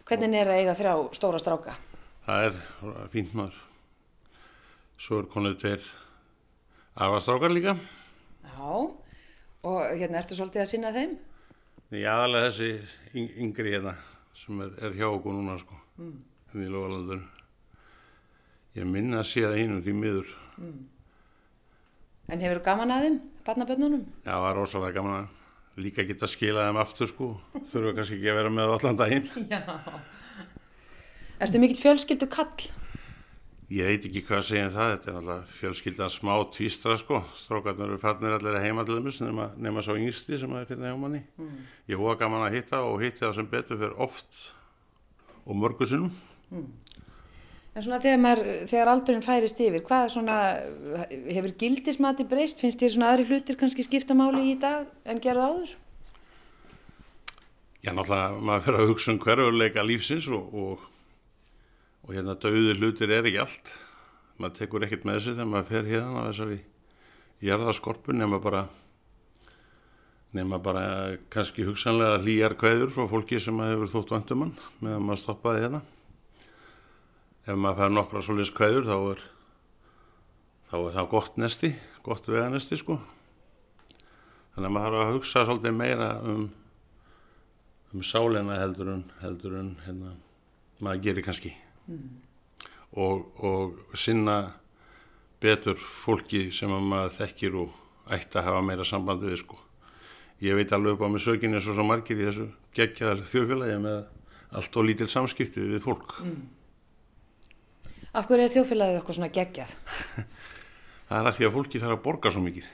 hvernig 0.07 0.39
er 0.41 0.51
að 0.51 0.61
eiga 0.61 0.75
þrjá 0.77 0.93
stóra 1.17 1.41
stráka? 1.41 1.75
Það 2.27 2.47
er 2.47 2.59
fínt 3.13 3.35
maður. 3.37 3.59
Svo 4.97 5.21
er 5.21 5.29
konuð 5.31 5.59
tveir 5.61 5.89
afastrákar 6.97 7.53
líka. 7.53 7.77
Já, 8.43 8.71
og 9.63 9.79
hérna 9.97 10.21
ertu 10.21 10.37
svolítið 10.37 10.63
að 10.63 10.69
sinna 10.71 10.91
þeim? 10.95 11.15
Í 11.95 12.03
aðalega 12.03 12.49
þessi 12.49 12.69
yng- 13.15 13.33
yngri 13.45 13.73
hérna 13.73 13.95
sem 14.37 14.59
er, 14.61 14.73
er 14.83 14.97
hjá 14.97 15.07
okkur 15.07 15.33
núna 15.33 15.55
sko, 15.61 15.77
mm. 15.97 16.17
í 16.61 16.67
Lóðalandun. 16.69 17.23
Ég 18.77 18.85
minna 18.85 19.23
að 19.23 19.29
sé 19.31 19.41
það 19.45 19.57
einum 19.63 19.81
því 19.85 19.95
miður. 19.97 20.35
En 22.27 22.43
hefur 22.43 22.61
gaman 22.65 22.91
að 22.93 23.05
þeim, 23.07 23.17
barnabönnunum? 23.47 24.03
Já, 24.25 24.29
það 24.33 24.43
var 24.43 24.59
rosalega 24.59 24.97
gaman 24.99 25.17
að 25.23 25.81
líka 25.85 26.05
geta 26.05 26.29
skilað 26.29 26.67
þeim 26.69 26.81
aftur 26.83 27.09
sko. 27.09 27.29
Þurfa 27.71 27.95
kannski 27.97 28.17
ekki 28.19 28.31
að 28.33 28.39
vera 28.41 28.53
með 28.53 28.73
allan 28.75 28.99
daginn. 28.99 29.27
Já. 29.53 29.61
Ertu 31.41 31.61
mikill 31.61 31.79
fjölskyldu 31.81 32.27
kall? 32.33 32.67
Ég 33.67 33.83
veit 33.83 34.05
ekki 34.07 34.21
hvað 34.23 34.37
að 34.37 34.45
segja 34.47 34.67
um 34.69 34.71
það. 34.71 34.89
Þetta 34.93 35.09
er 35.09 35.15
náttúrulega 35.17 35.55
fjölskyldan 35.57 36.11
smá 36.13 36.33
tvístra 36.55 36.95
sko. 37.01 37.17
Strákarnir 37.35 37.89
eru 37.89 37.99
farnir 37.99 38.35
allir 38.37 38.55
að 38.55 38.63
heima 38.63 38.85
til 38.87 38.95
þeimis 38.95 39.17
nema, 39.25 39.47
nema 39.59 39.83
svo 39.83 39.97
yngsti 39.99 40.39
sem 40.39 40.53
er 40.55 40.69
hérna 40.69 40.93
hjá 40.93 40.99
manni. 41.01 41.19
Ég 41.91 41.99
hóa 41.99 42.15
gaman 42.19 42.45
að 42.45 42.55
hitta 42.55 42.79
og 42.87 43.03
hitti 43.03 43.25
það 43.25 43.33
sem 43.35 43.49
betur 43.51 43.81
fyrir 43.81 43.97
oft 44.07 44.43
og 45.43 45.59
mörgu 45.59 45.87
sinnum. 45.89 46.13
En 47.77 47.83
svona 47.85 47.99
þegar, 48.01 48.21
maður, 48.23 48.47
þegar 48.71 48.89
aldurinn 48.93 49.25
færist 49.25 49.59
yfir, 49.61 49.83
hvað 49.85 50.07
svona, 50.15 50.37
hefur 51.27 51.51
gildismati 51.59 52.25
breyst? 52.25 52.63
Finnst 52.63 52.79
þér 52.81 52.95
svona 52.95 53.11
aðri 53.11 53.27
hlutir 53.29 53.59
kannski 53.59 53.83
skipta 53.85 54.15
máli 54.17 54.47
í 54.53 54.57
dag 54.63 54.87
en 55.05 55.19
gerðu 55.21 55.43
áður? 55.43 55.75
Já, 57.83 57.91
náttúrulega 57.91 58.39
maður 58.47 58.65
fyrir 58.65 58.81
að 58.81 58.93
hugsa 58.93 59.11
um 59.11 59.19
hverjuleika 59.21 59.83
lífsins 59.85 60.31
og, 60.33 60.55
og, 60.55 60.87
og 62.07 62.15
hérna 62.15 62.37
döðir 62.39 62.79
hlutir 62.79 63.11
er 63.11 63.27
ekki 63.27 63.41
allt. 63.43 63.71
Maður 64.39 64.55
tekur 64.61 64.85
ekkert 64.87 65.05
með 65.07 65.21
sig 65.25 65.35
þegar 65.35 65.49
maður 65.51 65.71
fer 65.71 65.89
hérna 65.91 66.23
á 66.23 66.27
þessari 66.29 66.59
jarðaskorpu 67.43 68.15
nema 68.15 68.39
bara, 68.41 68.63
nema 70.37 70.59
bara 70.63 70.83
kannski 71.33 71.65
hugsanlega 71.67 72.21
hlýjar 72.23 72.55
kveður 72.59 72.93
frá 72.95 73.07
fólki 73.11 73.41
sem 73.43 73.57
maður 73.57 73.75
hefur 73.75 73.93
þótt 73.95 74.13
vandumann 74.15 74.53
meðan 74.79 75.07
maður 75.09 75.23
stoppaði 75.25 75.65
hérna. 75.65 75.81
Ef 77.47 77.59
maður 77.59 77.81
fær 77.81 77.93
nokkra 77.97 78.23
svoleiðis 78.23 78.53
kveður 78.55 78.87
þá 78.87 78.95
er, 78.99 79.25
þá 80.71 80.77
er 80.79 80.95
það 80.99 81.11
gott 81.15 81.41
nesti, 81.43 81.73
gott 82.07 82.31
veganesti 82.31 82.79
sko. 82.79 83.01
Þannig 84.55 84.69
að 84.71 84.77
maður 84.79 84.97
þarf 84.97 85.09
að 85.09 85.19
hugsa 85.19 85.45
svolítið 85.45 85.77
meira 85.77 86.13
um 86.23 86.47
um 87.93 88.03
sálina 88.03 88.59
heldur 88.59 88.91
en, 88.91 89.05
heldur 89.21 89.55
en 89.61 89.71
hérna, 89.85 90.11
maður 90.83 91.03
gerir 91.07 91.25
kannski. 91.25 91.53
Og, 91.87 93.25
og 93.43 93.97
sinna 93.97 94.37
betur 95.41 95.77
fólki 95.77 96.47
sem 96.55 96.71
að 96.73 96.87
maður 96.91 97.15
þekkir 97.19 97.57
og 97.61 98.13
ætti 98.13 98.39
að 98.39 98.47
hafa 98.49 98.65
meira 98.65 98.85
samband 98.87 99.23
við 99.23 99.39
sko. 99.43 99.59
Ég 100.41 100.57
veit 100.57 100.71
alveg 100.73 100.95
upp 100.95 101.05
á 101.05 101.09
mig 101.09 101.23
sökin 101.23 101.57
eins 101.57 101.67
og 101.69 101.77
svo 101.77 101.85
margir 101.85 102.19
í 102.19 102.27
þessu 102.27 102.47
geggjaðar 102.77 103.23
þjóðfélagi 103.25 103.79
með 103.83 103.97
allt 104.57 104.77
og 104.77 104.85
lítil 104.87 105.09
samskipti 105.11 105.65
við 105.73 105.81
fólk. 105.85 106.13
Af 108.17 108.27
hverju 108.29 108.45
er 108.45 108.53
þjóðfélagið 108.53 108.99
okkur 109.01 109.17
svona 109.17 109.33
geggjað? 109.33 109.73
Það 111.07 111.19
er 111.19 111.29
að 111.29 111.37
því 111.37 111.47
að 111.47 111.55
fólki 111.55 111.81
þarf 111.81 111.95
að 111.97 112.05
borga 112.05 112.31
svo 112.33 112.43
mikið. 112.43 112.69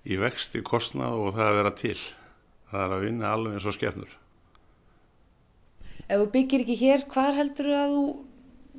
Í 0.00 0.16
vexti, 0.20 0.60
kostnað 0.64 1.20
og 1.20 1.36
það 1.36 1.46
að 1.46 1.58
vera 1.58 1.72
til. 1.76 1.98
Það 2.70 2.82
er 2.84 2.94
að 2.96 3.04
vinna 3.06 3.30
alveg 3.34 3.56
eins 3.56 3.68
og 3.68 3.76
skefnur. 3.76 4.19
Ef 6.10 6.18
þú 6.18 6.28
byggir 6.34 6.64
ekki 6.64 6.74
hér, 6.80 7.04
hvar 7.12 7.36
heldur 7.36 7.68
að 7.70 7.92
þú 7.94 8.04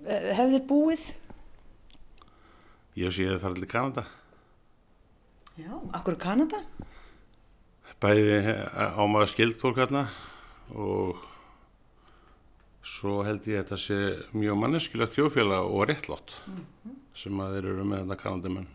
eh, 0.04 0.32
hefðir 0.36 0.64
búið? 0.68 1.04
Ég 3.00 3.14
sé 3.16 3.30
að 3.30 3.38
það 3.38 3.44
fara 3.46 3.60
til 3.62 3.70
Kanada. 3.72 4.04
Já. 5.56 5.72
Akkur 5.96 6.18
Kanada? 6.20 6.60
Bæði 8.04 8.42
á 8.76 9.04
maður 9.08 9.30
skild 9.32 9.56
fólk 9.62 9.80
hérna 9.80 10.08
og 10.76 11.22
svo 12.84 13.22
held 13.24 13.48
ég 13.48 13.62
að 13.62 13.64
þetta 13.64 13.80
sé 13.80 14.00
mjög 14.36 14.58
manneskilegt 14.58 15.16
þjóðfélag 15.16 15.70
og 15.70 15.86
réttlátt 15.88 16.34
sem 17.16 17.44
að 17.44 17.56
þeir 17.56 17.70
eru 17.72 17.86
með 17.86 18.04
þetta 18.04 18.20
kanadimenn 18.24 18.70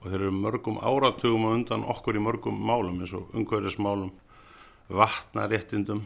og 0.00 0.06
þeir 0.06 0.20
eru 0.20 0.32
mörgum 0.36 0.78
áratugum 0.80 1.48
og 1.48 1.56
undan 1.58 1.84
okkur 1.92 2.16
í 2.16 2.24
mörgum 2.24 2.56
málum 2.56 3.02
eins 3.02 3.12
og 3.16 3.34
umhverfismálum, 3.36 4.14
vatnaréttindum, 4.88 6.04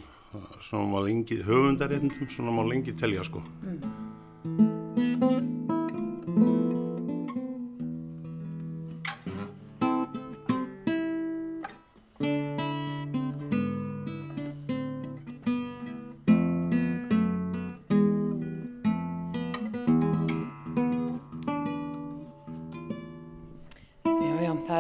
svona 0.60 0.86
má 0.90 1.00
lengi, 1.04 1.42
höfundaréttindum, 1.42 2.30
svona 2.30 2.50
má 2.50 2.62
lengi 2.66 2.92
telja 2.92 3.24
sko. 3.24 3.42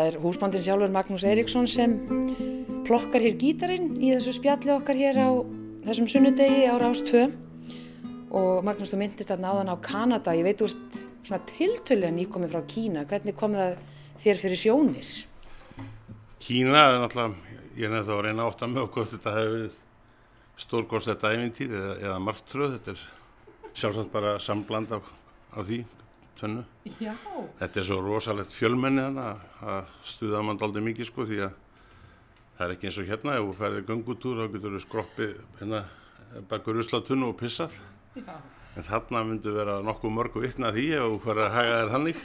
Er 0.04 0.18
húsbandin 0.20 0.60
sjálfur 0.60 0.90
Magnús 0.92 1.24
Eiríksson 1.24 1.64
sem 1.64 2.23
plokkar 2.84 3.24
hér 3.24 3.36
gítarinn 3.40 3.94
í 3.96 4.10
þessu 4.12 4.34
spjalli 4.36 4.72
okkar 4.74 4.98
hér 4.98 5.16
á 5.16 5.30
þessum 5.86 6.08
sunnudegi 6.10 6.66
ára 6.68 6.90
ást 6.92 7.08
2 7.08 7.24
og 8.34 8.64
Magnús, 8.66 8.90
þú 8.92 8.98
myndist 9.00 9.30
þarna 9.30 9.52
áðan 9.54 9.72
á 9.72 9.76
Kanada, 9.84 10.34
ég 10.36 10.44
veit 10.44 10.60
úr 10.64 10.72
svona 11.24 11.40
tiltölulega 11.48 12.12
nýkomið 12.16 12.52
frá 12.52 12.62
Kína, 12.68 13.06
hvernig 13.08 13.36
kom 13.38 13.56
það 13.56 13.78
þér 14.24 14.42
fyrir 14.42 14.60
sjónir? 14.60 15.12
Kína 16.44 16.84
er 16.90 17.00
náttúrulega, 17.04 17.56
ég 17.78 17.88
er 17.88 17.94
nefnilega 17.94 18.18
að 18.18 18.22
reyna 18.26 18.44
að 18.44 18.52
átta 18.52 18.70
með 18.70 18.84
okkur 18.88 19.10
þetta 19.14 19.34
hefur 19.38 19.56
verið 19.56 19.80
stórkostlega 20.64 21.34
æfintýr 21.34 21.76
eða, 21.80 21.98
eða 22.04 22.20
margtröð, 22.26 22.78
þetta 22.78 22.94
er 22.94 23.04
sjálfsagt 23.74 24.12
bara 24.12 24.36
sambland 24.42 24.92
af, 24.98 25.08
af 25.54 25.68
því, 25.70 25.84
tönnu. 26.38 26.64
Já. 27.00 27.14
Þetta 27.62 27.80
er 27.80 27.88
svo 27.88 28.00
rosalegt 28.04 28.54
fjölmenni 28.54 29.08
þannig 29.08 29.68
að 29.72 29.92
stuða 30.10 30.44
mann 30.44 30.60
daldið 30.60 30.90
mikið 30.90 31.10
sko 31.10 31.28
því 31.30 31.44
að 31.48 31.60
það 32.54 32.64
er 32.66 32.74
ekki 32.74 32.88
eins 32.88 32.98
og 33.00 33.08
hérna, 33.10 33.36
ef 33.36 33.46
þú 33.46 33.54
færið 33.58 33.86
göngutúr 33.90 34.40
þá 34.40 34.46
getur 34.54 34.74
þú 34.76 34.82
skroppi 34.84 35.28
hérna 35.60 35.84
bakur 36.50 36.78
ruslatunnu 36.78 37.30
og 37.30 37.38
pissað. 37.38 37.78
Já. 38.18 38.34
En 38.74 38.86
þarna 38.86 39.22
myndu 39.28 39.54
vera 39.54 39.78
nokkuð 39.86 40.14
mörg 40.14 40.40
vitna 40.42 40.72
því 40.74 40.86
ef 40.96 41.06
þú 41.06 41.20
færið 41.26 41.44
að 41.44 41.54
haga 41.54 41.76
þér 41.76 41.92
hannig. 41.94 42.24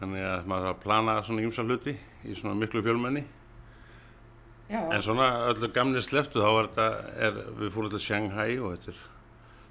Þannig 0.00 0.26
að 0.30 0.48
maður 0.48 0.66
þarf 0.66 0.76
að 0.76 0.82
plana 0.84 1.18
svona 1.26 1.44
ýmsa 1.44 1.66
hluti 1.66 1.94
í 2.24 2.36
svona 2.36 2.56
miklu 2.56 2.82
fjölmenni. 2.84 3.24
Já. 4.70 4.80
En 4.86 5.02
svona 5.02 5.28
öllu 5.50 5.68
gamni 5.74 6.00
sleftu 6.04 6.40
þá 6.40 6.50
er 6.50 6.68
þetta, 6.68 6.88
er, 7.26 7.40
við 7.58 7.72
fórum 7.74 7.92
til 7.92 8.02
Shanghai 8.04 8.52
og 8.60 8.76
þetta 8.76 8.92
er 8.94 9.00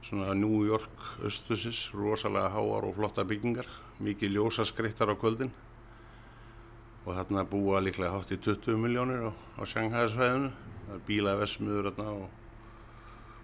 svona 0.09 0.35
New 0.37 0.65
York 0.67 1.07
austusins, 1.25 1.87
rosalega 1.95 2.51
háar 2.53 2.87
og 2.87 2.97
flotta 2.97 3.25
byggingar, 3.27 3.67
mikið 4.03 4.37
ljósaskreittar 4.37 5.11
á 5.11 5.15
kvöldin 5.19 5.53
og 7.09 7.15
þarna 7.17 7.43
búa 7.49 7.79
líklega 7.81 8.13
hátt 8.13 8.31
í 8.35 8.37
20 8.37 8.77
miljónir 8.77 9.23
á, 9.25 9.31
á 9.33 9.61
Shanghai 9.65 10.05
svæðinu, 10.13 10.51
það 10.85 10.93
er 10.93 11.03
bílavesmiður 11.07 11.87
þarna 11.89 12.11
og, 12.19 12.27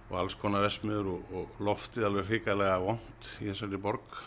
og 0.05 0.18
alls 0.22 0.36
konar 0.38 0.66
vesmiður 0.68 1.09
og, 1.16 1.32
og 1.34 1.63
loftið 1.66 2.05
alveg 2.05 2.30
hrikalega 2.30 2.76
vond 2.84 3.30
í 3.41 3.49
þessari 3.49 3.80
borg 3.82 4.20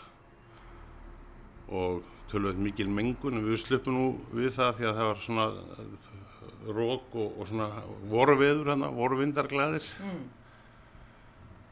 og 1.69 2.03
tölvöld 2.31 2.59
mikil 2.61 2.89
mengun 2.91 3.39
en 3.39 3.47
við 3.47 3.61
sluppum 3.63 3.95
nú 3.95 4.09
við 4.35 4.51
það 4.57 4.75
því 4.79 4.89
að 4.89 4.99
það 4.99 5.09
var 5.11 5.23
svona 5.23 5.47
rók 6.79 7.15
og, 7.15 7.39
og 7.39 7.47
svona 7.47 7.69
vorveður 8.11 8.73
hérna, 8.73 8.91
vorvindarglæðir 8.99 9.87
Mm. 10.03 10.27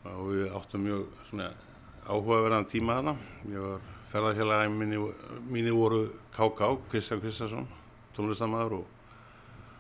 og 0.08 0.28
við 0.32 0.56
áttum 0.56 0.88
mjög 0.88 1.06
svona 1.28 1.52
áhugaverðan 2.08 2.70
tíma 2.72 3.02
þarna. 3.02 3.18
Ferðarfélagi 4.08 4.72
mínu 5.52 5.74
voru 5.76 6.04
K.K. 6.32 6.70
Kristján 6.92 7.20
Kristjánsson, 7.20 7.68
tónlistamæður 8.16 8.78
og, 8.80 8.86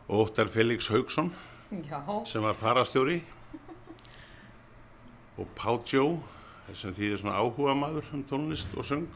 og 0.07 0.25
Óttar 0.25 0.51
Felix 0.51 0.89
Haugsson 0.91 1.31
Já. 1.71 2.01
sem 2.27 2.43
var 2.43 2.55
farastjóri 2.59 3.21
og 5.37 5.47
Pá 5.55 5.71
Jó 5.87 6.19
sem 6.75 6.91
þýðir 6.91 7.21
svona 7.21 7.39
áhuga 7.39 7.75
maður 7.77 8.07
um 8.15 8.23
tónlist 8.27 8.73
og 8.75 8.83
söng 8.87 9.07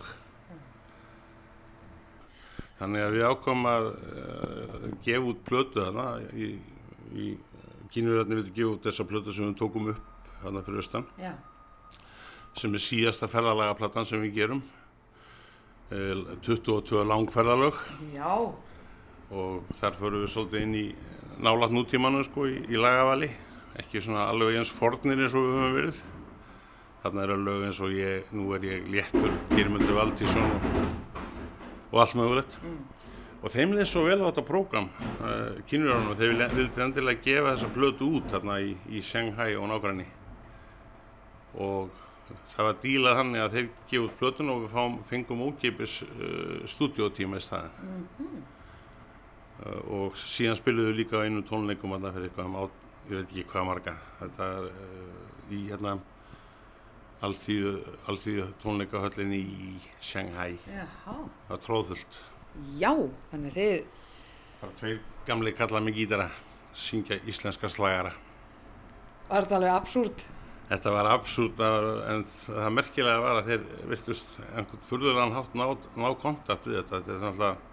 þannig 2.80 3.04
að 3.06 3.16
við 3.18 3.28
ákomum 3.28 3.70
að 3.70 3.88
uh, 3.92 4.90
gefa 5.06 5.32
út 5.32 5.42
plötu 5.46 5.84
þarna 5.84 6.06
í, 6.34 6.54
í 7.12 7.32
kínurarni 7.92 8.40
vildi 8.40 8.56
gefa 8.56 8.78
út 8.78 8.88
þessa 8.88 9.06
plötu 9.10 9.36
sem 9.36 9.50
við 9.50 9.58
tókum 9.60 9.92
upp 9.92 10.30
þarna 10.42 10.64
fyrir 10.66 10.84
austan 10.86 11.10
Já. 11.20 11.34
sem 12.58 12.80
er 12.80 12.86
síðasta 12.88 13.30
ferðalagaplattan 13.32 14.08
sem 14.08 14.24
við 14.24 14.40
gerum 14.40 14.64
22 15.92 17.04
langferðalög. 17.08 17.80
Já. 18.16 18.34
og 19.32 19.68
þar 19.80 19.96
förum 20.00 20.24
við 20.26 20.32
svolítið 20.34 20.64
inn 20.66 20.76
í 20.76 20.88
nálat 21.40 21.72
nútímanu 21.72 22.24
sko 22.28 22.48
í, 22.50 22.58
í 22.68 22.80
lagavali. 22.80 23.30
Ekki 23.80 24.02
svona 24.04 24.26
alveg 24.28 24.58
eins 24.60 24.72
fornir 24.76 25.20
eins 25.20 25.36
og 25.36 25.46
við 25.46 25.60
höfum 25.60 25.78
verið. 25.78 26.02
Þarna 27.02 27.24
eru 27.26 27.38
lög 27.46 27.64
eins 27.70 27.80
og 27.82 27.94
ég, 27.96 28.28
nú 28.36 28.52
er 28.56 28.66
ég 28.68 28.90
léttur 28.92 29.32
Geirmundur 29.54 29.96
Valdísson 29.98 30.44
og, 30.44 30.68
og 31.94 32.02
allt 32.04 32.18
mögulegt. 32.20 32.58
Og 33.42 33.50
þeim 33.50 33.72
leið 33.74 33.88
svo 33.90 34.04
vel 34.06 34.20
á 34.22 34.28
þetta 34.28 34.44
prógram 34.46 34.92
uh, 34.92 35.64
kynurjónum 35.70 36.12
og 36.12 36.20
þeir 36.20 36.36
vildu 36.54 36.84
endilega 36.84 37.24
gefa 37.26 37.56
þessa 37.56 37.72
blötu 37.74 38.12
út 38.20 38.28
þarna 38.36 38.60
í, 38.62 38.76
í 38.92 39.02
Shanghai 39.02 39.56
og 39.58 39.72
nágræni 39.72 40.06
og 41.58 41.90
það 42.54 42.68
var 42.68 42.80
dílað 42.84 43.18
þannig 43.20 43.44
að 43.44 43.56
þeir 43.56 43.68
gefa 43.90 44.06
út 44.06 44.18
blötun 44.20 44.54
og 44.54 44.64
við 44.64 44.74
fáum, 44.76 44.98
fengum 45.10 45.44
ókipis 45.48 45.98
uh, 46.06 46.62
stúdíotíma 46.70 47.40
í 47.40 47.46
staðin 47.46 48.08
uh, 49.66 49.82
og 49.98 50.18
síðan 50.20 50.60
spiluðu 50.60 50.96
líka 50.98 51.22
á 51.22 51.26
einu 51.26 51.44
tónleikum 51.48 51.96
þarna 51.96 52.14
fyrir 52.16 52.30
eitthvað 52.30 52.50
um 52.50 52.58
át, 52.62 52.80
ég 53.10 53.14
veit 53.16 53.28
ekki 53.28 53.46
hvað 53.52 53.70
marga. 53.70 53.96
Þetta 54.22 54.50
er 54.58 54.68
uh, 54.72 55.22
í 55.52 55.62
hérna 55.70 55.96
alltíðu, 57.26 57.78
alltíðu 58.10 58.48
tónleikahöllinni 58.64 59.42
í 59.42 59.72
Shanghai. 60.02 60.56
Já. 60.66 60.86
það 61.06 61.52
var 61.54 61.66
tróðfullt. 61.66 62.22
Já, 62.82 62.92
þannig 63.32 63.56
þið, 63.56 63.76
bara 64.62 64.78
tveir 64.82 65.02
gamli 65.28 65.54
kalla 65.56 65.82
með 65.84 66.02
gítara 66.02 66.30
syngja 66.76 67.20
íslenska 67.30 67.70
slagara. 67.72 68.14
Var 69.30 69.46
þetta 69.46 69.60
alveg 69.60 69.76
absúrt? 69.76 70.26
Þetta 70.72 70.94
var 70.96 71.10
absúrt 71.12 71.60
en 71.62 72.24
það 72.46 72.70
merkilega 72.78 73.20
var 73.24 73.42
að 73.42 73.50
þeir 73.50 73.66
virtust 73.92 74.38
einhvern 74.56 74.86
furðulegan 74.88 75.36
hátt 75.36 75.58
ná, 75.60 75.66
ná 76.00 76.08
kontakt 76.22 76.70
við 76.70 76.80
þetta. 76.80 77.02
Þetta 77.02 77.14
er 77.18 77.22
náttúrulega 77.26 77.70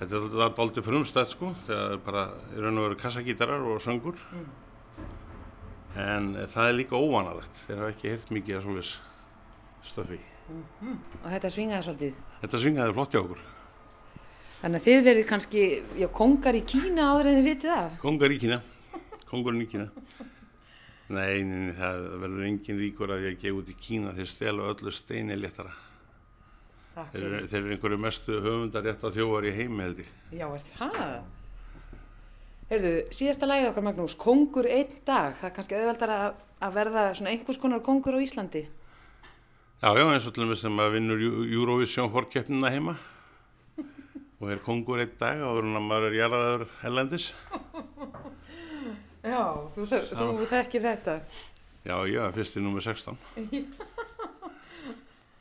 þetta 0.00 0.18
er 0.18 0.26
alltaf 0.26 0.56
dálítið 0.58 0.86
frumstætt 0.88 1.34
sko 1.36 1.52
þegar 1.68 1.84
það 1.84 1.94
er 1.94 2.04
bara 2.08 2.24
í 2.50 2.64
raun 2.64 2.80
og 2.82 2.86
veru 2.88 2.98
kassagítarar 3.04 3.66
og 3.70 3.82
söngur. 3.84 4.18
En 5.94 6.32
það 6.50 6.68
er 6.68 6.78
líka 6.80 6.98
óvanalegt 6.98 7.60
þeir 7.68 7.82
hafa 7.84 7.94
ekki 7.94 8.10
heyrt 8.10 8.32
mikið 8.34 8.56
af 8.58 8.64
svoleiðis 8.66 8.94
stöfi 9.86 10.18
Og 10.50 11.28
þetta 11.30 11.50
svingaði 11.54 11.86
svolítið. 11.86 12.16
þetta 12.42 12.58
svingaði 12.60 12.94
flott 12.98 13.14
hjá 13.14 13.20
okkur. 13.22 13.44
Þannig 14.64 14.80
að 14.80 14.86
þið 14.88 14.98
verið 15.06 15.26
kannski, 15.28 15.62
já, 16.00 16.06
kongar 16.18 16.56
í 16.58 16.62
Kína 16.68 17.06
áður 17.14 17.30
en 17.30 17.38
þið 17.38 17.46
vitið 17.48 17.72
af. 17.78 17.96
kongar 18.02 18.32
í 18.34 18.38
Kína. 18.42 18.58
Kongurinn 19.30 19.62
í 19.64 19.70
Kína 19.70 19.86
nei, 21.12 21.42
nei, 21.44 21.72
það 21.76 22.04
verður 22.22 22.46
engin 22.48 22.78
ríkur 22.80 23.12
að 23.12 23.26
ég 23.28 23.40
gefa 23.42 23.58
út 23.60 23.68
í 23.72 23.76
Kína 23.80 24.14
þeir 24.16 24.30
stela 24.30 24.68
öllu 24.72 24.92
steini 24.94 25.36
léttara 25.36 25.74
þeir, 27.12 27.24
þeir 27.50 27.58
eru 27.60 27.72
einhverju 27.74 27.98
mestu 28.00 28.36
höfundar 28.40 28.84
rétt 28.86 29.02
að 29.04 29.16
þjóvar 29.18 29.48
í 29.50 29.54
heimi 29.56 29.82
held 29.84 30.04
ég 30.04 30.12
Já, 30.40 30.46
er 30.54 30.64
það? 30.70 31.16
Heyrðu, 32.70 32.92
síðasta 33.12 33.46
lagið 33.50 33.68
okkar 33.72 33.84
Magnús, 33.84 34.14
kongur 34.16 34.64
einn 34.70 34.94
dag, 35.04 35.34
það 35.36 35.48
er 35.50 35.54
kannski 35.58 35.76
auðveldar 35.76 36.12
að, 36.14 36.38
að 36.64 36.76
verða 36.78 37.02
svona 37.18 37.34
einhvers 37.34 37.58
konar 37.60 37.82
kongur 37.84 38.16
á 38.16 38.24
Íslandi. 38.24 38.62
Já, 39.84 39.90
já, 40.00 40.04
eins 40.14 40.24
og 40.24 40.32
til 40.32 40.46
dæmis 40.46 40.62
þegar 40.64 40.72
maður 40.78 40.94
vinnur 40.96 41.24
Euro- 41.26 41.44
Eurovision 41.58 42.08
fórkeppnina 42.14 42.70
heima 42.72 42.94
og 44.40 44.48
er 44.54 44.62
kongur 44.64 45.02
einn 45.04 45.12
dag 45.20 45.42
og 45.44 45.58
verður 45.60 45.84
maður 45.84 46.08
er 46.08 46.16
jarðaður 46.22 46.64
ellendis. 46.88 47.28
Já, 49.24 49.40
þú, 49.74 49.86
þú 49.88 50.46
þekkir 50.50 50.84
þetta. 50.84 51.14
Já, 51.84 51.96
já, 52.08 52.22
fyrst 52.32 52.58
í 52.58 52.62
nummer 52.64 52.84
16 52.84 53.16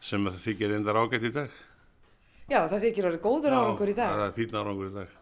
sem 0.03 0.27
að 0.27 0.39
þykir 0.43 0.73
reyndar 0.73 0.99
ágætt 0.99 1.27
í 1.27 1.31
dag. 1.31 1.51
Já, 2.51 2.57
það 2.67 2.81
þykir 2.87 3.05
orðið 3.09 3.21
góður 3.23 3.55
árangur 3.55 3.91
í 3.91 3.93
Já, 3.93 3.99
dag. 4.01 4.15
það 4.19 4.25
er 4.25 4.33
fín 4.37 4.57
árangur 4.59 4.89
í 4.89 4.95
dag. 4.97 5.13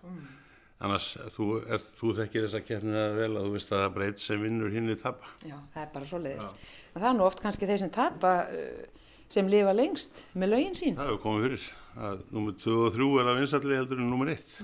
Annars, 0.82 1.10
þú, 1.36 1.48
er, 1.62 1.84
þú 2.00 2.14
þekkir 2.18 2.48
þessa 2.48 2.62
keppnina 2.66 3.04
vel 3.14 3.28
að 3.38 3.44
þú 3.46 3.52
veist 3.54 3.74
að 3.76 3.84
það 3.84 3.92
breyt 4.00 4.24
sem 4.24 4.42
vinnur 4.42 4.74
hinn 4.74 4.90
í 4.90 4.96
tapa. 4.98 5.30
Já, 5.46 5.58
það 5.76 5.84
er 5.84 5.92
bara 5.94 6.10
svo 6.10 6.22
leiðis. 6.24 6.56
Það 6.96 7.06
er 7.12 7.18
nú 7.20 7.28
oft 7.28 7.44
kannski 7.46 7.70
þeir 7.70 7.82
sem 7.84 7.92
tapa 7.94 8.32
uh, 8.50 9.04
sem 9.32 9.52
lifa 9.54 9.76
lengst 9.78 10.24
með 10.34 10.54
lögin 10.56 10.80
sín. 10.80 10.98
Það 10.98 11.12
hefur 11.12 11.22
komið 11.28 11.46
fyrir. 11.46 11.68
að 12.02 12.26
Númer 12.34 12.58
2 12.66 12.76
og 12.88 12.98
3 12.98 13.12
er 13.22 13.30
að 13.30 13.40
vinstalli 13.44 13.78
heldur 13.78 14.02
en 14.02 14.10
númer 14.10 14.34
1. 14.34 14.58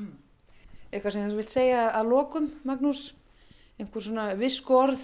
Eitthvað 0.89 1.13
sem 1.13 1.29
þú 1.29 1.37
vilt 1.43 1.53
segja 1.53 1.85
að 1.93 2.11
lokum, 2.15 2.49
Magnús? 2.65 3.05
Einhver 3.77 4.01
svona 4.01 4.31
visku 4.33 4.73
orð? 4.73 5.01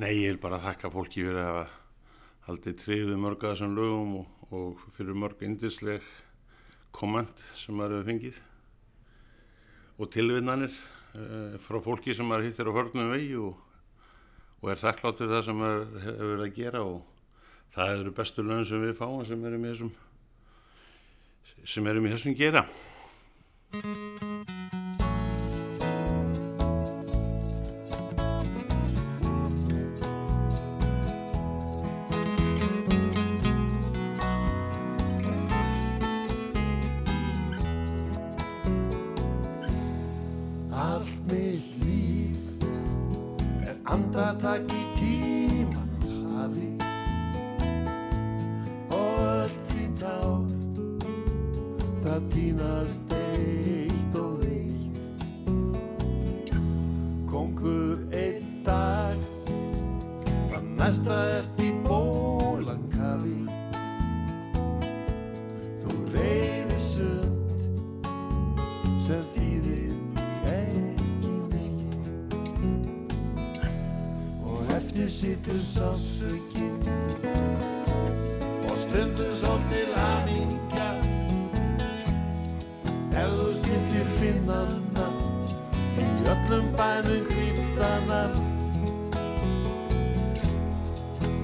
Nei, 0.00 0.22
ég 0.22 0.30
vil 0.30 0.38
bara 0.40 0.56
þakka 0.62 0.88
fólki 0.92 1.20
fyrir 1.20 1.42
að 1.42 1.50
hafa 1.50 1.66
haldið 2.46 2.76
tríðu 2.80 3.18
mörg 3.20 3.44
að 3.44 3.52
þessum 3.52 3.74
lögum 3.76 4.14
og, 4.22 4.46
og 4.56 4.86
fyrir 4.96 5.18
mörg 5.20 5.42
indisleg 5.44 6.06
komment 6.96 7.42
sem 7.58 7.76
maður 7.76 7.98
hefur 7.98 8.08
fengið 8.08 8.40
og 10.00 10.10
tilvinnanir 10.14 10.72
uh, 10.72 11.60
frá 11.66 11.80
fólki 11.84 12.16
sem 12.16 12.28
maður 12.28 12.48
hittir 12.48 12.72
á 12.72 12.76
hörnum 12.78 13.12
vegi 13.12 13.36
og, 13.36 13.60
og 14.62 14.72
er 14.72 14.80
þakkláttur 14.86 15.32
það 15.34 15.46
sem 15.50 15.60
maður 15.60 15.86
hefur 16.06 16.32
verið 16.32 16.48
að 16.48 16.58
gera 16.62 16.84
og 16.88 16.98
það 17.76 17.96
eru 18.00 18.16
bestu 18.22 18.48
lögum 18.48 18.68
sem 18.72 18.84
við 18.88 18.98
fáum 19.02 19.24
sem 19.28 19.48
erum 19.50 19.68
í 19.68 19.74
þessum 19.74 19.96
sem 21.66 21.92
erum 21.92 22.08
í 22.08 22.16
þessum 22.16 22.36
gera. 22.38 22.68
Er 44.26 44.32
andartak 44.32 44.72
í 44.74 44.82
tímans 44.96 46.12
hafi 46.34 46.70
og 48.90 49.18
öll 49.22 49.54
þín 49.70 49.92
tár 50.00 50.42
það 52.02 52.20
týnast 52.34 53.12
eitt 53.14 54.14
og 54.18 54.42
eitt 54.50 54.98
Kongur 57.30 57.98
einn 58.10 58.48
dag 58.66 59.16
það 60.50 60.64
næsta 60.80 61.16
ert 61.38 61.45
situr 75.16 75.58
sásökin 75.58 76.76
og 78.70 78.76
stundu 78.78 79.34
svo 79.34 79.54
til 79.70 79.90
hamingja. 79.96 80.88
Ef 83.22 83.30
þú 83.38 83.46
skildir 83.60 84.10
finnana 84.18 85.06
í 86.04 86.08
öllum 86.32 86.66
bænum 86.76 87.22
gríftana 87.30 88.20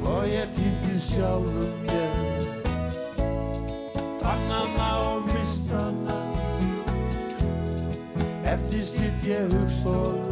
og 0.04 0.22
ég 0.28 0.52
týndi 0.56 0.98
sjálfum 1.00 1.72
mér. 1.86 2.12
Fannana 4.20 4.90
og 5.08 5.32
mistana. 5.32 6.18
Eftir 8.44 8.84
sitt 8.84 9.24
ég 9.24 9.48
hugstóla 9.48 10.31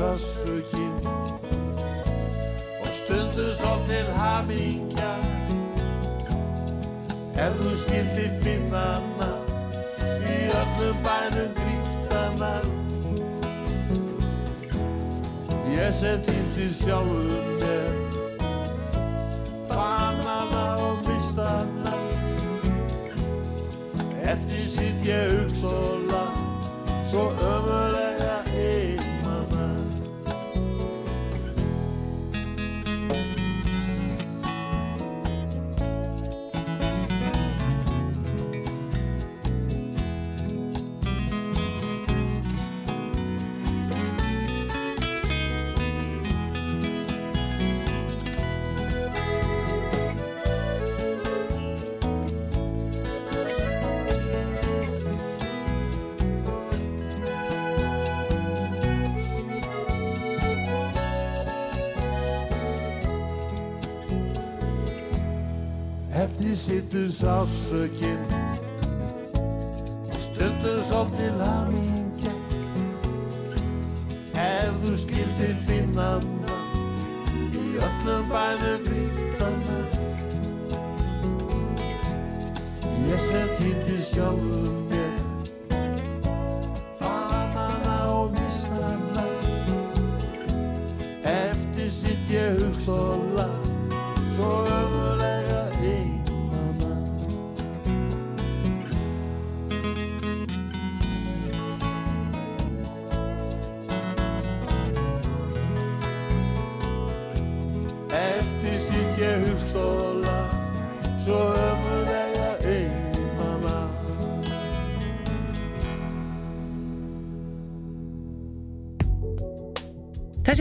sittur 0.00 0.18
sásökin 0.18 1.06
og 2.80 2.88
stundu 2.92 3.52
svo 3.58 3.74
til 3.88 4.06
hamingja. 4.12 5.12
Ef 7.36 7.54
þú 7.60 7.76
skildi 7.76 8.26
finna 8.42 8.78
hana 8.78 9.30
í 10.24 10.38
öllum 10.60 10.96
bænum 11.04 11.52
gríftana 11.56 12.52
ég 15.76 15.92
sem 15.92 16.20
týndi 16.26 16.68
sjálfum 16.72 17.49
sittu 66.60 67.08
sásökin 67.08 68.20
og 70.12 70.20
stundu 70.20 70.72
svo 70.82 71.02
til 71.16 71.38
hamingja 71.40 72.32
ef 74.36 74.74
þú 74.82 74.92
skildir 75.04 75.54
finna 75.64 76.08
hana 76.18 76.58
í 77.62 77.64
öllum 77.86 78.28
bænum 78.32 78.84
griftana 78.88 79.78
ég 83.08 83.20
sem 83.28 83.48
týndi 83.56 83.96
sjálfum 84.10 84.79